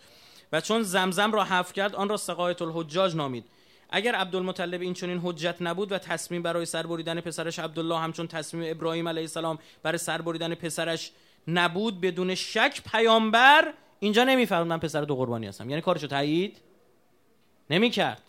و 0.51 0.61
چون 0.61 0.83
زمزم 0.83 1.31
را 1.31 1.43
حف 1.43 1.73
کرد 1.73 1.95
آن 1.95 2.09
را 2.09 2.17
سقایت 2.17 2.61
الحجاج 2.61 3.15
نامید. 3.15 3.45
اگر 3.89 4.15
عبدالمطلب 4.15 4.81
این 4.81 4.93
چنین 4.93 5.19
حجت 5.23 5.55
نبود 5.59 5.91
و 5.91 5.97
تصمیم 5.97 6.41
برای 6.41 6.65
سربریدن 6.65 7.21
پسرش 7.21 7.59
عبدالله 7.59 7.99
همچون 7.99 8.27
تصمیم 8.27 8.71
ابراهیم 8.71 9.07
علیه 9.07 9.21
السلام 9.21 9.59
برای 9.83 9.97
سربریدن 9.97 10.55
پسرش 10.55 11.11
نبود 11.47 12.01
بدون 12.01 12.35
شک 12.35 12.81
پیامبر 12.91 13.73
اینجا 13.99 14.23
نمیفرمود 14.23 14.67
من 14.67 14.79
پسر 14.79 15.01
دو 15.01 15.15
قربانی 15.15 15.47
هستم. 15.47 15.69
یعنی 15.69 15.81
کارشو 15.81 16.07
تایید 16.07 16.57
نمی‌کرد. 17.69 18.23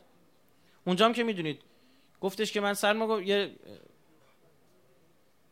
اونجا 0.84 1.04
هم 1.04 1.12
که 1.12 1.22
می‌دونید 1.24 1.60
گفتش 2.20 2.52
که 2.52 2.60
من 2.60 2.74
سر 2.74 3.22
یه 3.24 3.50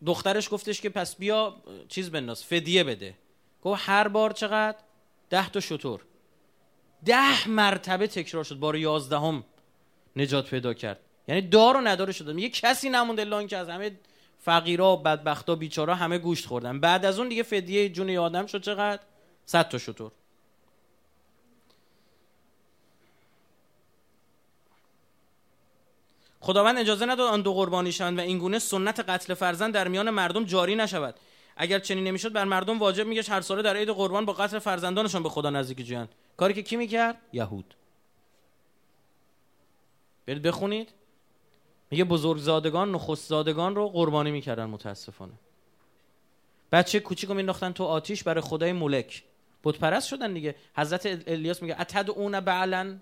دخترش 0.06 0.52
گفتش 0.52 0.80
که 0.80 0.90
پس 0.90 1.16
بیا 1.16 1.56
چیز 1.88 2.10
بنداز 2.10 2.44
فدیه 2.44 2.84
بده. 2.84 3.14
گفت 3.62 3.82
هر 3.86 4.08
بار 4.08 4.30
چقدر؟ 4.30 4.78
ده 5.30 5.50
تا 5.50 5.60
شطور. 5.60 6.00
ده 7.04 7.48
مرتبه 7.48 8.06
تکرار 8.06 8.44
شد. 8.44 8.58
بار 8.58 8.76
یازدهم 8.76 9.44
نجات 10.16 10.50
پیدا 10.50 10.74
کرد. 10.74 11.00
یعنی 11.28 11.42
دار 11.42 11.76
و 11.76 11.80
نداره 11.80 12.12
شده. 12.12 12.40
یه 12.40 12.50
کسی 12.50 12.90
نمونده 12.90 13.22
الا 13.22 13.42
که 13.42 13.56
از 13.56 13.68
همه 13.68 13.92
فقیرا 14.40 14.96
بدبختا 14.96 15.54
بیچارا 15.54 15.94
همه 15.94 16.18
گوشت 16.18 16.46
خوردن. 16.46 16.80
بعد 16.80 17.04
از 17.04 17.18
اون 17.18 17.28
دیگه 17.28 17.42
فدیه 17.42 17.88
جون 17.88 18.16
آدم 18.16 18.46
شد. 18.46 18.62
چقدر؟ 18.62 19.02
صد 19.46 19.68
تا 19.68 19.78
شطور. 19.78 20.12
خداوند 26.40 26.78
اجازه 26.78 27.06
نداد 27.06 27.32
آن 27.32 27.42
دو 27.42 27.54
قربانی 27.54 27.92
شوند 27.92 28.18
و 28.18 28.20
این 28.20 28.38
گونه 28.38 28.58
سنت 28.58 29.00
قتل 29.00 29.34
فرزند 29.34 29.74
در 29.74 29.88
میان 29.88 30.10
مردم 30.10 30.44
جاری 30.44 30.74
نشود. 30.74 31.14
اگر 31.56 31.78
چنین 31.78 32.04
نمی‌شد 32.04 32.32
بر 32.32 32.44
مردم 32.44 32.78
واجب 32.78 33.06
میگشت. 33.06 33.30
هر 33.30 33.40
ساله 33.40 33.62
در 33.62 33.76
عید 33.76 33.88
قربان 33.88 34.24
با 34.24 34.32
قتل 34.32 34.58
فرزندانشان 34.58 35.22
به 35.22 35.28
خدا 35.28 35.50
نزدیک 35.50 35.86
جویند. 35.86 36.08
کاری 36.36 36.54
که 36.54 36.62
کی 36.62 36.76
می‌کرد؟ 36.76 37.18
یهود. 37.32 37.74
برید 40.26 40.42
بخونید. 40.42 40.92
میگه 41.90 42.04
بزرگزادگان 42.04 42.92
نخستزادگان 42.92 43.74
رو 43.74 43.88
قربانی 43.88 44.30
می‌کردن 44.30 44.64
متاسفانه. 44.64 45.32
بچه 46.72 47.00
کوچیکو 47.00 47.34
مینداختن 47.34 47.72
تو 47.72 47.84
آتیش 47.84 48.22
برای 48.22 48.40
خدای 48.40 48.72
ملک. 48.72 49.24
بت 49.64 49.78
پرست 49.78 50.08
شدن 50.08 50.34
دیگه. 50.34 50.54
حضرت 50.76 51.22
الیاس 51.26 51.62
میگه 51.62 51.80
اتد 51.80 52.10
اون 52.10 52.40
بعلا 52.40 52.98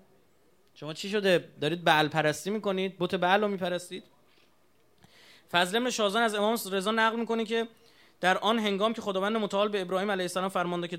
شما 0.73 0.93
چی 0.93 1.09
شده؟ 1.09 1.49
دارید 1.61 1.83
بعل 1.83 2.07
پرستی 2.07 2.49
می‌کنید؟ 2.49 2.95
بت 2.99 3.15
بعل 3.15 3.41
رو 3.41 3.47
میپرستید؟ 3.47 4.03
فضل 5.51 5.77
ابن 5.77 5.89
شازان 5.89 6.21
از 6.21 6.35
امام 6.35 6.57
رضا 6.71 6.91
نقل 6.91 7.19
می‌کنه 7.19 7.45
که 7.45 7.67
در 8.21 8.37
آن 8.37 8.59
هنگام 8.59 8.93
که 8.93 9.01
خداوند 9.01 9.37
متعال 9.37 9.69
به 9.69 9.81
ابراهیم 9.81 10.11
علیه 10.11 10.23
السلام 10.23 10.49
فرمانده 10.49 10.87
که 10.87 10.97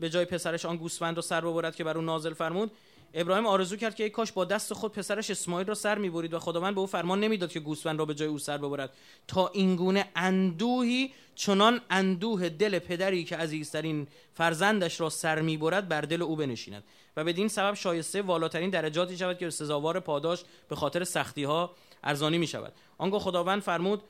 به 0.00 0.10
جای 0.10 0.24
پسرش 0.24 0.64
آن 0.64 0.76
گوسفند 0.76 1.16
رو 1.16 1.22
سر 1.22 1.40
ببرد 1.40 1.76
که 1.76 1.84
بر 1.84 1.96
او 1.96 2.04
نازل 2.04 2.34
فرمود 2.34 2.70
ابراهیم 3.18 3.46
آرزو 3.46 3.76
کرد 3.76 3.94
که 3.94 4.04
ای 4.04 4.10
کاش 4.10 4.32
با 4.32 4.44
دست 4.44 4.74
خود 4.74 4.92
پسرش 4.92 5.30
اسماعیل 5.30 5.66
را 5.66 5.74
سر 5.74 5.98
می‌برید 5.98 6.34
و 6.34 6.38
خداوند 6.38 6.74
به 6.74 6.80
او 6.80 6.86
فرمان 6.86 7.20
نمی‌داد 7.20 7.50
که 7.50 7.60
گوسفند 7.60 7.98
را 7.98 8.04
به 8.04 8.14
جای 8.14 8.28
او 8.28 8.38
سر 8.38 8.58
ببرد. 8.58 8.94
تا 9.28 9.48
اینگونه 9.48 10.08
اندوهی 10.16 11.12
چنان 11.34 11.80
اندوه 11.90 12.48
دل 12.48 12.78
پدری 12.78 13.24
که 13.24 13.36
عزیزترین 13.36 14.06
فرزندش 14.34 15.00
را 15.00 15.10
سر 15.10 15.40
می‌برد 15.40 15.88
بر 15.88 16.00
دل 16.00 16.22
او 16.22 16.36
بنشیند. 16.36 16.84
و 17.16 17.24
بدین 17.24 17.48
سبب 17.48 17.74
شایسته 17.74 18.22
والاترین 18.22 18.70
درجاتی 18.70 19.16
شود 19.16 19.38
که 19.38 19.50
سزاوار 19.50 20.00
پاداش 20.00 20.44
به 20.68 20.76
خاطر 20.76 21.04
سختی 21.04 21.44
ها 21.44 21.74
ارزانی 22.04 22.38
می 22.38 22.46
شود 22.46 22.72
آنگاه 22.98 23.20
خداوند 23.20 23.62
فرمود 23.62 24.02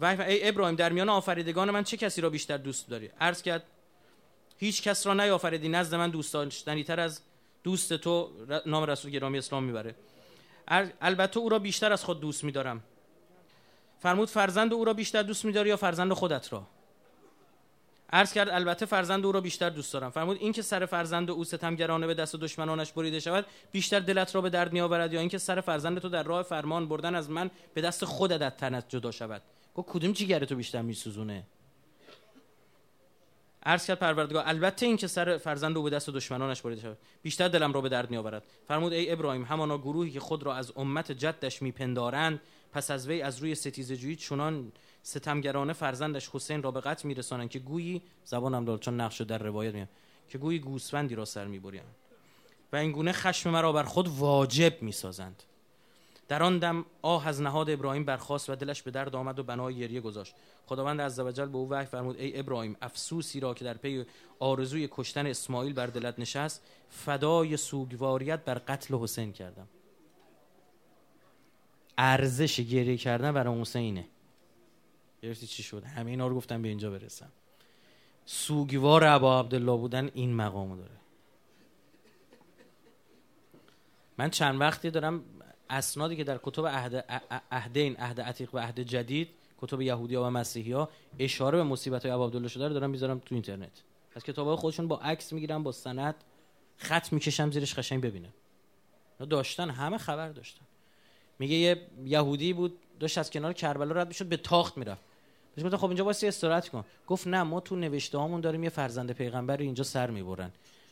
و 0.00 0.04
ای 0.04 0.48
ابراهیم 0.48 0.76
در 0.76 0.92
میان 0.92 1.08
آفریدگان 1.08 1.70
من 1.70 1.84
چه 1.84 1.96
کسی 1.96 2.20
را 2.20 2.30
بیشتر 2.30 2.56
دوست 2.56 2.88
داری؟ 2.88 3.10
عرض 3.20 3.42
کرد 3.42 3.62
هیچ 4.58 4.82
کس 4.82 5.06
را 5.06 5.14
نیافریدی 5.14 5.68
نزد 5.68 5.94
من 5.94 6.10
دوست 6.10 6.32
داشتنی 6.32 6.84
تر 6.84 7.00
از 7.00 7.20
دوست 7.64 7.92
تو 7.92 8.30
نام 8.66 8.84
رسول 8.84 9.10
گرامی 9.10 9.38
اسلام 9.38 9.64
می‌بره. 9.64 9.94
البته 11.00 11.38
او 11.38 11.48
را 11.48 11.58
بیشتر 11.58 11.92
از 11.92 12.04
خود 12.04 12.20
دوست 12.20 12.44
میدارم. 12.44 12.82
فرمود 14.00 14.28
فرزند 14.28 14.74
او 14.74 14.84
را 14.84 14.92
بیشتر 14.94 15.22
دوست 15.22 15.44
میداری 15.44 15.68
یا 15.68 15.76
فرزند 15.76 16.12
خودت 16.12 16.52
را؟ 16.52 16.66
عرض 18.12 18.32
کرد 18.32 18.48
البته 18.48 18.86
فرزند 18.86 19.26
او 19.26 19.32
را 19.32 19.40
بیشتر 19.40 19.70
دوست 19.70 19.92
دارم. 19.92 20.10
فرمود 20.10 20.36
اینکه 20.40 20.62
سر 20.62 20.86
فرزند 20.86 21.30
او 21.30 21.44
ستمگرانه 21.44 22.06
به 22.06 22.14
دست 22.14 22.36
دشمنانش 22.36 22.92
بریده 22.92 23.20
شود 23.20 23.46
بیشتر 23.72 24.00
دلت 24.00 24.34
را 24.34 24.40
به 24.40 24.50
درد 24.50 24.72
میآورد 24.72 25.12
یا 25.12 25.20
اینکه 25.20 25.38
سر 25.38 25.60
فرزند 25.60 25.98
تو 25.98 26.08
در 26.08 26.22
راه 26.22 26.42
فرمان 26.42 26.88
بردن 26.88 27.14
از 27.14 27.30
من 27.30 27.50
به 27.74 27.80
دست 27.80 28.04
خودت 28.04 28.56
تنت 28.56 28.84
جدا 28.88 29.10
شود؟ 29.10 29.42
گفت 29.74 29.88
کدوم 29.88 30.12
جیگر 30.12 30.44
تو 30.44 30.56
بیشتر 30.56 30.82
میسوزونه؟ 30.82 31.44
عرض 33.66 33.86
کرد 33.86 33.98
پروردگار 33.98 34.44
البته 34.46 34.86
این 34.86 34.96
که 34.96 35.06
سر 35.06 35.38
فرزند 35.38 35.76
او 35.76 35.82
به 35.82 35.90
دست 35.90 36.10
دشمنانش 36.10 36.62
بریده 36.62 36.80
شود 36.80 36.98
بیشتر 37.22 37.48
دلم 37.48 37.72
را 37.72 37.80
به 37.80 37.88
درد 37.88 38.10
میآورد. 38.10 38.42
فرمود 38.68 38.92
ای 38.92 39.12
ابراهیم 39.12 39.44
همانا 39.44 39.78
گروهی 39.78 40.10
که 40.10 40.20
خود 40.20 40.42
را 40.42 40.54
از 40.54 40.72
امت 40.76 41.12
جدش 41.12 41.62
میپندارند 41.62 42.40
پس 42.72 42.90
از 42.90 43.08
وی 43.08 43.22
از 43.22 43.38
روی 43.38 43.54
ستیزجویی 43.54 44.16
چنان 44.16 44.72
ستمگرانه 45.02 45.72
فرزندش 45.72 46.28
حسین 46.32 46.62
را 46.62 46.70
به 46.70 46.80
قتل 46.80 47.08
میرسانند 47.08 47.50
که 47.50 47.58
گویی 47.58 48.02
زبانم 48.24 48.64
دار 48.64 48.78
چون 48.78 49.00
نقش 49.00 49.20
در 49.20 49.38
روایت 49.38 49.74
میاد 49.74 49.88
که 50.28 50.38
گویی 50.38 50.58
گوسفندی 50.58 51.14
را 51.14 51.24
سر 51.24 51.46
می‌برند 51.46 51.94
و 52.72 52.76
این 52.76 52.92
گونه 52.92 53.12
خشم 53.12 53.50
مرا 53.50 53.72
بر 53.72 53.82
خود 53.82 54.08
واجب 54.08 54.82
می‌سازند. 54.82 55.42
در 56.32 56.42
آن 56.42 56.58
دم 56.58 56.84
آه 57.02 57.28
از 57.28 57.40
نهاد 57.40 57.70
ابراهیم 57.70 58.04
برخاست 58.04 58.50
و 58.50 58.54
دلش 58.54 58.82
به 58.82 58.90
درد 58.90 59.16
آمد 59.16 59.38
و 59.38 59.42
بنای 59.42 59.76
گریه 59.78 60.00
گذاشت. 60.00 60.34
خداوند 60.66 61.00
عزوجل 61.00 61.46
به 61.46 61.58
او 61.58 61.70
وحی 61.70 61.86
فرمود 61.86 62.16
ای 62.16 62.38
ابراهیم 62.38 62.76
افسوسی 62.82 63.40
را 63.40 63.54
که 63.54 63.64
در 63.64 63.74
پی 63.74 64.04
آرزوی 64.38 64.88
کشتن 64.90 65.26
اسماعیل 65.26 65.72
بر 65.72 65.86
دلت 65.86 66.18
نشست 66.18 66.62
فدای 66.88 67.56
سوگواریت 67.56 68.44
بر 68.44 68.54
قتل 68.54 68.94
حسین 68.94 69.32
کردم. 69.32 69.68
ارزش 71.98 72.60
گریه 72.60 72.96
کردن 72.96 73.32
برای 73.32 73.60
حسینه. 73.60 74.04
گرفتی 75.22 75.46
چی 75.46 75.62
شد؟ 75.62 75.84
همه 75.84 76.10
اینا 76.10 76.28
رو 76.28 76.36
گفتم 76.36 76.62
به 76.62 76.68
اینجا 76.68 76.90
برسم. 76.90 77.32
سوگوار 78.26 79.04
ابا 79.04 79.40
عبدالله 79.40 79.76
بودن 79.76 80.10
این 80.14 80.34
مقامو 80.34 80.76
داره. 80.76 80.96
من 84.18 84.30
چند 84.30 84.60
وقتی 84.60 84.90
دارم 84.90 85.24
اسنادی 85.72 86.16
که 86.16 86.24
در 86.24 86.40
کتب 86.42 86.66
عهد 86.66 87.04
عهدین 87.50 87.96
عهد 87.96 88.20
عتیق 88.20 88.54
و 88.54 88.58
عهد 88.58 88.80
جدید 88.80 89.28
کتب 89.62 89.80
یهودی 89.80 90.16
و 90.16 90.30
مسیحی 90.30 90.72
ها 90.72 90.88
اشاره 91.18 91.58
به 91.58 91.64
مصیبت 91.64 92.06
های 92.06 92.24
عبدالله 92.24 92.48
شده 92.48 92.68
رو 92.68 92.74
دارم 92.74 92.90
می‌ذارم 92.90 93.18
تو 93.18 93.34
اینترنت. 93.34 93.82
از 94.14 94.24
کتاب 94.24 94.56
خودشون 94.56 94.88
با 94.88 94.98
عکس 94.98 95.32
می‌گیرم 95.32 95.62
با 95.62 95.72
سند 95.72 96.14
خط 96.76 97.12
می‌کشم 97.12 97.50
زیرش 97.50 97.74
قشنگ 97.74 98.02
ببینم 98.02 98.32
داشتن 99.30 99.70
همه 99.70 99.98
خبر 99.98 100.28
داشتن. 100.28 100.60
میگه 101.38 101.54
یه 101.54 101.86
یهودی 102.04 102.52
بود 102.52 102.78
داشت 103.00 103.18
از 103.18 103.30
کنار 103.30 103.52
کربلا 103.52 103.92
رد 103.94 104.08
می‌شد 104.08 104.26
به 104.26 104.36
تاخت 104.36 104.78
می‌رفت. 104.78 105.02
بهش 105.54 105.64
گفتم 105.64 105.76
خب 105.76 105.86
اینجا 105.86 106.04
واسه 106.04 106.28
استراحت 106.28 106.68
کن. 106.68 106.84
گفت 107.06 107.26
نه 107.26 107.42
ما 107.42 107.60
تو 107.60 107.76
نوشته 107.76 108.18
هامون 108.18 108.40
داریم 108.40 108.64
یه 108.64 108.70
فرزند 108.70 109.12
پیغمبر 109.12 109.56
اینجا 109.56 109.84
سر 109.84 110.10
می‌برن. 110.10 110.50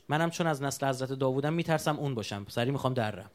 منم 0.09 0.31
چون 0.31 0.47
از 0.47 0.63
نسل 0.63 0.87
حضرت 0.87 1.13
داوودم 1.13 1.53
میترسم 1.53 1.97
اون 1.97 2.15
باشم. 2.15 2.47
سری 2.49 2.71
می‌خوام 2.71 2.95
درم 2.95 3.31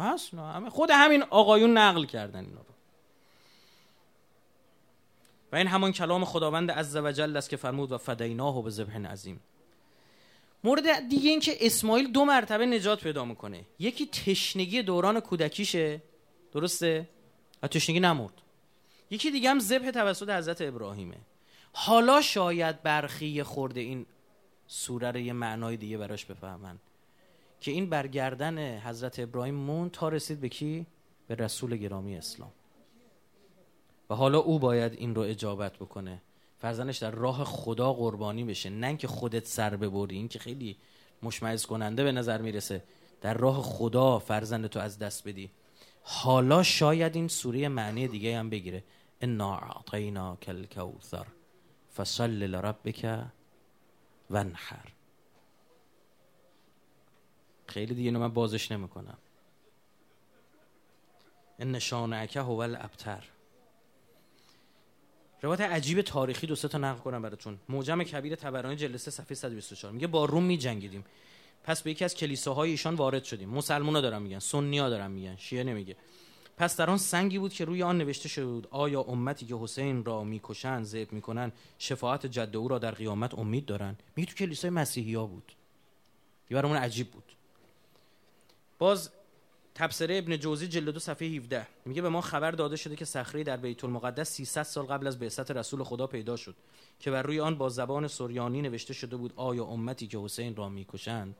هست 0.00 0.34
همه 0.34 0.70
خود 0.70 0.90
همین 0.90 1.22
آقایون 1.22 1.78
نقل 1.78 2.04
کردن 2.04 2.44
اینا 2.44 2.60
رو 2.60 2.74
و 5.52 5.56
این 5.56 5.66
همان 5.66 5.92
کلام 5.92 6.24
خداوند 6.24 6.70
عزوجل 6.70 7.36
است 7.36 7.50
که 7.50 7.56
فرمود 7.56 7.92
و 7.92 7.98
فدیناه 7.98 8.62
به 8.62 8.70
ذبح 8.70 9.06
عظیم. 9.06 9.40
مورد 10.64 11.08
دیگه 11.08 11.30
این 11.30 11.40
که 11.40 11.56
اسماعیل 11.60 12.12
دو 12.12 12.24
مرتبه 12.24 12.66
نجات 12.66 13.02
پیدا 13.02 13.24
می‌کنه. 13.24 13.64
یکی 13.78 14.06
تشنگی 14.06 14.82
دوران 14.82 15.20
کودکیشه. 15.20 16.02
درسته؟ 16.52 17.08
و 17.62 17.68
تشنگی 17.68 18.00
نمرد. 18.00 18.42
یکی 19.10 19.30
دیگه 19.30 19.50
هم 19.50 19.58
ذبح 19.58 19.90
توسط 19.90 20.28
حضرت 20.28 20.62
ابراهیمه. 20.62 21.16
حالا 21.72 22.20
شاید 22.20 22.82
برخی 22.82 23.42
خورده 23.42 23.80
این 23.80 24.06
سوره 24.66 25.10
رو 25.10 25.18
یه 25.18 25.32
معنای 25.32 25.76
دیگه 25.76 25.98
براش 25.98 26.24
بفهمن. 26.24 26.78
که 27.60 27.70
این 27.70 27.90
برگردن 27.90 28.78
حضرت 28.78 29.18
ابراهیم 29.18 29.54
مون 29.54 29.90
تا 29.90 30.08
رسید 30.08 30.40
به 30.40 30.48
کی؟ 30.48 30.86
به 31.26 31.34
رسول 31.34 31.76
گرامی 31.76 32.16
اسلام. 32.16 32.52
و 34.10 34.14
حالا 34.14 34.38
او 34.38 34.58
باید 34.58 34.92
این 34.92 35.14
رو 35.14 35.22
اجابت 35.22 35.76
بکنه. 35.76 36.22
فرزنش 36.58 36.98
در 36.98 37.10
راه 37.10 37.44
خدا 37.44 37.92
قربانی 37.92 38.44
بشه. 38.44 38.70
نه 38.70 38.96
که 38.96 39.08
خودت 39.08 39.46
سر 39.46 39.76
ببری. 39.76 40.16
این 40.16 40.28
که 40.28 40.38
خیلی 40.38 40.76
مشمعز 41.22 41.66
کننده 41.66 42.04
به 42.04 42.12
نظر 42.12 42.42
می‌رسه. 42.42 42.84
در 43.20 43.34
راه 43.34 43.62
خدا 43.62 44.18
فرزند 44.18 44.66
تو 44.66 44.80
از 44.80 44.98
دست 44.98 45.28
بدی. 45.28 45.50
حالا 46.02 46.62
شاید 46.62 47.16
این 47.16 47.28
سوره 47.28 47.68
معنی 47.68 48.08
دیگه 48.08 48.38
هم 48.38 48.50
بگیره. 48.50 48.84
انا 49.20 49.56
اعطیناک 49.56 50.44
الکوثر 50.48 51.26
فصل 51.96 52.30
لربک 52.42 53.24
ونحر 54.30 54.95
خیلی 57.68 57.94
دیگه 57.94 58.08
اینو 58.08 58.20
من 58.20 58.28
بازش 58.28 58.72
نمی‌کنم. 58.72 59.18
ان 61.58 61.78
شانعک 61.78 62.36
هو 62.36 62.58
الابتر. 62.58 63.24
روایت 65.42 65.60
عجیب 65.60 66.02
تاریخی 66.02 66.46
دو 66.46 66.54
سه 66.54 66.68
تا 66.68 66.78
نقل 66.78 66.98
کنم 66.98 67.22
براتون. 67.22 67.58
موجم 67.68 68.02
کبیر 68.02 68.34
تبرانی 68.34 68.76
جلسه 68.76 69.10
صفحه 69.10 69.34
124 69.34 69.92
میگه 69.92 70.06
با 70.06 70.24
روم 70.24 70.42
میجنگیدیم. 70.42 71.04
پس 71.64 71.82
به 71.82 71.90
یکی 71.90 72.04
از 72.04 72.14
کلیساهای 72.14 72.70
ایشان 72.70 72.94
وارد 72.94 73.24
شدیم. 73.24 73.48
مسلمونا 73.48 74.00
دارن 74.00 74.22
میگن 74.22 74.38
سنیا 74.38 74.88
دارن 74.88 75.10
میگن 75.10 75.36
شیعه 75.36 75.64
نمیگه. 75.64 75.96
پس 76.56 76.76
در 76.76 76.90
آن 76.90 76.98
سنگی 76.98 77.38
بود 77.38 77.52
که 77.52 77.64
روی 77.64 77.82
آن 77.82 77.98
نوشته 77.98 78.28
شده 78.28 78.46
بود 78.46 78.68
آیا 78.70 79.00
امتی 79.00 79.46
که 79.46 79.54
حسین 79.54 80.04
را 80.04 80.24
می‌کشند 80.24 80.84
ذبح 80.84 81.14
می‌کنن 81.14 81.52
شفاعت 81.78 82.26
جد 82.26 82.56
او 82.56 82.68
را 82.68 82.78
در 82.78 82.90
قیامت 82.90 83.34
امید 83.34 83.66
دارن 83.66 83.96
میگه 84.16 84.32
تو 84.32 84.36
کلیسای 84.36 84.70
مسیحی 84.70 85.14
ها 85.14 85.26
بود. 85.26 85.52
یه 86.50 86.54
برامون 86.54 86.76
عجیب 86.76 87.10
بود. 87.10 87.24
باز 88.78 89.10
تبصره 89.74 90.18
ابن 90.18 90.36
جوزی 90.36 90.68
جلد 90.68 90.88
دو 90.90 91.00
صفحه 91.00 91.28
17 91.28 91.66
میگه 91.84 92.02
به 92.02 92.08
ما 92.08 92.20
خبر 92.20 92.50
داده 92.50 92.76
شده 92.76 92.96
که 92.96 93.04
صخره 93.04 93.44
در 93.44 93.56
بیت 93.56 93.84
المقدس 93.84 94.30
300 94.30 94.62
سال 94.62 94.86
قبل 94.86 95.06
از 95.06 95.18
بعثت 95.18 95.50
رسول 95.50 95.82
خدا 95.84 96.06
پیدا 96.06 96.36
شد 96.36 96.54
که 97.00 97.10
بر 97.10 97.22
روی 97.22 97.40
آن 97.40 97.58
با 97.58 97.68
زبان 97.68 98.08
سوریانی 98.08 98.62
نوشته 98.62 98.94
شده 98.94 99.16
بود 99.16 99.32
آیا 99.36 99.64
امتی 99.64 100.06
که 100.06 100.18
حسین 100.18 100.56
را 100.56 100.68
می‌کشند 100.68 101.36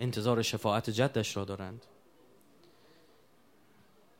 انتظار 0.00 0.42
شفاعت 0.42 0.90
جدش 0.90 1.36
را 1.36 1.44
دارند. 1.44 1.86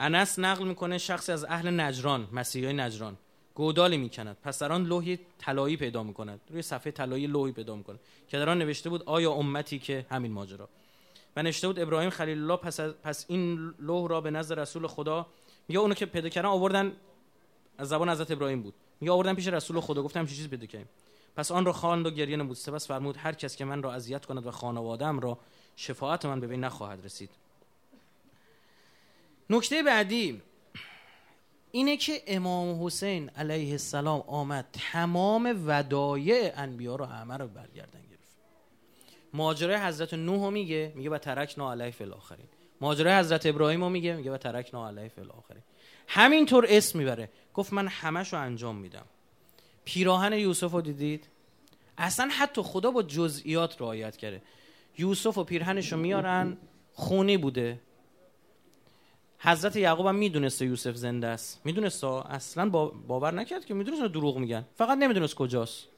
انس 0.01 0.39
نقل 0.39 0.65
می‌کنه 0.65 0.99
شخصی 0.99 1.33
از 1.33 1.45
اهل 1.45 1.81
نجران 1.81 2.29
مسیحی 2.33 2.73
نجران 2.73 3.19
گودالی 3.55 3.97
می‌کند. 3.97 4.37
پس 4.43 4.59
در 4.59 4.73
آن 4.73 4.85
لوحی 4.85 5.19
طلایی 5.39 5.77
پیدا 5.77 6.03
می‌کند. 6.03 6.41
روی 6.51 6.63
صفحه 6.63 6.93
طلایی 6.93 7.27
لوحی 7.27 7.53
پیدا 7.53 7.77
می‌کنه 7.77 7.99
که 8.29 8.39
در 8.39 8.49
آن 8.49 8.59
نوشته 8.59 8.91
بود 8.91 9.03
آیا 9.03 9.33
امتی 9.33 9.79
که 9.79 10.07
همین 10.11 10.33
ماجرا. 10.33 10.69
و 11.37 11.43
نوشته 11.43 11.67
بود 11.67 11.79
ابراهیم 11.79 12.11
خلیل 12.11 12.39
الله 12.39 12.57
پس, 12.57 12.81
پس 12.81 13.25
این 13.29 13.75
لوح 13.79 14.09
را 14.09 14.21
به 14.21 14.31
نزد 14.31 14.59
رسول 14.59 14.87
خدا 14.87 15.27
میگه 15.69 15.81
اونو 15.81 15.95
که 15.95 16.07
پیدا 16.07 16.29
کردن 16.29 16.49
آوردن 16.49 16.93
از 17.79 17.89
زبان 17.89 18.09
حضرت 18.09 18.31
ابراهیم 18.31 18.63
بود. 18.63 18.75
میگه 19.01 19.13
آوردن 19.13 19.35
پیش 19.35 19.47
رسول 19.47 19.81
خدا 19.81 20.03
گفتم 20.03 20.27
چه 20.27 20.35
چیز 20.35 20.49
پیدا 20.49 20.67
کردیم. 20.67 20.89
پس 21.37 21.53
آن 21.53 21.65
را 21.65 21.73
خواند 21.73 22.07
و 22.07 22.11
گریه 22.11 22.37
نمود. 22.37 22.57
سپس 22.57 22.87
فرمود 22.89 23.17
هر 23.17 23.33
کس 23.33 23.57
که 23.57 23.65
من 23.65 23.83
را 23.83 23.95
اذیت 23.95 24.27
کند 24.27 24.47
و 24.47 24.51
خانواده‌ام 24.51 25.21
را 25.21 25.39
شفاعت 25.77 26.27
من 26.27 26.41
به 26.41 26.57
نخواهد 26.57 27.05
رسید. 27.05 27.31
نکته 29.51 29.83
بعدی 29.83 30.43
اینه 31.73 31.97
که 31.97 32.23
امام 32.27 32.87
حسین 32.87 33.29
علیه 33.29 33.73
السلام 33.73 34.25
آمد. 34.27 34.67
تمام 34.93 35.63
ودایع 35.67 36.53
انبیا 36.57 36.97
رو 36.97 37.05
همه 37.05 37.37
رو 37.37 37.49
برگردن 37.49 38.03
ماجرای 39.33 39.77
حضرت 39.77 40.15
نوح 40.15 40.51
میگه 40.51 40.93
میگه 40.97 41.11
و 41.11 41.19
ترکنا 41.19 41.73
علیه 41.73 41.91
فی 41.91 42.05
الاخرین. 42.05 42.47
ماجرای 42.81 43.19
حضرت 43.19 43.47
ابراهیم 43.47 43.91
میگه 43.91 44.17
میگه 44.17 44.33
و 44.33 44.37
ترکنا 44.37 44.89
علیه 44.89 45.09
فی 45.09 45.21
الاخرین. 45.21 45.63
همینطور 46.09 46.67
اسم 46.69 46.99
می‌بره. 46.99 47.31
گفت 47.55 47.73
من 47.73 47.89
همش 47.89 48.35
انجام 48.35 48.77
میدم. 48.77 49.05
پیراهن 49.85 50.33
یوسف 50.33 50.73
رو 50.73 50.81
دیدید؟ 50.81 51.29
اصلا 51.99 52.29
حتی 52.33 52.63
خدا 52.63 52.91
با 52.91 53.03
جزئیات 53.03 53.81
رعایت 53.81 54.17
کرده. 54.17 54.43
یوسف 54.99 55.39
و 55.39 55.45
پیرهنش 55.45 55.93
رو 55.93 55.99
میارن 55.99 56.57
خونی 56.93 57.37
بوده. 57.37 57.81
حضرت 59.39 59.77
یعقوب 59.77 60.07
هم 60.07 60.15
می‌دونسته 60.15 60.67
یوسف 60.67 60.95
زنده 60.95 61.27
است. 61.27 61.61
می‌دونسته 61.65 62.07
اصلا 62.07 62.69
باور 63.09 63.35
نکرد 63.35 63.65
که 63.65 63.75
می‌دونست 63.75 64.03
دروغ 64.03 64.39
میگن. 64.39 64.65
فقط 64.75 64.99
نمی‌دونست 64.99 65.35
کجاست. 65.35 65.89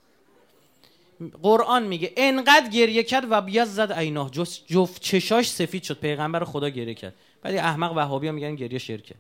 قرآن 1.43 1.83
میگه 1.83 2.13
انقدر 2.17 2.69
گریه 2.69 3.03
کرد 3.03 3.25
و 3.31 3.41
بیاد 3.41 3.67
زد 3.67 3.93
عیناه. 3.93 4.31
جفت 4.67 5.03
چشاش 5.03 5.51
سفید 5.51 5.83
شد 5.83 5.99
پیغمبر 5.99 6.45
خدا 6.45 6.69
گریه 6.69 6.95
کرد. 6.95 7.15
بعد 7.43 7.55
احمق 7.55 7.97
وهابی 7.97 8.31
میگن 8.31 8.55
گریه 8.55 8.79
شرکه. 8.79 9.15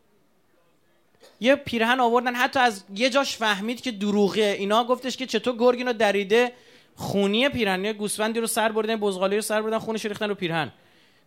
یه 1.40 1.56
پیرهن 1.56 2.00
آوردن 2.00 2.34
حتی 2.34 2.60
از 2.60 2.84
یه 2.94 3.10
جاش 3.10 3.36
فهمید 3.36 3.80
که 3.80 3.90
دروغه 3.90 4.56
اینا 4.58 4.84
گفتش 4.84 5.16
که 5.16 5.26
چطور 5.26 5.56
گرگ 5.56 5.92
دریده؟ 5.92 6.52
خونی 6.96 7.48
پیرهن 7.48 7.92
گوسفندی 7.92 8.40
رو 8.40 8.46
سر 8.46 8.72
بردن 8.72 8.96
بزغالی 8.96 9.36
رو 9.36 9.42
سر 9.42 9.62
بردن 9.62 9.78
خونش 9.78 10.06
ریختن 10.06 10.28
رو 10.28 10.34
پیرهن. 10.34 10.72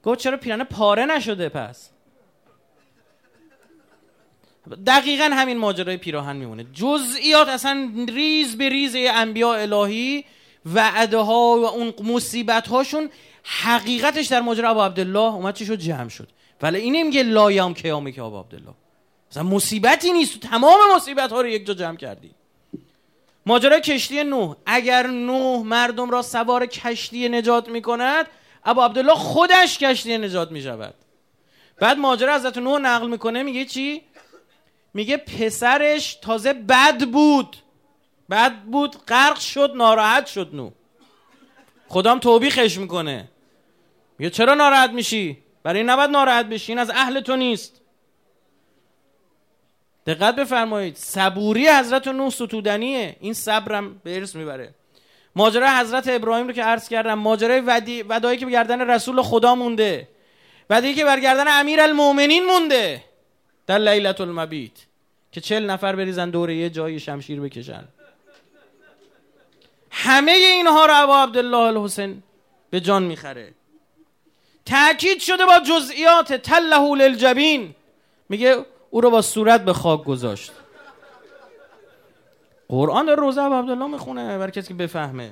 گفت 0.04 0.20
چرا 0.20 0.38
پیرهن 0.38 0.64
پاره 0.64 1.06
نشده 1.06 1.50
پس؟ 1.50 1.90
دقیقا 4.88 5.24
همین 5.24 5.58
ماجرای 5.58 5.98
پیراهن 5.98 6.36
میمونه. 6.36 6.66
جزئیات 6.74 7.50
اصلا 7.50 7.92
ریز 8.08 8.58
به 8.58 8.70
ریز 8.70 8.96
انبیاء 8.96 9.54
الهی 9.54 10.26
وعده 10.74 11.18
ها 11.18 11.58
و 11.58 11.66
اون 11.66 11.94
مصیبت 12.04 12.68
هاشون 12.68 13.10
حقیقتش 13.44 14.28
در 14.28 14.42
ماجرا 14.42 14.70
ابو 14.70 14.82
عبدالله 14.82 15.34
اومد 15.34 15.56
چی 15.56 15.66
شد؟ 15.66 15.76
جمع 15.76 16.10
شد. 16.10 16.30
ولی 16.62 16.80
این 16.80 16.96
نمیگه 16.96 17.24
لایام 17.24 17.74
کیامه 17.74 18.12
که 18.12 18.24
ابو 18.24 18.40
عبدالله. 18.40 18.74
مثلا 19.32 19.44
مصیبتی 19.44 20.12
نیست. 20.12 20.40
تمام 20.40 20.80
مصیبت 20.96 21.32
ها 21.32 21.42
رو 21.42 21.48
یک 21.48 21.66
جا 21.66 21.74
جمع 21.74 21.98
کردی. 21.98 22.32
ماجرای 23.46 23.82
کشتی 23.82 24.24
نوح. 24.24 24.56
اگر 24.66 25.08
نوح 25.08 25.66
مردم 25.66 26.10
را 26.10 26.22
سوار 26.22 26.66
کشتی 26.66 27.30
نجات 27.30 27.70
می‌کند 27.70 28.26
ابو 28.66 28.82
عبدالله 28.82 29.14
خودش 29.16 29.78
کشتی 29.78 30.18
نجات 30.18 30.52
می‌شود. 30.52 30.94
بعد 31.80 31.98
ماجرا 31.98 32.36
حضرت 32.36 32.58
نوح 32.58 32.80
نقل 32.80 33.08
می‌کنه 33.10 33.44
میگه 33.44 33.66
چی؟ 33.66 34.02
میگه 34.94 35.18
پسرش 35.18 36.16
تازه 36.16 36.54
بد 36.54 37.06
بود. 37.06 37.56
بد 38.30 38.62
بود 38.62 39.06
غرق 39.06 39.40
شد 39.40 39.72
ناراحت 39.76 40.26
شد 40.26 40.50
نو. 40.54 40.72
خدام 41.88 42.20
توبیخش 42.20 42.78
می‌کنه. 42.78 43.28
میگه 44.20 44.30
چرا 44.30 44.54
ناراحت 44.54 44.90
میشی؟ 44.90 45.38
برای 45.64 45.84
نباید 45.84 46.10
ناراحت 46.10 46.46
بشی 46.46 46.72
این 46.72 46.80
از 46.80 46.90
اهل 46.90 47.20
تو 47.20 47.36
نیست. 47.36 47.82
دقت 50.06 50.36
بفرمایید 50.36 50.96
صبوری 50.96 51.68
حضرت 51.68 52.08
نوح 52.08 52.30
ستودنیه. 52.30 53.16
این 53.20 53.34
صبرم 53.34 54.02
به 54.04 54.16
ارث 54.16 54.36
می‌بره. 54.36 54.74
ماجرای 55.36 55.70
حضرت 55.70 56.08
ابراهیم 56.08 56.48
رو 56.48 56.54
که 56.54 56.64
عرض 56.64 56.90
کردم 56.90 57.14
ماجرای 57.14 57.60
ودی 57.60 58.04
ودایی 58.04 58.38
که 58.38 58.46
به 58.46 58.52
گردن 58.52 58.82
رسول 58.82 59.22
خدا 59.22 59.56
مونده. 59.56 60.08
ودایی 60.70 60.94
که 60.94 61.06
بر 61.06 61.20
گردن 61.20 61.46
امیر 61.48 61.82
المؤمنین 61.82 62.46
مونده. 62.46 63.04
در 63.68 63.78
لیلت 63.78 64.22
المبیت. 64.22 64.72
که 65.32 65.42
چل 65.42 65.66
نفر 65.66 65.96
بریزن 65.96 66.30
دوره 66.30 66.56
یه 66.56 66.70
جایی 66.70 67.00
شمشیر 67.00 67.42
بکشن. 67.42 67.88
همه 70.00 70.32
اینها 70.32 70.86
رو 70.86 70.94
ابا 70.96 71.24
عبدالله 71.24 71.58
الحسین 71.58 72.24
به 72.70 72.80
جان 72.80 73.04
می‌خره. 73.04 73.54
تأکید 74.66 75.20
شده 75.20 75.46
با 75.46 75.60
جزئیات 75.60 76.34
تله 76.34 76.96
للجبین. 76.96 77.76
میگه 78.30 78.66
او 78.90 79.02
رو 79.02 79.10
با 79.10 79.22
صورت 79.22 79.66
به 79.66 79.74
خاک 79.74 80.04
گذاشت. 80.04 80.52
قرآن 82.70 83.06
در 83.06 83.16
روزه 83.16 83.42
ابا 83.42 83.60
عبدالله 83.60 83.88
می‌خونه 83.88 84.38
برای 84.38 84.52
کسی 84.52 84.68
که 84.68 84.74
بفهمه. 84.74 85.32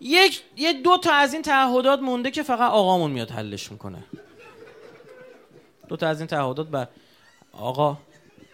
یک 0.00 0.42
یه 0.56 0.72
دو 0.72 0.98
تا 0.98 1.12
از 1.12 1.32
این 1.32 1.42
تعهدات 1.42 2.00
مونده 2.00 2.30
که 2.30 2.42
فقط 2.42 2.70
آقامون 2.70 3.10
میاد 3.10 3.30
حلش 3.30 3.72
می‌کنه. 3.72 4.04
دو 5.88 5.96
تا 5.96 6.08
از 6.08 6.20
این 6.20 6.26
تعهدات 6.26 6.68
به 6.68 6.88
آقا 7.52 7.96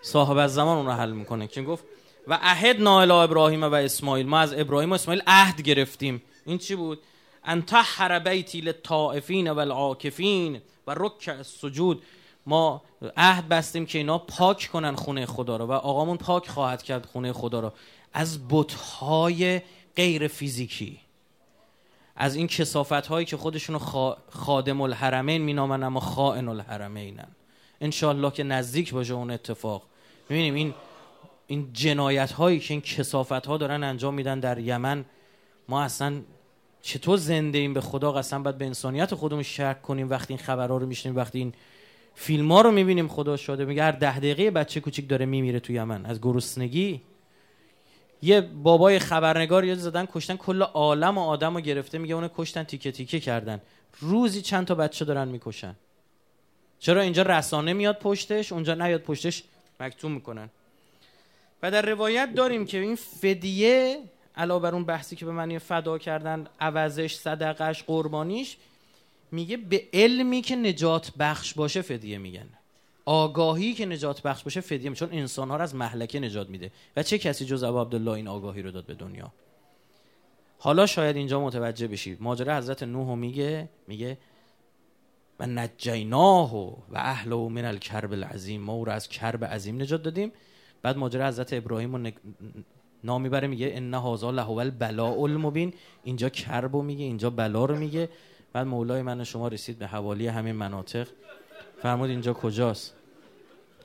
صاحب 0.03 0.37
از 0.37 0.55
زمان 0.55 0.77
اون 0.77 0.87
رو 0.87 0.93
حل 0.93 1.11
می‌کنه. 1.11 1.47
که 1.47 1.63
گفت؟ 1.63 1.85
و 2.27 2.39
عهد 2.43 2.81
نایل 2.81 3.11
ابراهیم 3.11 3.65
و 3.65 3.75
اسماعیل. 3.75 4.27
ما 4.27 4.39
از 4.39 4.55
ابراهیم 4.55 4.91
و 4.91 4.95
اسماعیل 4.95 5.23
عهد 5.27 5.63
گرفتیم. 5.63 6.23
این 6.47 6.59
چی 6.59 6.75
بود؟ 6.75 6.99
ان 7.45 7.63
تحر 7.63 8.19
بیتی 8.19 8.61
للطائفین 8.61 9.51
و 9.51 9.59
العاکفین 9.59 10.61
و 10.87 10.95
رکع 10.97 11.33
السجود. 11.33 12.03
ما 12.47 12.83
عهد 13.17 13.49
بستیم 13.49 13.87
که 13.87 13.99
اینا 13.99 14.19
پاک 14.19 14.69
کنن 14.73 14.95
خونه 14.95 15.27
خدا 15.27 15.57
رو 15.57 15.67
و 15.67 15.73
آقامون 15.73 16.17
پاک 16.17 16.49
خواهد 16.49 16.83
کرد 16.83 17.07
خونه 17.07 17.33
خدا 17.33 17.61
رو. 17.61 17.73
از 18.13 18.49
بتهای 18.49 19.61
غیر 19.97 20.29
فیزیکی. 20.29 21.01
از 22.17 22.35
این 22.35 22.47
کسافت 22.47 23.07
هایی 23.07 23.27
که 23.27 23.37
خودشونو 23.37 23.79
خادم 24.31 24.81
الحرمین 24.81 25.43
مینامن 25.43 25.83
اما 25.83 26.01
خائن 26.01 26.49
الحرمینن 26.49 27.29
انشالله 27.81 28.31
که 28.31 28.43
نزدیک 28.43 28.93
باشه 28.93 29.15
اون 29.15 29.31
اتفاق. 29.31 29.83
می‌بینیم 30.29 30.55
این 30.55 30.75
این 31.51 31.71
جنایت 31.73 32.33
هایی 32.33 32.61
که 32.61 32.75
این 32.75 32.81
کسافت 32.81 33.47
ها 33.47 33.57
دارن 33.57 33.85
انجام 33.85 34.15
میدن 34.15 34.41
در 34.41 34.59
یمن 34.59 35.05
ما 35.69 35.83
اصلا 35.83 36.21
چطور 36.83 37.17
زنده 37.17 37.59
ایم 37.59 37.75
به 37.75 37.81
خدا؟ 37.81 38.13
قسم 38.13 38.43
باید 38.43 38.59
به 38.59 38.67
انسانیت 38.67 39.15
خودمون 39.15 39.43
شک 39.43 39.83
کنیم 39.83 40.11
وقتی 40.11 40.35
این 40.35 40.43
خبرها 40.43 40.77
رو 40.77 40.87
میشنیم 40.87 41.17
وقتی 41.17 41.39
این 41.39 41.53
فیلم 42.15 42.53
ها 42.53 42.61
رو 42.61 42.71
می‌بینیم 42.71 43.09
خدا 43.09 43.37
شده 43.37 43.65
میگه 43.65 43.83
هر 43.83 43.93
ده 43.93 44.19
دقیقه 44.19 44.51
بچه 44.51 44.81
کوچیک 44.81 45.09
داره 45.09 45.27
میمیره 45.27 45.61
تو 45.61 45.73
یمن. 45.73 46.07
از 46.07 46.21
گرسنگی 46.21 47.01
یه 48.23 48.41
بابای 48.41 48.99
خبرنگار 48.99 49.65
یاد 49.65 49.79
زدن 49.79 50.07
کشتن 50.13 50.37
کل 50.37 50.63
عالم 50.63 51.19
و 51.19 51.21
آدم 51.21 51.55
رو 51.55 51.61
گرفته. 51.61 51.99
میگه 51.99 52.15
اونو 52.15 52.29
کشتن 52.37 52.63
تیکه 52.63 52.93
تیکه 52.93 53.21
کردن. 53.21 53.61
روزی 54.01 54.43
چند 54.43 54.67
تا 54.67 54.75
بچه 54.75 55.05
دارن 55.05 55.29
می‌کشن. 55.29 55.75
چرا 56.79 57.01
اینجا 57.01 57.23
رسانه 57.23 57.73
میاد 57.73 57.99
پشتش 57.99 58.53
اونجا 58.53 58.75
نیاد 58.75 59.01
پشتش 59.01 59.43
مکتوم 59.81 60.13
می‌کنن. 60.13 60.51
و 61.63 61.71
در 61.71 61.83
روایت 61.83 62.35
داریم 62.35 62.67
که 62.67 62.79
این 62.79 62.95
فدیه 62.97 63.99
علاوه 64.37 64.63
بر 64.63 64.75
اون 64.75 64.85
بحثی 64.85 65.17
که 65.17 65.25
به 65.25 65.33
معنی 65.33 65.59
فدا 65.59 65.99
کردن 65.99 66.47
عوضش 66.61 67.15
صدقش 67.15 67.83
قربانیش 67.83 68.57
میگه 69.33 69.57
به 69.57 69.85
علمی 69.93 70.43
که 70.43 70.57
نجات 70.57 71.13
بخش 71.19 71.55
باشه 71.55 71.83
فدیه 71.83 72.19
میگن. 72.19 72.49
آگاهی 73.05 73.75
که 73.75 73.87
نجات 73.87 74.23
بخش 74.23 74.43
باشه 74.43 74.61
فدیه 74.61 74.93
چون 74.93 75.09
انسان 75.13 75.51
ها 75.51 75.57
رو 75.57 75.63
از 75.63 75.75
محلکه 75.75 76.21
نجات 76.21 76.49
میده. 76.49 76.71
و 76.97 77.03
چه 77.03 77.19
کسی 77.19 77.45
جز 77.45 77.63
ابو 77.63 77.81
عبدالله 77.81 78.13
این 78.13 78.29
آگاهی 78.29 78.63
رو 78.63 78.71
داد 78.71 78.87
به 78.87 78.95
دنیا؟ 78.95 79.33
حالا 80.59 80.87
شاید 80.87 81.17
اینجا 81.17 81.41
متوجه 81.41 81.89
بشید. 81.89 82.23
ماجرا 82.23 82.57
حضرت 82.57 82.83
نوح 82.83 83.15
میگه 83.15 83.69
میگه 83.87 84.19
و 85.41 85.47
نجیناه 85.47 86.57
و 86.57 86.77
اهل 86.95 87.35
من 87.35 87.65
الکرب 87.65 88.13
العظیم. 88.13 88.61
ما 88.61 88.73
او 88.73 88.85
رو 88.85 88.93
از 88.93 89.09
کرب 89.09 89.45
عظیم 89.45 89.83
نجات 89.83 90.03
دادیم. 90.03 90.33
بعد 90.83 90.97
ماجرا 90.97 91.29
حضرت 91.29 91.53
ابراهیم 91.53 91.97
رو 91.97 92.11
نام 93.05 93.23
می‌بره 93.23 93.49
میگه 93.49 93.71
ان 93.75 93.95
هاذا 93.95 94.31
له 94.31 94.51
البلاء 94.51 95.23
المبین 95.23 95.75
اینجا 96.05 96.29
کرب 96.29 96.77
رو 96.77 96.83
میگه 96.83 97.05
اینجا 97.05 97.31
بلا 97.31 97.65
رو 97.65 97.77
میگه. 97.77 98.09
بعد 98.53 98.67
مولای 98.67 99.03
من 99.03 99.25
شما 99.25 99.49
رسید 99.49 99.79
به 99.79 99.87
حوالی 99.87 100.27
همین 100.27 100.55
مناطق. 100.55 101.09
فرمود 101.83 102.11
اینجا 102.11 102.33
کجاست؟ 102.33 102.95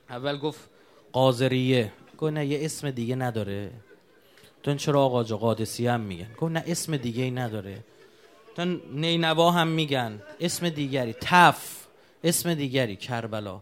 اول 0.09 0.37
گفت 0.37 0.69
قاضریه 1.11 1.91
گفت 2.17 2.33
نه 2.33 2.45
یه 2.45 2.65
اسم 2.65 2.91
دیگه 2.91 3.15
نداره. 3.15 3.71
تو 4.63 4.75
چرا 4.75 5.01
آقا 5.01 5.23
جا 5.23 5.37
قادسی 5.37 5.87
هم 5.87 6.01
میگن؟ 6.01 6.27
گفت 6.37 6.51
نه 6.51 6.63
اسم 6.67 6.97
دیگه 6.97 7.23
ای 7.23 7.31
نداره. 7.31 7.83
تو 8.55 8.65
نینوا 8.91 9.51
هم 9.51 9.67
میگن. 9.67 10.21
اسم 10.39 10.69
دیگری 10.69 11.15
تف. 11.21 11.87
اسم 12.23 12.53
دیگری 12.53 12.95
کربلا. 12.95 13.61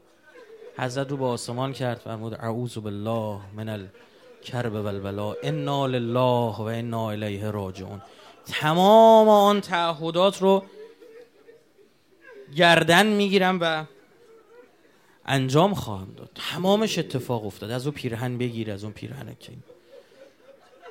حضرت 0.78 1.12
رو 1.12 1.18
به 1.18 1.26
آسمان 1.26 1.74
کرد 1.74 1.98
فرمود 1.98 2.34
اعوذ 2.34 2.78
بالله 2.78 3.40
من 3.56 3.70
الکرب 3.70 4.74
والبلا 4.74 5.36
انا 5.44 5.88
لله 5.88 6.58
و 6.58 6.62
انا 6.62 7.12
الیه 7.12 7.52
راجعون. 7.52 8.02
تمام 8.46 9.30
آن 9.30 9.62
تعهدات 9.62 10.42
رو 10.42 10.64
گردن 12.56 13.06
می‌گیرم 13.06 13.60
و 13.62 13.86
انجام 15.26 15.74
خواهم 15.74 16.14
داد. 16.18 16.30
تمامش 16.36 17.00
اتفاق 17.00 17.46
افتاد. 17.46 17.72
از 17.72 17.88
اون 17.88 17.96
پیرهن 17.96 18.38
بگیر 18.38 18.72
از 18.72 18.84
اون 18.84 18.94
پیرهن 18.94 19.36
که 19.40 19.52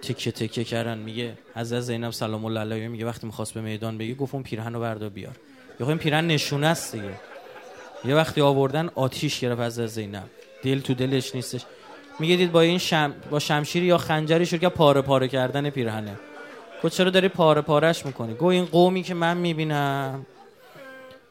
تکه 0.02 0.32
تکه 0.32 0.64
کردن. 0.64 0.98
میگه 0.98 1.38
از 1.54 1.68
زینب 1.68 2.10
سلام 2.10 2.44
الله 2.44 2.60
علیه 2.60 2.88
میگه 2.88 3.06
وقتی 3.06 3.26
می‌خواست 3.26 3.54
به 3.54 3.60
میدان 3.60 3.98
بگی 3.98 4.14
گفت 4.14 4.34
اون 4.34 4.42
پیرهن 4.42 4.74
رو 4.74 4.80
بردار 4.80 5.08
بیار. 5.08 5.36
یا 5.80 5.88
این 5.88 5.98
پیرهن 5.98 6.26
نشونه 6.26 6.76
دیگه. 6.92 7.20
یه 8.04 8.14
وقتی 8.14 8.40
آوردن 8.40 8.90
آتیش 8.94 9.40
گرفت 9.40 9.60
از 9.60 9.74
زینب 9.74 10.24
دل 10.62 10.80
تو 10.80 10.94
دلش 10.94 11.34
نیستش. 11.34 11.60
میگه 12.18 12.36
دید 12.36 12.52
با 12.52 12.60
این 12.60 12.78
شم... 12.78 13.14
با 13.30 13.38
شمشیر 13.38 13.84
یا 13.84 13.98
خنجری 13.98 14.46
شروع 14.46 14.68
پاره 14.68 15.00
پاره 15.00 15.28
کردن 15.28 15.70
پیرهنه. 15.70 16.18
گفت 16.84 16.96
چرا 16.96 17.10
داری 17.10 17.28
پاره 17.28 17.60
پارش 17.60 18.06
می‌کنی؟ 18.06 18.34
گو 18.34 18.46
این 18.46 18.64
قومی 18.64 19.02
که 19.02 19.14
من 19.14 19.36
می‌بینم 19.36 20.26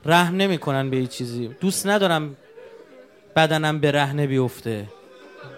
رحم 0.05 0.35
نمی‌کنن 0.35 0.89
به 0.89 0.97
این 0.97 1.07
چیزی. 1.07 1.47
دوست 1.47 1.87
ندارم 1.87 2.35
بدنم 3.35 3.79
به 3.79 3.91
رهنه 3.91 4.27
بیفته. 4.27 4.87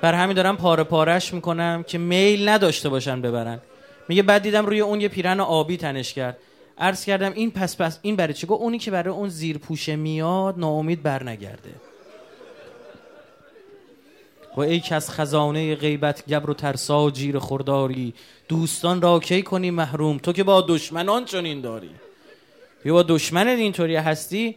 بر 0.01 0.13
همین 0.13 0.35
دارم 0.35 0.57
پاره 0.57 0.83
پارش 0.83 1.33
می‌کنم 1.33 1.83
که 1.87 1.97
میل 1.97 2.49
نداشته 2.49 2.89
باشن 2.89 3.21
ببرن. 3.21 3.59
میگه 4.07 4.23
بعد 4.23 4.41
دیدم 4.41 4.65
روی 4.65 4.79
اون 4.79 5.01
یه 5.01 5.07
پیرن 5.07 5.39
آبی 5.39 5.77
تنش 5.77 6.13
کرد. 6.13 6.37
عرض 6.77 7.05
کردم 7.05 7.31
این 7.33 7.51
پس 7.51 7.81
پس 7.81 7.99
این 8.01 8.15
برای 8.15 8.33
چی؟ 8.33 8.47
اونی 8.47 8.77
که 8.77 8.91
برای 8.91 9.13
اون 9.13 9.29
زیر 9.29 9.57
پوشه 9.57 9.95
میاد 9.95 10.59
ناامید 10.59 11.03
بر 11.03 11.23
نگرده 11.23 11.75
و 14.57 14.61
ای 14.61 14.79
کس 14.79 15.09
خزانه 15.09 15.75
غیبت 15.75 16.25
گبر 16.27 16.49
و 16.49 16.53
ترسا 16.53 17.11
جیر 17.11 17.39
خورداری 17.39 18.13
دوستان 18.47 19.01
را 19.01 19.19
کی 19.19 19.41
کنی 19.41 19.71
محروم؟ 19.71 20.17
تو 20.17 20.33
که 20.33 20.43
با 20.43 20.65
دشمنان 20.67 21.25
چنین 21.25 21.61
داری. 21.61 21.89
یا 22.85 22.93
با 22.93 23.03
دشمن 23.03 23.47
اینطوری 23.47 23.95
هستی 23.95 24.55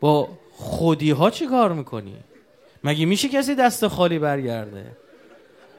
با 0.00 0.28
خودی 0.52 1.10
ها 1.10 1.30
چی 1.30 1.46
کار 1.46 1.72
می‌کنی؟ 1.72 2.14
مگه 2.84 3.06
میشه 3.06 3.28
کسی 3.28 3.54
دست 3.54 3.88
خالی 3.88 4.18
برگرده؟ 4.18 4.96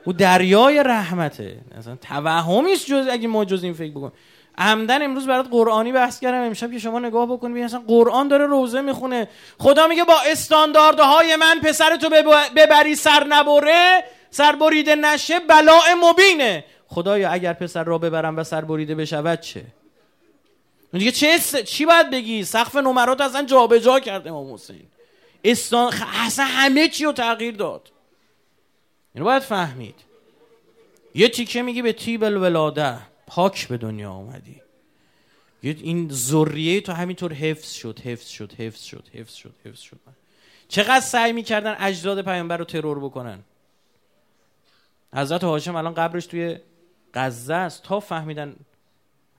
او 0.06 0.14
دریای 0.14 0.84
رحمته. 0.84 1.58
اصلا 1.78 1.96
توهمیست 1.96 2.86
جز 2.86 3.08
اگه 3.12 3.28
ما 3.28 3.46
جز 3.46 3.64
این 3.64 3.74
فکر 3.74 3.92
بکنیم. 3.92 4.12
عمدن 4.58 5.02
امروز 5.02 5.28
برات 5.28 5.48
قرآنی 5.52 5.92
بحث 5.92 6.20
کردم. 6.20 6.42
امشب 6.42 6.72
که 6.72 6.80
شما 6.80 7.00
نگاه 7.00 7.26
بکنید 7.26 7.64
اصلا 7.64 7.84
قرآن 7.88 8.28
داره 8.28 8.46
روزه 8.46 8.82
می‌خونه. 8.82 9.28
خدا 9.58 9.88
میگه 9.88 10.04
با 10.04 10.16
استانداردهای 10.26 11.36
من 11.36 11.60
پسر 11.60 11.96
تو 11.96 12.10
ببری 12.56 12.96
سر 12.96 13.24
نبره 13.30 14.04
سر 14.30 14.56
بریده 14.56 14.96
نشه 14.96 15.40
بلاء 15.40 15.96
مبینه. 16.02 16.66
خدایا 16.88 17.32
اگر 17.32 17.54
پسر 17.54 17.84
را 17.84 17.98
ببرم 17.98 18.38
و 18.38 18.44
سر 18.44 18.62
بریده 18.62 18.96
بشود 18.96 19.42
چه؟ 19.42 19.64
دیگه 20.94 21.12
چه 21.12 21.40
چی 21.64 21.86
باید 21.86 22.10
بگی؟ 22.10 22.44
سقف 22.44 22.76
نمرات 22.76 23.22
اصلا 23.22 23.44
جابجا 23.44 23.80
جا 23.80 24.00
کرد 24.00 24.28
امام 24.28 24.54
حسین 24.54 24.88
استان 25.44 25.94
اصلا 26.26 26.46
همه 26.46 26.88
چی 26.88 27.06
رو 27.06 27.12
تغییر 27.12 27.56
داد. 27.56 27.92
اینو 29.16 29.26
باید 29.26 29.42
فهمید. 29.42 29.96
یه 31.16 31.30
تیکه 31.30 31.62
میگی 31.62 31.82
به 31.82 31.94
تیب 31.94 32.24
الولاده 32.24 32.98
پاک 33.28 33.68
به 33.68 33.78
دنیا 33.78 34.12
آمدی. 34.12 34.62
این 35.62 36.10
ذریه 36.10 36.82
تو 36.82 36.92
همینطور 36.92 37.34
حفظ 37.34 37.72
شد 37.72 38.00
حفظ 38.00 38.28
شد 38.28 38.54
حفظ 38.54 38.84
شد 38.84 39.08
حفظ 39.14 39.34
شد 39.34 39.54
حفظ 39.66 39.80
شد. 39.80 40.00
چقدر 40.68 41.00
سعی 41.00 41.34
می‌کردن 41.34 41.76
اجداد 41.80 42.26
پیامبر 42.26 42.58
رو 42.58 42.66
ترور 42.66 43.00
بکنن. 43.00 43.40
حضرت 45.14 45.44
هاشم 45.44 45.76
الان 45.76 45.94
قبرش 45.94 46.26
توی 46.26 46.60
غزه 47.14 47.54
است. 47.54 47.84
تا 47.84 48.00
فهمیدن 48.00 48.56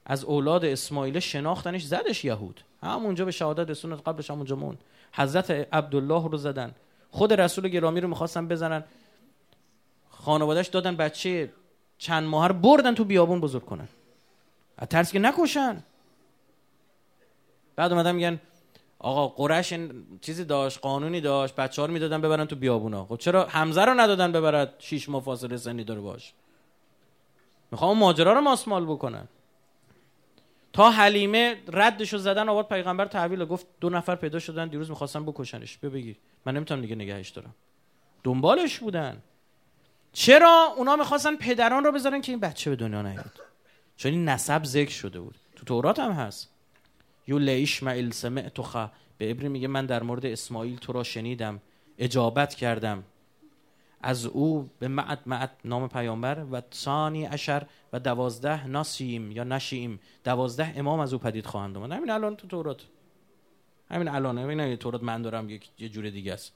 از 0.05 0.23
اولاد 0.23 0.65
اسماعیل 0.65 1.19
شناختنش 1.19 1.83
زدش 1.83 2.25
یهود. 2.25 2.61
همونجا 2.83 3.25
به 3.25 3.31
شهادت 3.31 3.69
رسون 3.69 3.95
قبلش 3.95 4.31
همونجا 4.31 4.55
مون 4.55 4.77
حضرت 5.13 5.51
عبدالله 5.51 6.29
رو 6.29 6.37
زدن. 6.37 6.75
خود 7.11 7.33
رسول 7.33 7.67
گرامی 7.67 8.01
رو 8.01 8.07
می‌خواستن 8.07 8.47
بزنن. 8.47 8.83
خانوادهش 10.09 10.67
دادن 10.67 10.95
بچه 10.95 11.49
چند 11.99 12.27
ماه 12.27 12.47
رو 12.47 12.53
بردن 12.53 12.95
تو 12.95 13.03
بیابون 13.03 13.41
بزرگ 13.41 13.65
کنن. 13.65 13.87
از 14.77 14.87
ترس 14.87 15.11
که 15.11 15.19
نکشن. 15.19 15.83
بعد 17.75 17.91
اومدن 17.91 18.15
میگن 18.15 18.39
آقا 18.99 19.27
قرش 19.27 19.73
چیزی 20.21 20.45
داشت 20.45 20.79
قانونی 20.79 21.21
داشت 21.21 21.55
بچه 21.55 21.81
ها 21.81 21.85
رو 21.85 21.93
می‌دادن 21.93 22.21
ببرن 22.21 22.45
تو 22.45 22.55
بیابونا. 22.55 23.05
خب 23.05 23.15
چرا 23.17 23.45
حمزه 23.45 23.85
رو 23.85 23.93
ندادن 23.93 24.31
ببرد 24.31 24.75
شیش 24.79 25.09
ماه 25.09 25.23
فاصله 25.23 25.57
سنی 25.57 25.83
داره 25.83 26.01
باش؟ 26.01 26.33
می‌خوام 27.71 27.97
ماجرا 27.97 28.33
رو 28.33 28.41
ماسمال 28.41 28.85
بکنن. 28.85 29.27
تا 30.73 30.91
حلیمه 30.91 31.55
ردشو 31.73 32.17
زدن 32.17 32.49
آورد 32.49 32.67
پیغمبر 32.67 33.05
تحویل 33.05 33.45
گفت 33.45 33.67
دو 33.79 33.89
نفر 33.89 34.15
پیدا 34.15 34.39
شدن 34.39 34.67
دیروز 34.67 34.89
می‌خواستن 34.89 35.25
بکشنش. 35.25 35.77
بگیر. 35.77 36.15
من 36.45 36.55
نمی‌تونم 36.55 36.81
دیگه 36.81 36.95
نگهش 36.95 37.29
دارم. 37.29 37.55
دنبالش 38.23 38.79
بودن. 38.79 39.21
چرا 40.13 40.73
اونا 40.77 40.95
می‌خواستن 40.95 41.35
پدران 41.35 41.83
رو 41.83 41.91
بذارن 41.91 42.21
که 42.21 42.31
این 42.31 42.39
بچه 42.39 42.69
به 42.69 42.75
دنیا 42.75 43.01
نیاد؟ 43.01 43.31
چون 43.97 44.11
این 44.11 44.29
نسب 44.29 44.63
ذکر 44.63 44.91
شده 44.91 45.19
بود. 45.19 45.35
تو 45.55 45.65
تورات 45.65 45.99
هم 45.99 46.11
هست. 46.11 46.49
یو 47.27 47.39
لیشمعیل 47.39 48.11
سمعتخ 48.11 48.75
به 49.17 49.31
ابری 49.31 49.49
میگه 49.49 49.67
من 49.67 49.85
در 49.85 50.03
مورد 50.03 50.25
اسماعیل 50.25 50.77
تو 50.77 50.93
را 50.93 51.03
شنیدم. 51.03 51.61
اجابت 51.97 52.55
کردم. 52.55 53.03
از 54.01 54.25
او 54.25 54.69
به 54.79 54.87
معد 54.87 55.19
معد 55.25 55.51
نام 55.65 55.87
پیامبر 55.87 56.45
و 56.51 56.61
ثانی 56.73 57.27
اشر 57.27 57.65
و 57.93 57.99
دوازده 57.99 58.67
ناسیم 58.67 59.31
یا 59.31 59.43
نشیم. 59.43 59.99
دوازده 60.23 60.73
امام 60.75 60.99
از 60.99 61.13
او 61.13 61.19
پدید 61.19 61.45
خواهند 61.45 61.77
اومد 61.77 61.91
همین 61.91 62.09
الان 62.09 62.35
تو 62.35 62.47
تورات. 62.47 62.81
همین 63.91 64.07
الان 64.07 64.37
همین 64.37 64.75
تورات 64.75 65.03
من 65.03 65.21
دارم 65.21 65.49
یه 65.49 65.89
جور 65.89 66.09
دیگه 66.09 66.33
است. 66.33 66.53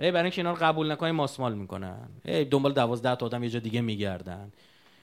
برای 0.00 0.22
اینکه 0.22 0.40
اینا 0.40 0.50
رو 0.50 0.56
قبول 0.60 0.92
نکنی 0.92 1.10
ماسمال 1.10 1.54
می‌کنن. 1.54 2.08
هی 2.24 2.44
دنبال 2.44 2.72
دوازده 2.72 3.16
تا 3.16 3.26
آدم 3.26 3.44
یه 3.44 3.50
جا 3.50 3.58
دیگه 3.58 3.80
میگردن. 3.80 4.52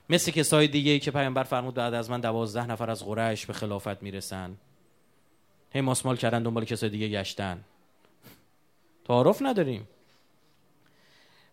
مثل 0.09 0.31
کسای 0.31 0.67
دیگه 0.67 0.91
ای 0.91 0.99
که 0.99 1.11
پیامبر 1.11 1.43
فرمود 1.43 1.73
بعد 1.73 1.93
از 1.93 2.09
من 2.09 2.21
دوازده 2.21 2.65
نفر 2.65 2.89
از 2.91 3.05
قریش 3.05 3.45
به 3.45 3.53
خلافت 3.53 4.03
می‌رسن. 4.03 4.57
هی 5.73 5.81
ماسمال 5.81 6.15
کردن 6.15 6.43
دنبال 6.43 6.65
کسای 6.65 6.89
دیگه 6.89 7.07
گشتن. 7.07 7.63
تعارف 9.05 9.41
نداریم. 9.41 9.87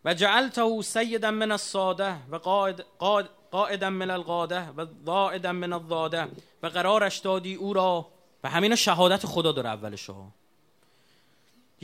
و 0.05 0.15
جعلته 0.15 0.83
سیدا 0.83 1.31
من 1.31 1.53
الساده 1.53 2.15
و 2.31 2.37
قائد 2.37 2.85
قائد 2.99 3.27
قائدا 3.51 3.91
من 3.91 4.11
القاده 4.11 4.69
و 4.69 4.87
ضائدا 5.07 5.53
من 5.53 5.73
الضاده 5.73 6.29
و 6.63 6.67
قرارش 6.67 7.19
دادی 7.19 7.55
او 7.55 7.73
را. 7.73 8.07
و 8.45 8.49
همین 8.49 8.75
شهادت 8.75 9.27
خدا 9.27 9.53
داره 9.53 9.69
اولش 9.69 10.11
ها 10.11 10.33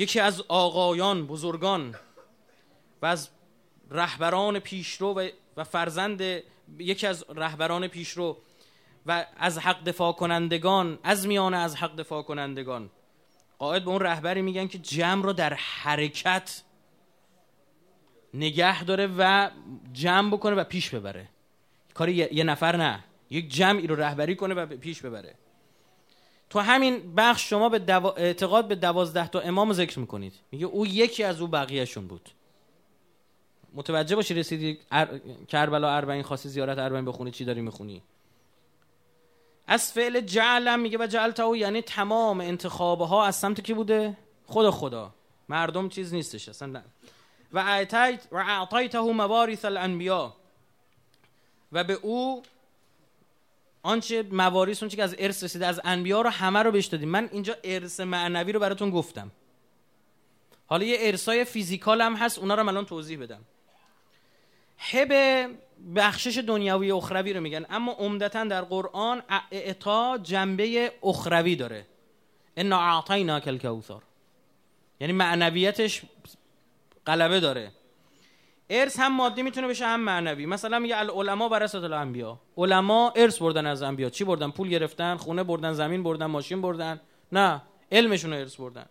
یکی 0.01 0.21
از 0.21 0.43
آقایان 0.49 1.27
بزرگان 1.27 1.95
و 3.03 3.07
از 3.07 3.29
رهبران 3.91 4.59
پیشرو 4.59 5.31
و 5.57 5.65
فرزند 5.65 6.21
یکی 6.79 7.07
از 7.07 7.25
رهبران 7.29 7.89
پیشرو 7.89 8.37
و 9.07 9.27
از 9.37 9.59
حق 9.59 9.85
دفاع 9.85 10.13
کنندگان 10.13 10.99
از 11.03 11.27
میان 11.27 11.55
از 11.55 11.77
حق 11.77 11.97
دفاع 11.97 12.23
کنندگان 12.23 12.91
قائد 13.59 13.85
به 13.85 13.91
اون 13.91 14.01
رهبری 14.01 14.43
میگن 14.43 14.67
که 14.67 14.79
جمع 14.79 15.23
رو 15.23 15.33
در 15.33 15.55
حرکت 15.55 16.63
نگه 18.35 18.85
داره 18.85 19.09
و 19.19 19.51
جمع 19.93 20.31
بکنه 20.31 20.55
و 20.55 20.65
پیش 20.65 20.91
ببره. 20.91 21.29
کاری 21.95 22.13
یه 22.15 22.45
نفر 22.45 22.77
نه. 22.77 23.05
یک 23.31 23.49
جمعی 23.49 23.87
رو 23.87 23.97
رهبری 23.97 24.37
کنه 24.37 24.55
و 24.55 24.67
پیش 24.67 25.03
ببره. 25.03 25.35
تو 26.51 26.59
همین 26.59 27.15
بخش 27.15 27.51
شما 27.51 27.69
به 27.69 27.95
اعتقاد 28.17 28.69
به 28.69 28.75
دوازده 28.75 29.29
تا 29.29 29.41
امام 29.41 29.73
ذکر 29.73 29.99
می‌کنید. 29.99 30.33
میگه 30.53 30.67
او 30.67 30.87
یکی 30.87 31.25
از 31.25 31.41
او 31.41 31.47
بقیهشون 31.47 32.07
بود. 32.07 32.29
متوجه 33.75 34.17
باشی 34.17 34.35
رسیدی 34.35 34.79
کربلا 35.49 35.97
اربعین 35.97 36.23
خواستی 36.23 36.49
زیارت 36.49 36.79
اربعین 36.79 37.05
بخونی 37.05 37.31
چی 37.31 37.45
داری 37.45 37.61
می‌خونی؟ 37.61 38.03
از 39.67 39.93
فعل 39.93 40.21
جعلم 40.21 40.81
میگه 40.81 40.99
و 40.99 41.07
جعلته 41.07 41.59
یعنی 41.59 41.83
تمام 41.83 42.41
انتخابه 42.41 43.07
ها 43.07 43.25
از 43.25 43.37
سمت 43.37 43.61
کی 43.61 43.75
بوده؟ 43.75 44.17
خدا 44.47 44.71
خدا. 44.71 45.15
مردم 45.49 45.89
چیز 45.89 46.15
نیستش 46.15 46.49
اصلا 46.49 46.69
نه. 46.69 46.85
و 47.53 47.59
اعطیت 47.59 48.27
و 48.33 48.37
اعطیته 48.37 49.01
موارث 49.01 49.65
الانبیا. 49.65 50.35
و 51.73 51.85
به 51.85 51.93
او 51.93 52.43
آنچه 53.83 54.23
مواریث 54.23 54.83
اون 54.83 54.91
که 54.91 55.03
از 55.03 55.17
ارث 55.19 55.45
رسیده 55.45 55.67
از 55.67 55.81
انبیا 55.85 56.21
رو 56.21 56.31
همه 56.31 56.63
رو 56.63 56.71
بهش 56.71 56.87
دادیم. 56.87 57.09
من 57.09 57.29
اینجا 57.33 57.57
ارث 57.65 58.01
معنوی 58.01 58.53
رو 58.53 58.61
براتون 58.61 58.91
گفتم. 58.91 59.31
حالا 60.67 60.85
یه 60.85 60.97
ارثای 61.01 61.45
فیزیکال 61.45 62.01
هم 62.01 62.15
هست 62.15 62.39
اونا 62.39 62.55
رو 62.55 62.69
الان 62.69 62.85
توضیح 62.85 63.19
بدم. 63.19 63.41
هب 64.79 65.13
بخشش 65.97 66.39
دنیاوی 66.39 66.93
اخروی 66.93 67.33
رو 67.33 67.41
میگن 67.41 67.67
اما 67.71 67.93
عمدتا 67.93 68.45
در 68.45 68.63
قرآن 68.63 69.23
اعطا 69.51 70.19
جنبه 70.19 70.93
اخروی 71.03 71.57
داره. 71.57 71.87
انا 72.57 72.81
اعطینا 72.81 73.41
کل 73.41 73.81
یعنی 75.01 75.13
معنویتش 75.13 76.03
غلبه 77.07 77.41
داره. 77.41 77.73
ارث 78.71 79.01
هم 79.01 79.17
مادی 79.17 79.43
می‌تونه 79.43 79.69
بشه 79.69 79.87
هم 79.87 80.01
معنوی. 80.01 80.47
مثلا 80.47 80.79
میگه 80.79 80.99
العلماء 80.99 81.49
ورثه 81.49 81.79
الانبیا. 81.79 82.39
علما 82.57 83.13
ارث 83.17 83.39
بردن 83.39 83.67
از 83.67 83.83
انبیا. 83.83 84.11
چی 84.11 84.25
بردن؟ 84.25 84.51
پول 84.51 84.69
گرفتن 84.69 85.17
خونه 85.17 85.43
بردن 85.43 85.73
زمین 85.73 86.03
بردن 86.03 86.27
ماشین 86.27 86.63
بردن. 86.63 87.01
نه 87.33 87.63
علمشون 87.93 88.33
ارث 88.33 88.57
بردن. 88.57 88.87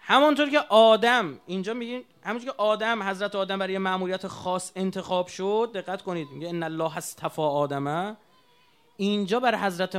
همونطور 0.00 0.50
که 0.50 0.58
آدم 0.68 1.40
اینجا 1.46 1.74
میگین 1.74 2.04
همونطور 2.24 2.50
که 2.50 2.56
آدم 2.62 3.02
حضرت 3.02 3.34
آدم 3.34 3.58
برای 3.58 3.78
مأموریت 3.78 4.26
خاص 4.26 4.72
انتخاب 4.76 5.26
شد 5.26 5.70
دقت 5.74 6.02
کنید. 6.02 6.28
میگه 6.30 6.48
ان 6.48 6.62
الله 6.62 6.96
استفا 6.96 7.48
آدمه 7.48 8.16
اینجا 8.96 9.40
بر 9.40 9.54
حضرت 9.54 9.98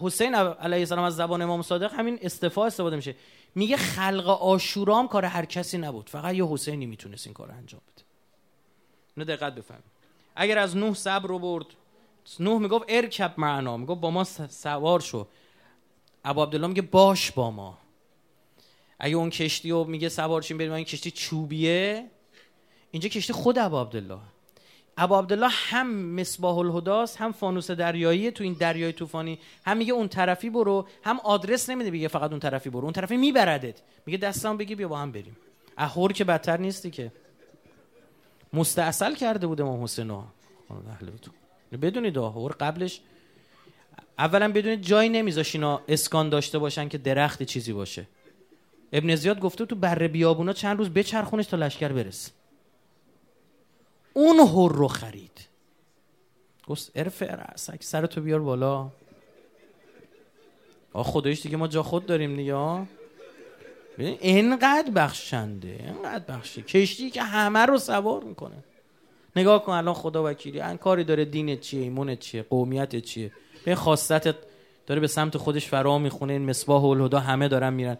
حسین 0.00 0.34
علیه 0.34 0.78
السلام 0.78 1.04
از 1.04 1.16
زبان 1.16 1.42
امام 1.42 1.62
صادق 1.62 1.94
همین 1.94 2.18
استفا 2.22 2.66
استفاده 2.66 2.96
میشه. 2.96 3.14
میگه 3.54 3.76
خلق 3.76 4.28
آشورام 4.28 5.08
کار 5.08 5.24
هر 5.24 5.44
کسی 5.44 5.78
نبود. 5.78 6.08
فقط 6.08 6.34
یه 6.34 6.46
حسینی 6.46 6.86
می‌تونست 6.86 7.26
این 7.26 7.34
کار 7.34 7.50
انجام 7.50 7.80
بده. 7.92 8.04
اینو 9.16 9.36
دقت 9.36 9.54
بفهم 9.54 9.82
اگر 10.36 10.58
از 10.58 10.76
نوح 10.76 10.94
صبر 10.94 11.28
رو 11.28 11.38
برد 11.38 11.66
نوح 12.40 12.60
می‌گفت 12.60 12.84
ارکب 12.88 13.34
معنا. 13.38 13.76
می‌گفت 13.76 14.00
با 14.00 14.10
ما 14.10 14.24
سوار 14.24 15.00
شو. 15.00 15.26
ابو 16.24 16.42
عبدالله 16.42 16.66
میگه 16.66 16.82
باش 16.82 17.32
با 17.32 17.50
ما. 17.50 17.78
اگه 18.98 19.16
اون 19.16 19.30
کشتی 19.30 19.70
رو 19.70 19.84
میگه 19.84 20.08
سوار 20.08 20.42
شیم 20.42 20.58
بریم 20.58 20.72
این 20.72 20.84
کشتی 20.84 21.10
چوبیه؟ 21.10 22.10
اینجا 22.90 23.08
کشتی 23.08 23.32
خود 23.32 23.58
ابو 23.58 23.80
عبدالله. 23.80 24.18
ابو 25.00 25.14
عبدالله 25.14 25.48
هم 25.48 26.14
مصباح 26.14 26.58
الهداست 26.58 27.16
هم 27.16 27.32
فانوس 27.32 27.70
دریایی 27.70 28.30
تو 28.30 28.44
این 28.44 28.52
دریای 28.52 28.92
طوفانی 28.92 29.38
هم 29.66 29.76
میگه 29.76 29.92
اون 29.92 30.08
طرفی 30.08 30.50
برو 30.50 30.86
هم 31.04 31.20
آدرس 31.20 31.70
نمیده 31.70 31.90
میگه 31.90 32.08
فقط 32.08 32.30
اون 32.30 32.40
طرفی 32.40 32.70
برو 32.70 32.84
اون 32.84 32.92
طرفی 32.92 33.16
میبردت. 33.16 33.82
میگه 34.06 34.18
دستم 34.18 34.56
بگی 34.56 34.74
بیا 34.74 34.88
با 34.88 34.98
هم 34.98 35.12
بریم. 35.12 35.36
اهور 35.76 36.12
که 36.12 36.24
بدتر 36.24 36.56
نیستی 36.60 36.90
که. 36.90 37.12
مستاصل 38.52 39.14
کرده 39.14 39.46
بود 39.46 39.60
امام 39.60 39.84
حسین 39.84 40.22
بدونید 41.82 42.18
اهور 42.18 42.52
قبلش 42.52 43.00
اولا 44.18 44.52
بدونید 44.52 44.82
جایی 44.82 45.08
نمیذاش 45.08 45.54
اینا 45.54 45.80
اسکان 45.88 46.28
داشته 46.28 46.58
باشن 46.58 46.88
که 46.88 46.98
درخت 46.98 47.42
چیزی 47.42 47.72
باشه. 47.72 48.06
ابن 48.92 49.14
زیاد 49.14 49.40
گفته 49.40 49.66
تو 49.66 49.74
بره 49.74 50.08
بیابونا 50.08 50.52
چند 50.52 50.78
روز 50.78 50.90
بچرخونش 50.90 51.46
تا 51.46 51.56
لشکر 51.56 51.92
برسه. 51.92 52.37
اون 54.18 54.38
هر 54.38 54.76
رو 54.76 54.88
خرید. 54.88 55.40
گفت 56.66 56.92
ارفع 56.94 57.56
سک 57.56 57.82
سر 57.82 58.06
تو 58.06 58.20
بیار 58.20 58.40
بالا. 58.40 58.90
آ 60.92 61.02
خدایش 61.02 61.42
دیگه 61.42 61.56
ما 61.56 61.68
جا 61.68 61.82
خود 61.82 62.06
داریم 62.06 62.36
دیگه 62.36 62.86
اینقدر 63.98 64.90
بخشنده 64.90 65.68
اینقدر 65.68 66.34
بخشه 66.34 66.62
کشتی 66.62 67.10
که 67.10 67.22
همه 67.22 67.58
رو 67.58 67.78
سوار 67.78 68.24
می‌کنه. 68.24 68.64
نگاه 69.36 69.64
کن 69.64 69.72
الان 69.72 69.94
خدا 69.94 70.30
وکیلی 70.30 70.60
ان 70.60 70.76
کاری 70.76 71.04
داره 71.04 71.24
دینت 71.24 71.60
چیه 71.60 71.82
ایمونت 71.82 72.20
چیه 72.20 72.42
قومیت 72.42 72.96
چیه. 72.96 73.32
به 73.64 73.74
خاصتت 73.74 74.36
داره 74.86 75.00
به 75.00 75.06
سمت 75.06 75.36
خودش 75.36 75.66
فرا 75.66 75.98
می‌خونه 75.98 76.32
این 76.32 76.50
مصباح 76.50 76.82
و 76.82 76.86
الهدا 76.86 77.20
همه 77.20 77.48
دارن 77.48 77.72
میرن. 77.72 77.98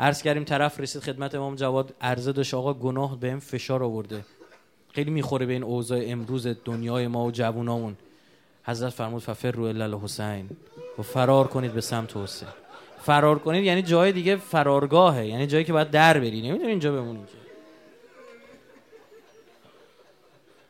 عرض 0.00 0.22
کردیم 0.22 0.44
طرف 0.44 0.80
رسید 0.80 1.02
خدمت 1.02 1.34
امام 1.34 1.54
جواد 1.54 1.94
عرضه 2.00 2.32
داشت 2.32 2.54
آقا 2.54 2.74
گناه 2.74 3.20
بهم 3.20 3.40
فشار 3.40 3.82
آورده. 3.82 4.24
خیلی 4.92 5.10
می‌خوره 5.10 5.46
به 5.46 5.52
این 5.52 5.62
اوضاع 5.62 6.00
امروز 6.06 6.46
دنیای 6.64 7.06
ما 7.06 7.24
و 7.24 7.30
جوونامون. 7.30 7.96
حضرت 8.64 8.92
فرمود 8.92 9.22
ففر 9.22 9.50
رو 9.50 9.64
الله 9.64 10.00
حسین 10.02 10.50
و 10.98 11.02
فرار 11.02 11.46
کنید 11.46 11.72
به 11.72 11.80
سمت 11.80 12.16
حسین. 12.16 12.48
فرار 13.02 13.38
کنید 13.38 13.64
یعنی 13.64 13.82
جای 13.82 14.12
دیگه 14.12 14.36
فرارگاهه 14.36 15.26
یعنی 15.26 15.46
جایی 15.46 15.64
که 15.64 15.72
باید 15.72 15.90
در 15.90 16.18
بری 16.18 16.42
نمی‌دونی 16.42 16.70
اینجا 16.70 16.92
بمونی 16.92 17.18
که. 17.18 17.38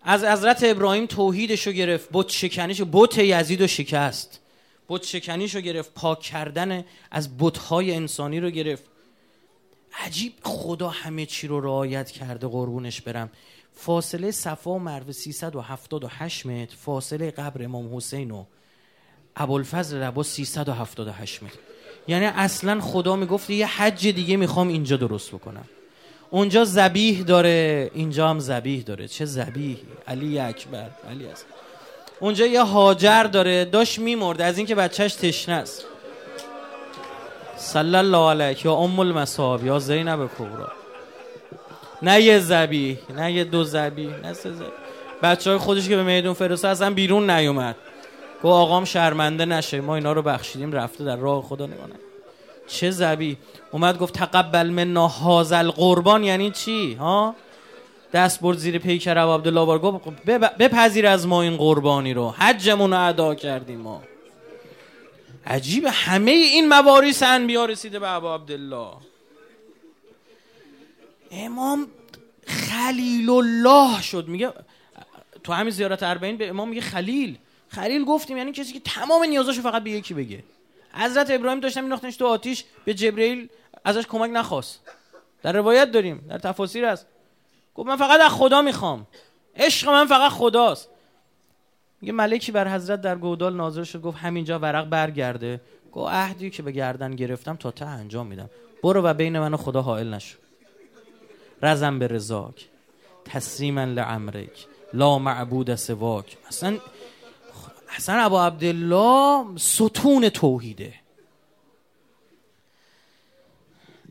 از 0.03 0.25
حضرت 0.25 0.59
ابراهیم 0.63 1.07
توحیدش 1.07 1.67
رو 1.67 1.73
گرفت 1.73 2.09
بت 2.13 2.29
شکنیش 2.29 2.83
بت 2.93 3.19
یزید 3.19 3.61
رو 3.61 3.67
شکست. 3.67 4.41
بت 4.89 5.05
شکنیش 5.05 5.55
رو 5.55 5.61
گرفت 5.61 5.95
پاک 5.95 6.21
کردن 6.21 6.85
از 7.11 7.29
های 7.69 7.95
انسانی 7.95 8.41
رو 8.41 8.51
گرفت. 8.51 8.85
عجیب 10.05 10.33
خدا 10.43 10.89
همه 10.89 11.27
چی 11.27 11.47
رو 11.47 11.61
رعایت 11.61 12.11
کرده 12.11 12.47
قربونش 12.47 13.01
برم. 13.01 13.31
فاصله 13.81 14.31
صفا 14.31 14.71
و 14.71 14.79
مروه 14.79 15.13
378 15.13 16.47
متر 16.47 16.77
فاصله 16.77 17.31
قبر 17.31 17.65
امام 17.65 17.97
حسین 17.97 18.31
و 18.31 18.45
ابوالفضل 19.37 19.97
ربا 19.97 20.23
378 20.23 21.43
متر. 21.43 21.59
یعنی 22.09 22.25
اصلا 22.25 22.81
خدا 22.81 23.17
می‌گفت 23.17 23.51
یه 23.51 23.67
حج 23.67 24.09
دیگه 24.09 24.37
می‌خوام 24.37 24.69
اینجا 24.69 24.97
درست 24.97 25.31
بکنم. 25.31 25.65
اونجا 26.31 26.65
زبیح 26.65 27.23
داره 27.23 27.91
اینجا 27.95 28.29
هم 28.29 28.39
زبیح 28.39 28.83
داره. 28.83 29.09
چه 29.09 29.25
زبیح 29.25 29.79
علی 30.07 30.39
اکبر 30.39 30.91
علی 31.11 31.27
است 31.27 31.47
اونجا 32.21 32.47
یه 32.47 32.63
هاجر 32.63 33.23
داره 33.25 33.65
داشت 33.65 33.99
میمرد. 33.99 34.41
از 34.41 34.59
اینکه 34.59 34.75
بچهش 34.75 35.15
تشنه 35.15 35.55
است. 35.55 35.85
صلی 37.57 37.95
الله 37.97 38.31
علیک 38.31 38.65
یا 38.65 38.75
ام 38.75 38.99
المصاب 38.99 39.67
یا 39.67 39.79
زینب 39.79 40.31
کبرا. 40.39 40.78
نه 42.03 42.23
یه 42.23 42.39
زبی 42.39 42.99
نه 43.17 43.33
یه 43.33 43.45
دو 43.45 43.65
زبی 43.65 44.07
نه 44.23 44.33
سه 44.33 44.53
زبی. 44.53 44.67
بچه 45.23 45.51
های 45.51 45.59
خودش 45.59 45.89
که 45.89 45.97
به 45.97 46.03
میدون 46.03 46.33
فرسته 46.33 46.69
اصلا 46.69 46.91
بیرون 46.91 47.31
نیومد. 47.31 47.77
گو 48.43 48.49
آقام 48.49 48.85
شرمنده 48.85 49.45
نشه 49.45 49.81
ما 49.81 49.95
اینا 49.95 50.13
رو 50.13 50.23
بخشیدیم 50.23 50.73
رفته 50.73 51.05
در 51.05 51.17
راه 51.17 51.43
خدا 51.43 51.67
نگانه 51.67 51.95
چه 52.67 52.91
زبی؟ 52.91 53.37
اومد 53.73 53.99
گفت 53.99 54.15
تقبل 54.15 54.71
منا 54.71 55.09
هازل 55.09 55.71
قربان 55.71 56.25
یعنی 56.25 56.51
چی؟ 56.51 56.95
ها؟ 56.95 57.35
دست 58.13 58.41
برد 58.41 58.59
زیر 58.59 58.79
پیکر 58.79 59.19
ابو 59.19 59.35
عبدالله 59.35 59.65
بار 59.65 59.79
گفت 59.79 60.25
بپذیر 60.59 61.07
از 61.07 61.27
ما 61.27 61.43
این 61.43 61.57
قربانی 61.57 62.15
رو. 62.15 62.31
حجمون 62.31 62.91
رو 62.91 63.07
ادا 63.09 63.35
کردیم 63.35 63.81
ما. 63.81 64.03
عجیب 65.47 65.87
همه 65.91 66.31
این 66.31 66.69
مواریس 66.69 67.23
انبیا 67.23 67.65
رسیده 67.65 67.99
به 67.99 68.11
ابو 68.11 68.29
عبدالله. 68.29 68.93
امام 71.31 71.87
خلیل 72.47 73.31
الله 73.31 74.03
شد. 74.03 74.29
میگه 74.29 74.53
تو 75.45 75.53
همین 75.53 75.71
زیارت 75.71 76.03
اربعین 76.03 76.37
به 76.37 76.49
امام 76.49 76.69
میگه 76.69 76.81
خلیل. 76.81 77.39
خلیل 77.69 78.05
گفتیم 78.05 78.37
یعنی 78.37 78.53
کسی 78.53 78.73
که 78.73 78.81
تمام 78.81 79.25
نیازاشو 79.25 79.63
فقط 79.63 79.83
به 79.83 79.91
یکی 79.91 80.15
بگه. 80.15 80.45
حضرت 80.93 81.31
ابراهیم 81.31 81.61
داشتن 81.61 81.81
مینداختنش 81.81 82.17
تو 82.17 82.27
آتیش 82.27 82.65
به 82.85 82.95
جبرئیل 82.95 83.49
ازش 83.85 84.07
کمک 84.07 84.31
نخواست. 84.31 84.81
در 85.43 85.53
روایت 85.53 85.91
داریم 85.91 86.25
در 86.29 86.39
تفاسیر 86.39 86.85
هست. 86.85 87.07
گفت 87.75 87.89
من 87.89 87.97
فقط 87.97 88.21
از 88.21 88.31
خدا 88.31 88.63
می‌خوام. 88.63 89.07
عشق 89.57 89.89
من 89.89 90.07
فقط 90.07 90.31
خداست. 90.33 90.89
میگه 92.01 92.13
ملکی 92.13 92.53
بر 92.53 92.75
حضرت 92.75 93.01
در 93.01 93.17
گودال 93.17 93.57
ناظر 93.57 93.85
شد 93.85 94.03
گفت 94.03 94.19
همینجا 94.19 94.59
ورق 94.59 94.89
برگرده. 94.89 95.61
گفت 95.93 96.13
عهدی 96.13 96.51
که 96.51 96.63
به 96.63 96.73
گردن 96.73 97.17
گرفتم 97.17 97.57
تا 97.57 97.71
ته 97.71 97.87
انجام 97.87 98.27
میدم. 98.27 98.51
برو 98.83 99.03
و 99.03 99.15
بین 99.15 99.39
من 99.39 99.55
و 99.55 99.57
خدا 99.57 99.83
حائل 99.83 100.15
نشو. 100.15 100.39
رزم 101.63 101.99
به 101.99 102.09
رزاک. 102.09 102.69
تسلیما 103.25 103.85
لعمرک. 103.85 104.67
لا 104.93 105.19
معبود 105.19 105.75
سواک. 105.75 106.37
اصلا 106.49 106.79
اصلا 107.97 108.25
ابو 108.25 108.39
عبدالله 108.39 109.57
ستون 109.57 110.29
توحیده. 110.29 110.95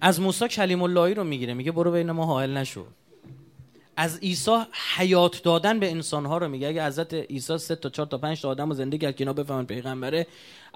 از 0.02 0.22
موسی 0.22 0.48
کلیم 0.48 0.82
اللهی 0.82 1.14
رو 1.14 1.24
می‌گیره. 1.24 1.54
میگه 1.54 1.72
برو 1.72 1.91
بین 1.91 2.12
ما 2.12 2.26
حائل 2.26 2.58
نشو. 2.58 2.86
از 3.98 4.20
عیسی 4.20 4.58
حیات 4.95 5.43
دادن 5.43 5.80
به 5.80 5.91
انسانها 5.91 6.38
رو 6.38 6.48
میگه. 6.48 6.68
اگه 6.68 6.86
حضرت 6.86 7.14
عیسی 7.14 7.58
سه 7.58 7.76
تا 7.76 7.89
چهار 7.89 8.08
تا 8.08 8.18
پنج 8.18 8.41
تا 8.41 8.50
آدم 8.50 8.70
رو 8.70 8.76
زنده 8.76 8.98
کرد 8.98 9.16
که 9.16 9.24
اینا 9.24 9.34
بفهمن 9.34 9.66
پیغمبره 9.66 10.28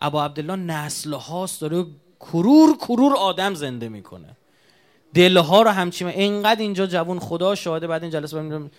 ابا 0.02 0.26
عبدالله 0.26 0.56
نسل 0.56 1.14
هاست 1.14 1.62
داره 1.62 1.86
کرور 2.20 2.78
کرور 2.78 3.16
آدم 3.16 3.54
زنده 3.54 3.90
می‌کنه. 3.90 4.38
دلها 5.14 5.62
رو 5.62 5.70
همچین 5.70 6.08
اینقدر 6.08 6.62
اینجا 6.62 6.86
جوون 6.88 7.20
خدا 7.20 7.56
شاهده 7.56 7.88
بعد 7.88 8.02
این 8.02 8.12
جلسه 8.12 8.70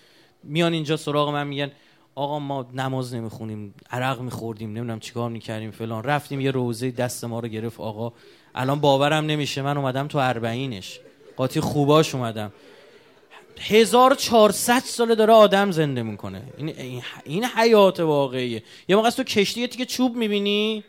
میان 0.45 0.72
اینجا 0.72 0.97
سراغ 0.97 1.28
من 1.28 1.47
میگن 1.47 1.70
آقا 2.14 2.39
ما 2.39 2.66
نماز 2.74 3.14
نمی‌خونیم 3.14 3.74
عرق 3.91 4.20
میخوردیم 4.20 4.68
نمی‌دونم 4.68 5.01
چیکار 5.01 5.30
می‌کردیم 5.30 5.70
فلان. 5.70 6.05
رفتیم 6.05 6.41
یه 6.41 6.51
روزه 6.51 6.91
دست 6.91 7.24
ما 7.24 7.41
رو 7.41 7.49
گرفت 7.49 7.80
آقا. 7.80 8.12
الان 8.55 8.80
باورم 8.80 9.26
نمیشه 9.26 9.62
من 9.62 9.76
اومدم 9.76 10.09
تو 10.09 10.18
اربعینش. 10.18 11.01
قاطی 11.37 11.61
خوباش 11.61 12.14
اومدم. 12.14 12.53
1400 13.61 14.78
ساله 14.78 15.14
داره 15.14 15.33
آدم 15.33 15.70
زنده 15.70 16.03
می‌کنه. 16.03 16.43
این 16.59 17.03
این 17.24 17.45
حیات 17.45 18.01
واقعیه. 18.01 18.62
یه 18.89 18.97
موقع 18.97 19.11
تو 19.11 19.24
کشتی 19.24 19.61
یه 19.61 19.66
تیکه 19.66 19.87
چوب 19.87 20.16
می‌بینی؟ 20.16 20.85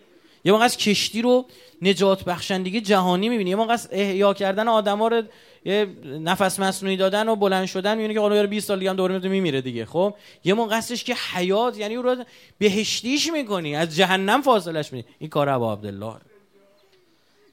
یه 0.46 0.52
موقع 0.52 0.66
از 0.66 0.78
کشتی 0.78 1.22
رو 1.22 1.46
نجات 1.82 2.24
بخشندگی 2.24 2.82
جهانی 2.82 3.30
می‌بینی. 3.30 3.50
یه 3.50 3.56
موقع 3.56 3.74
از 3.74 3.90
احیا 3.92 4.34
کردن 4.34 4.68
آدما 4.68 5.08
رو 5.08 5.24
یه 5.66 5.88
نفس 6.06 6.60
مصنوعی 6.60 6.98
دادن 6.98 7.30
و 7.30 7.36
بلند 7.36 7.66
شدن 7.66 7.98
می‌بینی 7.98 8.14
که 8.14 8.20
حالا 8.20 8.48
20 8.48 8.68
سال 8.68 8.80
دیگه 8.80 8.90
هم 8.90 8.96
دوره 8.96 9.20
میمیره 9.20 9.62
دیگه. 9.62 9.86
خب؟ 9.86 10.14
یه 10.44 10.54
موقع 10.54 10.78
هستش 10.78 11.04
که 11.04 11.16
حیات 11.34 11.78
یعنی 11.78 11.96
او 11.96 12.04
رو 12.04 12.24
بهشتیش 12.58 13.32
می‌کنی 13.32 13.76
از 13.76 13.96
جهنم 13.96 14.42
فاصلش 14.42 14.94
میدی 14.94 15.08
این 15.20 15.30
کار 15.30 15.50
ابو 15.50 15.72
عبدالله. 15.72 16.16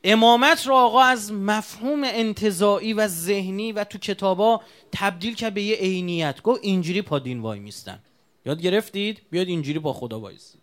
امامت 0.05 0.67
رو 0.67 0.75
آقا 0.75 1.03
از 1.03 1.33
مفهوم 1.33 2.05
انتظاعی 2.05 2.93
و 2.93 3.09
ذهنی 3.09 3.73
و 3.73 3.85
تو 3.85 3.99
کتابا 3.99 4.61
تبدیل 4.93 5.35
کرد 5.35 5.55
به 5.55 5.63
یه 5.63 5.77
عینیت. 5.77 6.43
گفت 6.43 6.61
اینجوری 6.63 7.03
پا 7.03 7.19
دین 7.19 7.41
وای 7.41 7.59
میستن. 7.59 7.99
یاد 8.47 8.63
گرفتید؟ 8.63 9.23
بیاد 9.31 9.49
اینجوری 9.49 9.79
با 9.79 9.93
خدا 9.93 10.21
وایسید. 10.21 10.60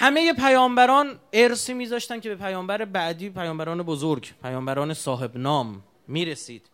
همه 0.00 0.32
پیامبران 0.32 1.18
ارسی 1.32 1.74
میذاشتن 1.74 2.20
که 2.20 2.28
به 2.28 2.34
پیامبر 2.34 2.84
بعدی 2.84 3.30
پیامبران 3.30 3.82
بزرگ 3.82 4.32
پیامبران 4.42 4.94
صاحب 4.94 5.36
نام 5.36 5.82
می‌رسید. 6.08 6.70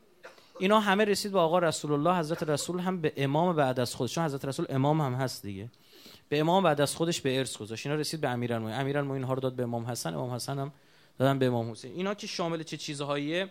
اینا 0.59 0.81
همه 0.81 1.05
رسید 1.05 1.33
به 1.33 1.39
آقا 1.39 1.59
رسول 1.59 1.93
الله 1.93 2.19
حضرت 2.19 2.43
رسول 2.43 2.81
هم 2.81 3.01
به 3.01 3.13
امام 3.17 3.57
بعد 3.57 3.81
از 3.81 3.95
خودش. 3.95 4.15
چون 4.15 4.25
حضرت 4.25 4.45
رسول 4.45 4.67
امام 4.69 5.01
هم 5.01 5.15
هست 5.15 5.43
دیگه. 5.43 5.71
به 6.29 6.41
امام 6.41 6.63
بعد 6.63 6.81
از 6.81 6.97
خودش 6.97 7.21
به 7.21 7.39
ارث 7.39 7.57
گذاشت. 7.57 7.87
اینا 7.87 7.99
رسید 7.99 8.21
به 8.21 8.29
امیرالمومنین. 8.29 8.81
امیرالمومنین 8.81 9.25
ها 9.25 9.35
رو 9.35 9.41
داد 9.41 9.53
به 9.53 9.63
امام 9.63 9.87
حسن. 9.87 10.15
امام 10.15 10.31
حسن 10.31 10.59
هم 10.59 10.73
دادن 11.19 11.39
به 11.39 11.47
امام 11.47 11.71
حسین. 11.71 11.93
اینا 11.93 12.15
که 12.15 12.27
شامل 12.27 12.63
چه 12.63 12.77
چیزهاییه؟ 12.77 13.49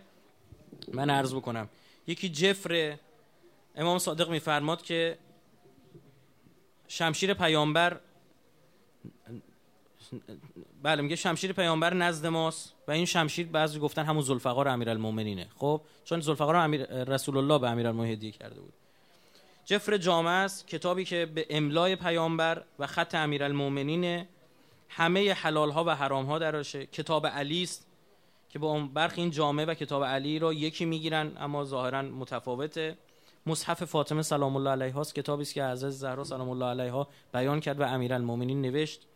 من 0.92 1.10
عرض 1.10 1.34
بکنم. 1.34 1.68
یکی 2.06 2.28
جفر 2.28 2.96
امام 3.76 3.98
صادق 3.98 4.30
میفرماد 4.30 4.82
که 4.82 5.18
شمشیر 6.88 7.34
پیامبر 7.34 8.00
بله 10.82 11.02
میگه 11.02 11.16
شمشیر 11.16 11.52
پیامبر 11.52 11.94
نزد 11.94 12.26
ماست 12.26 12.74
و 12.88 12.90
این 12.90 13.04
شمشیر 13.04 13.46
بعضی 13.46 13.78
گفتن 13.78 14.04
همون 14.04 14.22
ذوالفقار 14.22 14.68
امیرالمومنینه. 14.68 15.46
خب 15.56 15.80
چون 16.04 16.20
ذوالفقار 16.20 16.56
امیر 16.56 17.04
رسول 17.04 17.36
الله 17.36 17.58
به 17.58 17.70
امیرالمومنین 17.70 18.12
هدیه 18.12 18.30
کرده 18.30 18.60
بود. 18.60 18.72
جفر 19.64 19.96
جامعه 19.96 20.32
است 20.32 20.68
کتابی 20.68 21.04
که 21.04 21.26
به 21.26 21.46
املای 21.50 21.96
پیامبر 21.96 22.62
و 22.78 22.86
خط 22.86 23.14
امیرالمومنین 23.14 24.26
همه 24.88 25.32
حلال 25.32 25.70
ها 25.70 25.84
و 25.84 25.90
حرام 25.90 26.26
ها 26.26 26.38
دراشه 26.38 26.86
کتاب 26.86 27.26
علی 27.26 27.62
است 27.62 27.86
که 28.48 28.58
با 28.58 28.80
برخی 28.94 29.20
این 29.20 29.30
جامعه 29.30 29.66
و 29.66 29.74
کتاب 29.74 30.04
علی 30.04 30.38
رو 30.38 30.52
یکی 30.52 30.84
می‌گیرن 30.84 31.32
اما 31.36 31.64
ظاهرا 31.64 32.02
متفاوته. 32.02 32.96
مصحف 33.46 33.84
فاطمه 33.84 34.22
سلام 34.22 34.56
الله 34.56 34.70
علیها 34.70 35.00
است 35.00 35.14
کتابی 35.14 35.42
است 35.42 35.54
که 35.54 35.64
حضرت 35.64 35.90
زهرا 35.90 36.24
سلام 36.24 36.48
الله 36.48 36.66
علیها 36.66 37.08
بیان 37.32 37.60
کرد 37.60 37.80
و 37.80 37.82
امیرالمومنین 37.82 38.62
نوشت. 38.62 39.06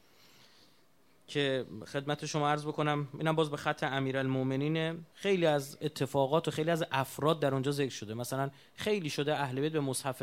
که 1.29 1.67
خدمت 1.87 2.27
شما 2.27 2.49
عرض 2.49 2.67
بکنم 2.67 3.09
اینم 3.19 3.37
باز 3.37 3.51
به 3.51 3.57
خط 3.57 3.85
امیرالمومنین 3.85 5.05
خیلی 5.15 5.47
از 5.47 5.79
اتفاقات 5.81 6.49
و 6.49 6.51
خیلی 6.51 6.71
از 6.71 6.85
افراد 6.93 7.41
در 7.41 7.53
اونجا 7.53 7.71
ذکر 7.71 7.95
شده. 7.95 8.15
مثلا 8.15 8.51
خیلی 8.75 9.11
شده 9.11 9.39
اهل 9.39 9.61
بیت 9.61 9.73
به 9.73 9.81
مصحف 9.81 10.23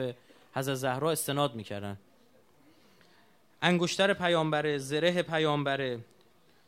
حضرت 0.54 0.76
زهرا 0.76 1.12
استناد 1.12 1.56
می‌کردن. 1.56 1.98
انگشتر 3.62 4.14
پیامبره 4.14 4.78
زره 4.78 5.22
پیامبره 5.22 6.00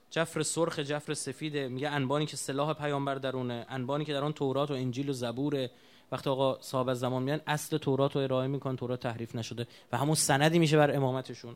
جفر 0.10 0.44
سرخ 0.44 0.80
جفر 0.80 1.14
سفیده 1.14 1.68
میگه 1.68 1.90
انبانی 1.90 2.26
که 2.26 2.38
سلاح 2.38 2.74
پیامبر 2.74 3.16
درونه 3.16 3.66
انبانی 3.70 4.06
که 4.06 4.14
در 4.14 4.24
آن 4.24 4.34
تورات 4.34 4.72
و 4.72 4.74
انجیل 4.74 5.10
و 5.10 5.14
زبوره 5.14 5.72
وقتی 6.12 6.30
آقا 6.30 6.62
صاحب 6.62 6.94
زمان 6.94 7.24
میان 7.24 7.42
اصل 7.48 7.78
تورات 7.78 8.16
رو 8.16 8.22
ارائه 8.22 8.48
میکن 8.48 8.76
تورات 8.76 9.00
تحریف 9.00 9.36
نشده. 9.36 9.68
و 9.92 9.98
همون 9.98 10.16
سندی 10.16 10.60
میشه 10.60 10.78
بر 10.78 10.96
امامتشون. 10.96 11.56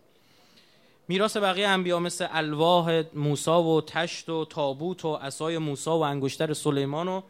میراث 1.11 1.37
بقیه 1.37 1.67
انبیا 1.67 1.99
مثل 1.99 2.27
الواح 2.31 3.03
موسی 3.13 3.51
و 3.51 3.81
تشت 3.81 4.29
و 4.29 4.45
تابوت 4.45 5.05
و 5.05 5.13
عصای 5.13 5.57
موسی 5.57 5.89
و 5.89 5.93
انگشتر 5.93 6.53
سلیمان 6.53 7.07
و 7.07 7.21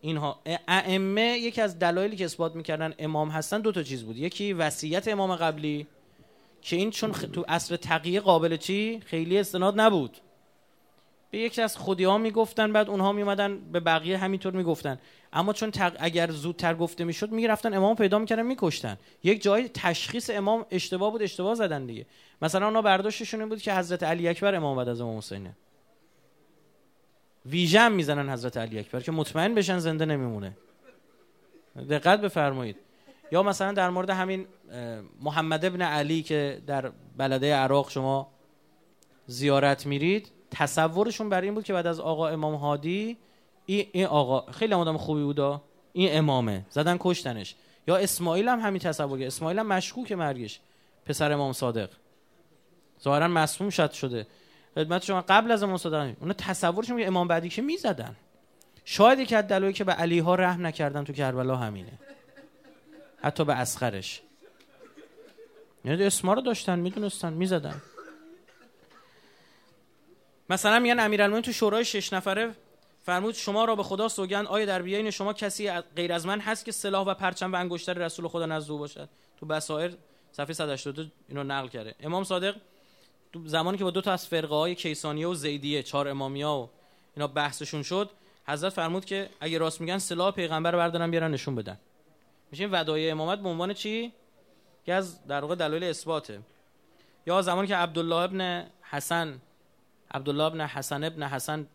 اینها. 0.00 0.40
ائمه 0.68 1.38
یکی 1.38 1.60
از 1.60 1.78
دلایلی 1.78 2.16
که 2.16 2.24
اثبات 2.24 2.54
می‌کردن 2.54 2.94
امام 2.98 3.28
هستن 3.28 3.60
دو 3.60 3.72
تا 3.72 3.82
چیز 3.82 4.04
بود. 4.04 4.16
یکی 4.16 4.52
وصیت 4.52 5.08
امام 5.08 5.36
قبلی 5.36 5.86
که 6.62 6.76
این 6.76 6.90
چون 6.90 7.12
تو 7.12 7.44
اصل 7.48 7.76
تقیه 7.76 8.20
قابل 8.20 8.56
چی؟ 8.56 9.00
خیلی 9.06 9.38
استناد 9.38 9.80
نبود. 9.80 10.16
به 11.30 11.38
یکی 11.38 11.62
از 11.62 11.76
خودی 11.76 12.04
ها 12.04 12.18
می‌گفتن 12.18 12.72
بعد 12.72 12.90
اونها 12.90 13.12
میومدن 13.12 13.60
به 13.72 13.80
بقیه 13.80 14.18
همینطور 14.18 14.52
می‌گفتن. 14.52 14.98
اما 15.32 15.52
چون 15.52 15.70
تق... 15.70 15.96
اگر 15.98 16.30
زودتر 16.30 16.74
گفته 16.74 17.04
می‌شد 17.04 17.30
می‌رفتن 17.30 17.74
امام 17.74 17.96
پیدا 17.96 18.18
می‌کردن 18.18 18.42
میکشتن. 18.42 18.98
یک 19.22 19.42
جای 19.42 19.68
تشخیص 19.68 20.30
امام 20.30 20.66
اشتباه 20.70 21.10
بود 21.10 21.22
اشتباه 21.22 21.54
زدن 21.54 21.86
دیگه. 21.86 22.06
مثلا 22.42 22.66
اونا 22.66 22.82
برداشتشون 22.82 23.40
این 23.40 23.48
بود 23.48 23.62
که 23.62 23.74
حضرت 23.74 24.02
علی 24.02 24.28
اکبر 24.28 24.54
امام 24.54 24.76
بعد 24.76 24.88
از 24.88 25.00
امام 25.00 25.18
حسینه 25.18 25.56
ویژم 27.46 27.92
می‌زنن 27.92 28.32
حضرت 28.32 28.56
علی 28.56 28.78
اکبر 28.78 29.00
که 29.00 29.12
مطمئن 29.12 29.54
بشن 29.54 29.78
زنده 29.78 30.04
نمیمونه. 30.04 30.56
دقت 31.90 32.20
بفرمایید. 32.20 32.76
یا 33.32 33.42
مثلا 33.42 33.72
در 33.72 33.90
مورد 33.90 34.10
همین 34.10 34.46
محمد 35.20 35.64
ابن 35.64 35.82
علی 35.82 36.22
که 36.22 36.62
در 36.66 36.92
بلده 37.16 37.54
عراق 37.54 37.90
شما 37.90 38.30
زیارت 39.26 39.86
میرید. 39.86 40.30
تصورشون 40.50 41.28
برای 41.28 41.46
این 41.46 41.54
بود 41.54 41.64
که 41.64 41.72
بعد 41.72 41.86
از 41.86 42.00
آقا 42.00 42.28
امام 42.28 42.54
هادی 42.54 43.16
این 43.66 44.06
آقا 44.06 44.52
خیلی 44.52 44.74
آدم 44.74 44.96
خوبی 44.96 45.22
بودا. 45.22 45.62
این 45.92 46.18
امامه. 46.18 46.66
زدن 46.70 46.96
کشتنش. 47.00 47.54
یا 47.86 47.96
اسماعیل 47.96 48.48
هم 48.48 48.60
همین 48.60 48.80
تصور 48.80 49.22
اسماعیل 49.22 49.58
هم 49.58 49.66
مشکوک 49.66 50.12
مرگش. 50.12 50.60
پسر 51.06 51.32
امام 51.32 51.52
صادق. 51.52 51.90
ظاهرا 53.02 53.28
مسموم 53.28 53.70
شد 53.70 53.92
شده. 53.92 54.26
خدمت 54.74 55.04
شما 55.04 55.24
قبل 55.28 55.50
از 55.50 55.62
امام 55.62 55.76
صادق 55.76 56.14
اونا 56.20 56.32
تصورشون 56.32 56.98
که 56.98 57.06
امام 57.06 57.28
بعدی 57.28 57.48
که 57.48 57.62
می‌زدن. 57.62 58.16
شاید 58.84 59.34
از 59.34 59.48
دلایلی 59.48 59.72
که 59.72 59.84
به 59.84 59.92
علی 59.92 60.18
ها 60.18 60.34
رحم 60.34 60.66
نکردن 60.66 61.04
تو 61.04 61.12
کربلا 61.12 61.56
همینه. 61.56 61.92
حتی 63.22 63.44
به 63.44 63.54
اسخرش. 63.54 64.22
یعنی 65.84 66.04
اسما 66.04 66.32
رو 66.32 66.40
داشتن 66.40 66.78
می‌دونستن 66.78 67.32
می‌زدن. 67.32 67.82
مثلا 70.50 70.78
میگن 70.78 71.00
امیرالمومنین 71.00 71.42
تو 71.42 71.52
شورای 71.52 71.84
شش 71.84 72.12
نفره 72.12 72.54
فرمود 73.02 73.34
شما 73.34 73.64
را 73.64 73.76
به 73.76 73.82
خدا 73.82 74.08
سوگند 74.08 74.46
آیا 74.46 74.66
در 74.66 74.82
بیان 74.82 75.10
شما 75.10 75.32
کسی 75.32 75.70
غیر 75.70 76.12
از 76.12 76.26
من 76.26 76.40
هست 76.40 76.64
که 76.64 76.72
سلاح 76.72 77.06
و 77.06 77.14
پرچم 77.14 77.52
و 77.52 77.56
انگشتر 77.56 77.94
رسول 77.94 78.28
خدا 78.28 78.46
نزد 78.46 78.70
او 78.70 78.78
باشد؟ 78.78 79.08
تو 79.40 79.46
بصائر 79.46 79.92
صفحه 80.32 80.52
182 80.52 81.04
اینو 81.28 81.42
نقل 81.42 81.68
کرده. 81.68 81.94
امام 82.00 82.24
صادق 82.24 82.56
تو 83.32 83.48
زمانی 83.48 83.78
که 83.78 83.84
با 83.84 83.90
دو 83.90 84.00
تا 84.00 84.12
از 84.12 84.26
فرقه 84.26 84.54
های 84.54 84.74
کیسانیه 84.74 85.26
و 85.26 85.34
زیدیه 85.34 85.82
چهار 85.82 86.08
امامیا 86.08 86.54
و 86.54 86.70
اینا 87.16 87.26
بحثشون 87.26 87.82
شد 87.82 88.10
حضرت 88.46 88.72
فرمود 88.72 89.04
که 89.04 89.30
اگه 89.40 89.58
راست 89.58 89.80
میگن 89.80 89.98
سلاح 89.98 90.30
پیغمبر 90.30 90.70
رو 90.70 90.78
بردارن 90.78 91.10
بیارن 91.10 91.30
نشون 91.30 91.54
بدن. 91.54 91.78
میشه 92.50 92.66
ودای 92.66 93.10
امامت 93.10 93.38
به 93.38 93.48
عنوان 93.48 93.74
چی؟ 93.74 94.12
که 94.86 94.94
از 94.94 95.26
در 95.26 95.40
واقع 95.40 95.54
دلایل 95.54 95.84
اثباته. 95.84 96.40
یا 97.26 97.42
زمانی 97.42 97.68
که 97.68 97.76
عبدالله 97.76 98.16
ابن 98.16 98.66
حسن 98.82 99.40
عبدالله 100.10 100.44
ابن 100.44 100.60
حسن 100.60 101.04
ابن 101.04 101.22
حسن 101.22 101.66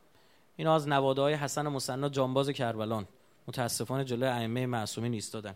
اینا 0.55 0.75
از 0.75 0.87
نواده 0.87 1.21
های 1.21 1.33
حسن 1.33 1.67
مصنا 1.67 2.09
جانباز 2.09 2.49
کربلان. 2.49 3.07
متاسفانه 3.47 4.03
جلوی 4.03 4.29
ائمه 4.29 4.65
معصومین 4.65 5.13
ایستادن 5.13 5.55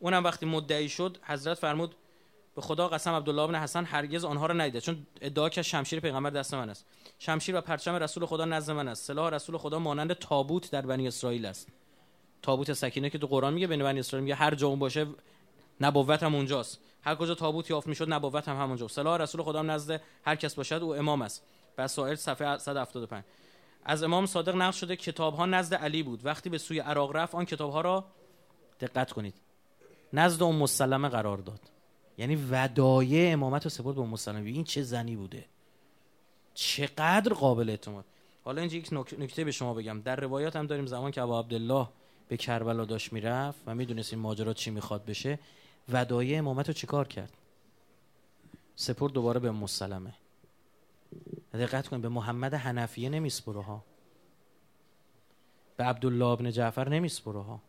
اونم 0.00 0.24
وقتی 0.24 0.46
مدعی 0.46 0.88
شد 0.88 1.18
حضرت 1.22 1.58
فرمود 1.58 1.94
به 2.54 2.62
خدا 2.62 2.88
قسم 2.88 3.14
عبدالله 3.14 3.42
ابن 3.42 3.54
حسن 3.54 3.84
هرگز 3.84 4.24
آنها 4.24 4.46
را 4.46 4.54
ندیده 4.54 4.80
چون 4.80 5.06
ادعا 5.20 5.48
که 5.48 5.62
شمشیر 5.62 6.00
پیغمبر 6.00 6.30
دست 6.30 6.54
من 6.54 6.70
است. 6.70 6.86
شمشیر 7.18 7.56
و 7.56 7.60
پرچم 7.60 7.94
رسول 7.94 8.26
خدا 8.26 8.44
نزد 8.44 8.72
من 8.72 8.88
است. 8.88 9.04
سلاح 9.04 9.30
رسول 9.30 9.56
خدا 9.56 9.78
مانند 9.78 10.12
تابوت 10.12 10.70
در 10.70 10.82
بنی 10.82 11.08
اسرائیل 11.08 11.46
است. 11.46 11.68
تابوت 12.42 12.72
سکینه 12.72 13.10
که 13.10 13.18
تو 13.18 13.26
قرآن 13.26 13.54
میگه 13.54 13.66
بین 13.66 13.82
بنی 13.82 14.00
اسرائیل 14.00 14.24
میگه 14.24 14.34
هر 14.34 14.54
جا 14.54 14.68
اون 14.68 14.78
باشه 14.78 15.06
نبوت 15.80 16.22
هم 16.22 16.34
اونجاست. 16.34 16.78
هر 17.02 17.14
کجا 17.14 17.34
تابوت 17.34 17.70
یافت 17.70 17.86
می‌شد 17.86 18.12
نبوت 18.12 18.48
هم 18.48 18.56
همونجا. 18.56 18.88
سلاح 18.88 19.20
رسول 19.20 19.42
خدا 19.42 19.58
هم 19.58 19.70
نزد 19.70 20.00
هر 20.24 20.36
کس 20.36 20.54
باشد 20.54 20.82
او 20.82 20.94
امام 20.94 21.22
است. 21.22 21.42
بسائر 21.78 22.14
صفحه 22.14 22.58
175 22.58 23.24
از 23.84 24.02
امام 24.02 24.26
صادق 24.26 24.56
نقل 24.56 24.70
شده 24.70 24.96
کتاب 24.96 25.34
ها 25.34 25.46
نزد 25.46 25.74
علی 25.74 26.02
بود. 26.02 26.26
وقتی 26.26 26.50
به 26.50 26.58
سوی 26.58 26.78
عراق 26.78 27.16
رفت 27.16 27.34
آن 27.34 27.44
کتاب 27.44 27.72
ها 27.72 27.80
را 27.80 28.04
دقت 28.80 29.12
کنید. 29.12 29.34
نزد 30.12 30.42
ام 30.42 30.56
مسلمه 30.56 31.08
قرار 31.08 31.38
داد. 31.38 31.60
یعنی 32.18 32.46
ودایه 32.50 33.32
امامت 33.32 33.64
رو 33.64 33.70
سپرد 33.70 33.94
به 33.94 34.00
ام 34.00 34.08
مسلمه. 34.08 34.50
این 34.50 34.64
چه 34.64 34.82
زنی 34.82 35.16
بوده؟ 35.16 35.44
چقدر 36.54 37.32
قابل 37.32 37.70
اعتماد. 37.70 38.04
حالا 38.44 38.60
اینجا 38.60 38.76
یک 38.76 38.88
نکته 38.92 39.44
به 39.44 39.50
شما 39.50 39.74
بگم. 39.74 40.00
در 40.00 40.16
روایات 40.16 40.56
هم 40.56 40.66
داریم 40.66 40.86
زمان 40.86 41.10
که 41.10 41.22
ابا 41.22 41.40
عبدالله 41.40 41.88
به 42.28 42.36
کربلا 42.36 42.84
داشت 42.84 43.12
می‌رفت 43.12 43.60
و 43.66 43.74
می‌دونست 43.74 44.12
این 44.12 44.22
ماجرا 44.22 44.52
چی 44.52 44.70
می‌خواد 44.70 45.04
بشه. 45.04 45.38
ودایه 45.88 46.38
امامت 46.38 46.68
رو 46.68 46.74
چیکار 46.74 47.08
کرد؟ 47.08 47.32
سپرد 48.76 49.12
دوباره 49.12 49.40
به 49.40 49.50
مسلمه. 49.50 50.14
دقت 51.58 51.88
کنید 51.88 52.02
به 52.02 52.08
محمد 52.08 52.54
حنفیه 52.54 53.08
نمیسپره 53.08 53.62
ها 53.62 53.84
به 55.76 55.84
عبدالله 55.84 56.26
ابن 56.26 56.50
جعفر 56.50 56.88
نمیسپره 56.88 57.42
ها 57.42 57.62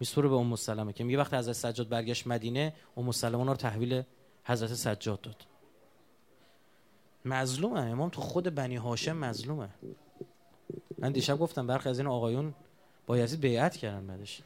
میسپره 0.00 0.28
به 0.28 0.34
ام 0.34 0.56
سلمه 0.56 0.92
که 0.92 1.04
میگه 1.04 1.18
وقتی 1.18 1.36
حضرت 1.36 1.54
سجاد 1.54 1.88
برگشت 1.88 2.26
مدینه 2.26 2.74
ام 2.96 3.12
سلمه 3.12 3.44
رو 3.44 3.54
تحویل 3.54 4.02
حضرت 4.44 4.74
سجاد 4.74 5.20
داد. 5.20 5.46
مظلومه 7.24 7.80
امام 7.80 8.08
تو 8.08 8.20
خود 8.20 8.54
بنی 8.54 8.76
هاشم 8.76 9.16
مظلومه. 9.16 9.68
من 10.98 11.12
دیشب 11.12 11.38
گفتم 11.38 11.66
برخی 11.66 11.88
از 11.88 11.98
این 11.98 12.08
آقایون 12.08 12.54
با 13.06 13.18
یزید 13.18 13.40
بیعت 13.40 13.76
کردن 13.76 14.06
بعدش. 14.06 14.42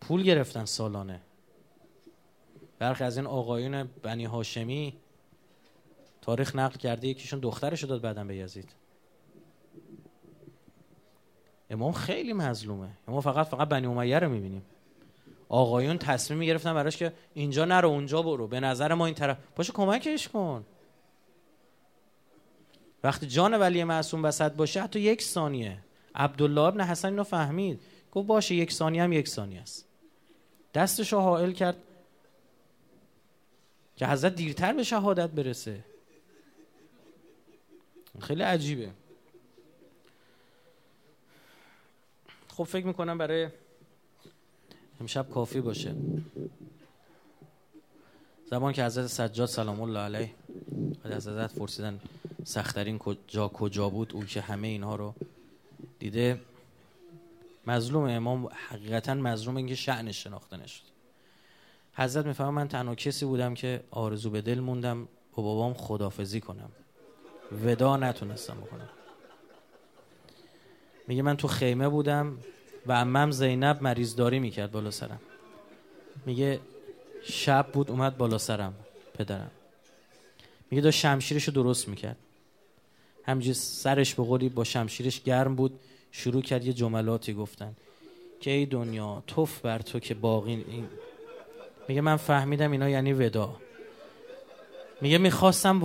پول 0.00 0.22
گرفتن 0.22 0.64
سالانه. 0.64 1.20
برخی 2.78 3.04
از 3.04 3.16
این 3.16 3.26
آقایون 3.26 3.82
بنی 3.82 4.24
هاشمی 4.24 4.96
تاریخ 6.26 6.56
نقل 6.56 6.76
کرده 6.78 7.08
یکیشون 7.08 7.40
دخترش 7.40 7.84
داد 7.84 8.00
بعدا 8.00 8.24
به 8.24 8.36
یزید. 8.36 8.68
امام 11.70 11.92
خیلی 11.92 12.32
مظلومه. 12.32 12.88
امام 13.08 13.20
فقط 13.20 13.46
فقط 13.46 13.68
بنی 13.68 13.86
امیه 13.86 14.18
رو 14.18 14.28
می‌بینیم. 14.28 14.62
آقایون 15.48 15.98
تصمیم 15.98 16.38
می‌گرفتن 16.38 16.74
براش 16.74 16.96
که 16.96 17.12
اینجا 17.34 17.64
نرو 17.64 17.88
اونجا 17.88 18.22
برو. 18.22 18.46
به 18.46 18.60
نظر 18.60 18.94
ما 18.94 19.06
این 19.06 19.14
طرف 19.14 19.38
باشه 19.56 19.72
کمکش 19.72 20.28
کن. 20.28 20.66
وقتی 23.04 23.26
جان 23.26 23.54
ولی 23.54 23.84
معصوم 23.84 24.24
وسط 24.24 24.52
باشه 24.52 24.82
حتی 24.82 25.00
یک 25.00 25.22
ثانیه. 25.22 25.78
عبدالله 26.14 26.60
ابن 26.62 26.80
حسن 26.80 27.08
اینو 27.08 27.24
فهمید. 27.24 27.80
گفت 28.12 28.26
باشه 28.26 28.54
یک 28.54 28.72
ثانیه 28.72 29.02
هم 29.02 29.12
یک 29.12 29.28
ثانیه 29.28 29.60
است. 29.60 29.88
دستش 30.74 31.12
رو 31.12 31.20
حائل 31.20 31.52
کرد 31.52 31.76
که 33.96 34.06
حضرت 34.06 34.34
دیرتر 34.34 34.72
به 34.72 34.82
شهادت 34.82 35.30
برسه. 35.30 35.84
خیلی 38.20 38.42
عجیبه. 38.42 38.90
خب 42.48 42.64
فکر 42.64 42.86
می‌کنم 42.86 43.18
برای 43.18 43.48
امشب 45.00 45.30
کافی 45.30 45.60
باشه. 45.60 45.94
زمان 48.50 48.72
که 48.72 48.84
حضرت 48.84 49.06
سجاد 49.06 49.48
سلام 49.48 49.80
الله 49.80 50.00
علیه 50.00 50.30
حضرت 51.04 51.54
پرسیدن 51.54 52.00
سختترین 52.44 52.98
کجا 52.98 53.48
کجا 53.48 53.88
بود 53.88 54.12
او 54.12 54.24
که 54.24 54.40
همه 54.40 54.68
اینها 54.68 54.96
رو 54.96 55.14
دیده. 55.98 56.40
مظلوم 57.66 58.04
امام 58.04 58.46
حقیقتا 58.46 59.14
مظلوم 59.14 59.56
اینکه 59.56 59.74
شعنش 59.74 60.24
شناخته 60.24 60.56
نشد. 60.56 60.82
حضرت 61.94 62.26
می‌فهمم 62.26 62.54
من 62.54 62.68
تنها 62.68 62.94
کسی 62.94 63.24
بودم 63.24 63.54
که 63.54 63.84
آرزو 63.90 64.30
به 64.30 64.40
دل 64.40 64.60
موندم 64.60 65.08
با 65.34 65.42
بابام 65.42 65.74
خدافزی 65.74 66.40
کنم. 66.40 66.70
ودا 67.52 67.96
نتونستم 67.96 68.54
بکنم. 68.54 68.88
میگه 71.08 71.22
من 71.22 71.36
تو 71.36 71.48
خیمه 71.48 71.88
بودم 71.88 72.38
و 72.86 72.92
امم 72.92 73.30
زینب 73.30 73.82
مریضداری 73.82 74.38
می‌کرد 74.38 74.72
بالا 74.72 74.90
سرم. 74.90 75.20
میگه 76.26 76.60
شب 77.22 77.66
بود 77.72 77.90
اومد 77.90 78.16
بالا 78.16 78.38
سرم 78.38 78.74
پدرم. 79.14 79.50
میگه 80.70 80.82
داشت 80.82 81.00
شمشیرش 81.00 81.44
رو 81.44 81.52
درست 81.52 81.88
می‌کرد. 81.88 82.16
همجی 83.24 83.54
سرش 83.54 84.14
به 84.14 84.22
قولی 84.22 84.48
با 84.48 84.64
شمشیرش 84.64 85.22
گرم 85.22 85.56
بود 85.56 85.80
شروع 86.12 86.42
کرد 86.42 86.64
یه 86.64 86.72
جملاتی 86.72 87.34
گفتن. 87.34 87.76
که 88.40 88.50
ای 88.50 88.66
دنیا 88.66 89.22
توف 89.26 89.60
بر 89.60 89.78
تو 89.78 89.98
که 89.98 90.14
باقی 90.14 90.64
این. 90.68 90.88
میگه 91.88 92.00
من 92.00 92.16
فهمیدم 92.16 92.72
اینا 92.72 92.88
یعنی 92.88 93.12
ودا. 93.12 93.56
میگه 95.00 95.18
می‌خواستم 95.18 95.80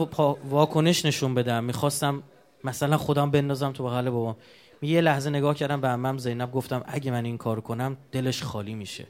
واکنش 0.50 1.06
نشون 1.06 1.36
بدم. 1.36 1.64
می‌خواستم 1.64 2.24
مثلا 2.64 2.98
خودم 2.98 3.32
بندازم 3.32 3.72
تو 3.72 3.84
بغل 3.84 4.10
بابام. 4.10 4.36
میگه 4.82 4.94
یه 4.94 5.02
لحظه 5.02 5.30
نگاه 5.30 5.56
کردم 5.56 5.82
به 5.82 5.88
امم 5.88 6.18
زینب 6.18 6.52
گفتم 6.52 6.84
اگه 6.86 7.12
من 7.12 7.26
این 7.26 7.38
کار 7.38 7.62
کنم 7.62 7.98
دلش 8.12 8.44
خالی 8.44 8.74
میشه. 8.74 9.08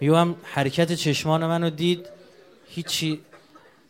میگه 0.00 0.16
هم 0.16 0.34
حرکت 0.42 0.92
چشمان 0.92 1.46
منو 1.46 1.70
دید 1.70 2.06
هیچی 2.68 3.20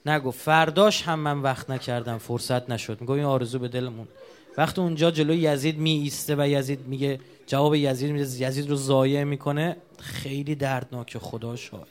نگفت. 0.07 0.38
فرداش 0.40 1.03
هم 1.03 1.18
من 1.18 1.38
وقت 1.38 1.70
نکردم 1.70 2.18
فرصت 2.18 2.70
نشد. 2.70 3.01
میگه 3.01 3.12
این 3.12 3.24
آرزو 3.24 3.59
به 3.59 3.68
دلمون. 3.68 4.09
وقتی 4.57 4.80
اونجا 4.80 5.11
جلوی 5.11 5.38
یزید 5.38 5.78
می 5.78 5.90
ایسته 5.90 6.34
و 6.38 6.48
یزید 6.48 6.80
میگه 6.86 7.20
جواب 7.46 7.74
یزید 7.74 8.11
میده 8.11 8.24
یزید 8.24 8.70
رو 8.70 8.76
ضایع 8.76 9.24
می‌کنه. 9.24 9.76
خیلی 9.98 10.55
دردناکه 10.55 11.18
خدا 11.18 11.57
شاد. 11.57 11.88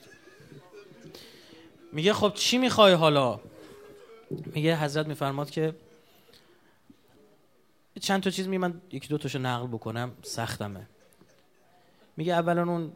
میگه 1.93 2.13
خب 2.13 2.31
چی 2.33 2.57
می‌خوای 2.57 2.93
حالا؟ 2.93 3.39
میگه 4.29 4.77
حضرت 4.77 5.07
میفرماد 5.07 5.49
که 5.49 5.75
چند 8.01 8.23
تا 8.23 8.29
چیز 8.29 8.47
می 8.47 8.57
من 8.57 8.81
یکی 8.91 9.07
دو 9.07 9.17
تاشو 9.17 9.39
نقل 9.39 9.67
بکنم 9.67 10.11
سختمه. 10.21 10.87
میگه 12.17 12.33
اولا 12.33 12.71
اون 12.71 12.91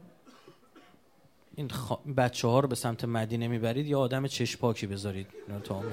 این 1.56 1.70
خ... 1.70 1.92
بچه 2.18 2.48
ها 2.48 2.60
رو 2.60 2.68
به 2.68 2.76
سمت 2.76 3.06
مدینه 3.06 3.48
می‌برید 3.48 3.88
یا 3.88 4.00
آدم 4.00 4.28
چشم 4.28 4.60
پاکی 4.60 4.88
بذارید؟ 4.88 5.28
تا 5.64 5.84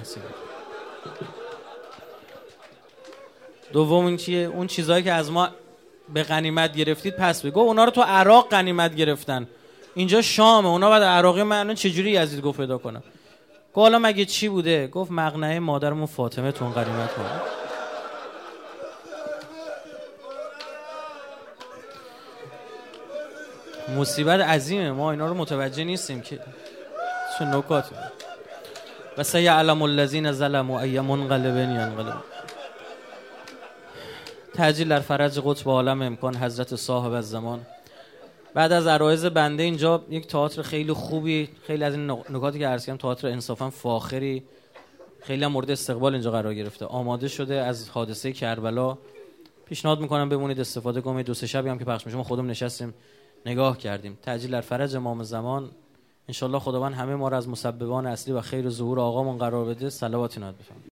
دوم 3.72 4.06
این 4.06 4.16
چیه؟ 4.16 4.38
اون 4.38 4.66
چیزهایی 4.66 5.04
که 5.04 5.12
از 5.12 5.30
ما 5.30 5.48
به 6.14 6.22
غنیمت 6.22 6.76
گرفتید 6.76 7.16
پس 7.16 7.46
بگو. 7.46 7.60
اونا 7.60 7.84
رو 7.84 7.90
تو 7.90 8.00
عراق 8.00 8.48
غنیمت 8.48 8.94
گرفتن. 8.94 9.48
اینجا 9.94 10.22
شامه. 10.22 10.68
اونا 10.68 10.90
بعد 10.90 11.02
عراقی 11.02 11.42
من 11.42 11.74
چجوری 11.74 12.10
یزید 12.10 12.40
گفت 12.40 12.60
پیدا 12.60 12.78
کنم؟ 12.78 13.02
گفت 13.74 13.78
حالا 13.78 13.98
مگه 13.98 14.24
چی 14.24 14.48
بوده؟ 14.48 14.86
گفت 14.86 15.10
مقنعه 15.10 15.58
مادرمون 15.58 16.06
فاطمه 16.06 16.52
تون 16.52 16.72
غنیمت 16.72 17.14
کنه 17.14 17.40
مصیبت 23.98 24.40
عظیمه. 24.40 24.92
ما 24.92 25.10
اینا 25.10 25.26
رو 25.26 25.34
متوجه 25.34 25.84
نیستیم 25.84 26.20
که 26.20 26.40
چه 27.38 27.44
نکات 27.44 27.90
و 29.18 29.22
سیعلم 29.22 29.82
الذین 29.82 30.32
ظلموا 30.32 30.80
ای 30.80 31.00
منقلب 31.00 31.56
ینقلب. 31.56 32.22
تجلیل 34.54 34.88
در 34.88 35.00
فرج 35.00 35.40
قطب 35.44 35.68
عالم 35.68 36.02
امکان 36.02 36.36
حضرت 36.36 36.76
صاحب 36.76 37.12
از 37.12 37.30
زمان 37.30 37.60
بعد 38.54 38.72
از 38.72 38.86
عرایز 38.86 39.24
بنده 39.24 39.62
اینجا 39.62 40.04
یک 40.10 40.26
تئاتر 40.26 40.62
خیلی 40.62 40.92
خوبی 40.92 41.48
خیلی 41.62 41.84
از 41.84 41.94
این 41.94 42.10
نکاتی 42.10 42.58
که 42.58 42.66
عرض 42.66 42.86
کردم 42.86 42.98
تئاتر 42.98 43.28
انصافا 43.28 43.70
فاخری 43.70 44.42
خیلی 45.20 45.44
هم 45.44 45.52
مورد 45.52 45.70
استقبال 45.70 46.12
اینجا 46.12 46.30
قرار 46.30 46.54
گرفته. 46.54 46.86
آماده 46.86 47.28
شده 47.28 47.54
از 47.54 47.88
حادثه 47.88 48.32
کربلا. 48.32 48.98
پیشنهاد 49.66 50.00
می‌کنم 50.00 50.28
بمونید 50.28 50.60
استفاده 50.60 51.00
کنید. 51.00 51.26
دو 51.26 51.34
سه 51.34 51.46
شبی 51.46 51.68
هم 51.68 51.78
که 51.78 51.84
پخش 51.84 52.06
میشه. 52.06 52.18
ما 52.18 52.24
خودم 52.24 52.46
نشستیم 52.46 52.94
نگاه 53.46 53.78
کردیم. 53.78 54.18
تجلیل 54.22 54.50
در 54.50 54.60
فرج 54.60 54.96
امام 54.96 55.22
زمان. 55.22 55.70
انشالله 56.28 56.58
خداوند 56.58 56.94
همه 56.94 57.14
ما 57.14 57.28
را 57.28 57.36
از 57.36 57.48
مسببان 57.48 58.06
اصلی 58.06 58.34
و 58.34 58.40
خیر 58.40 58.68
ظهور 58.68 59.00
آقامون 59.00 59.38
قرار 59.38 59.64
بده. 59.64 59.90
صلوات 59.90 60.38
ناد 60.38 60.54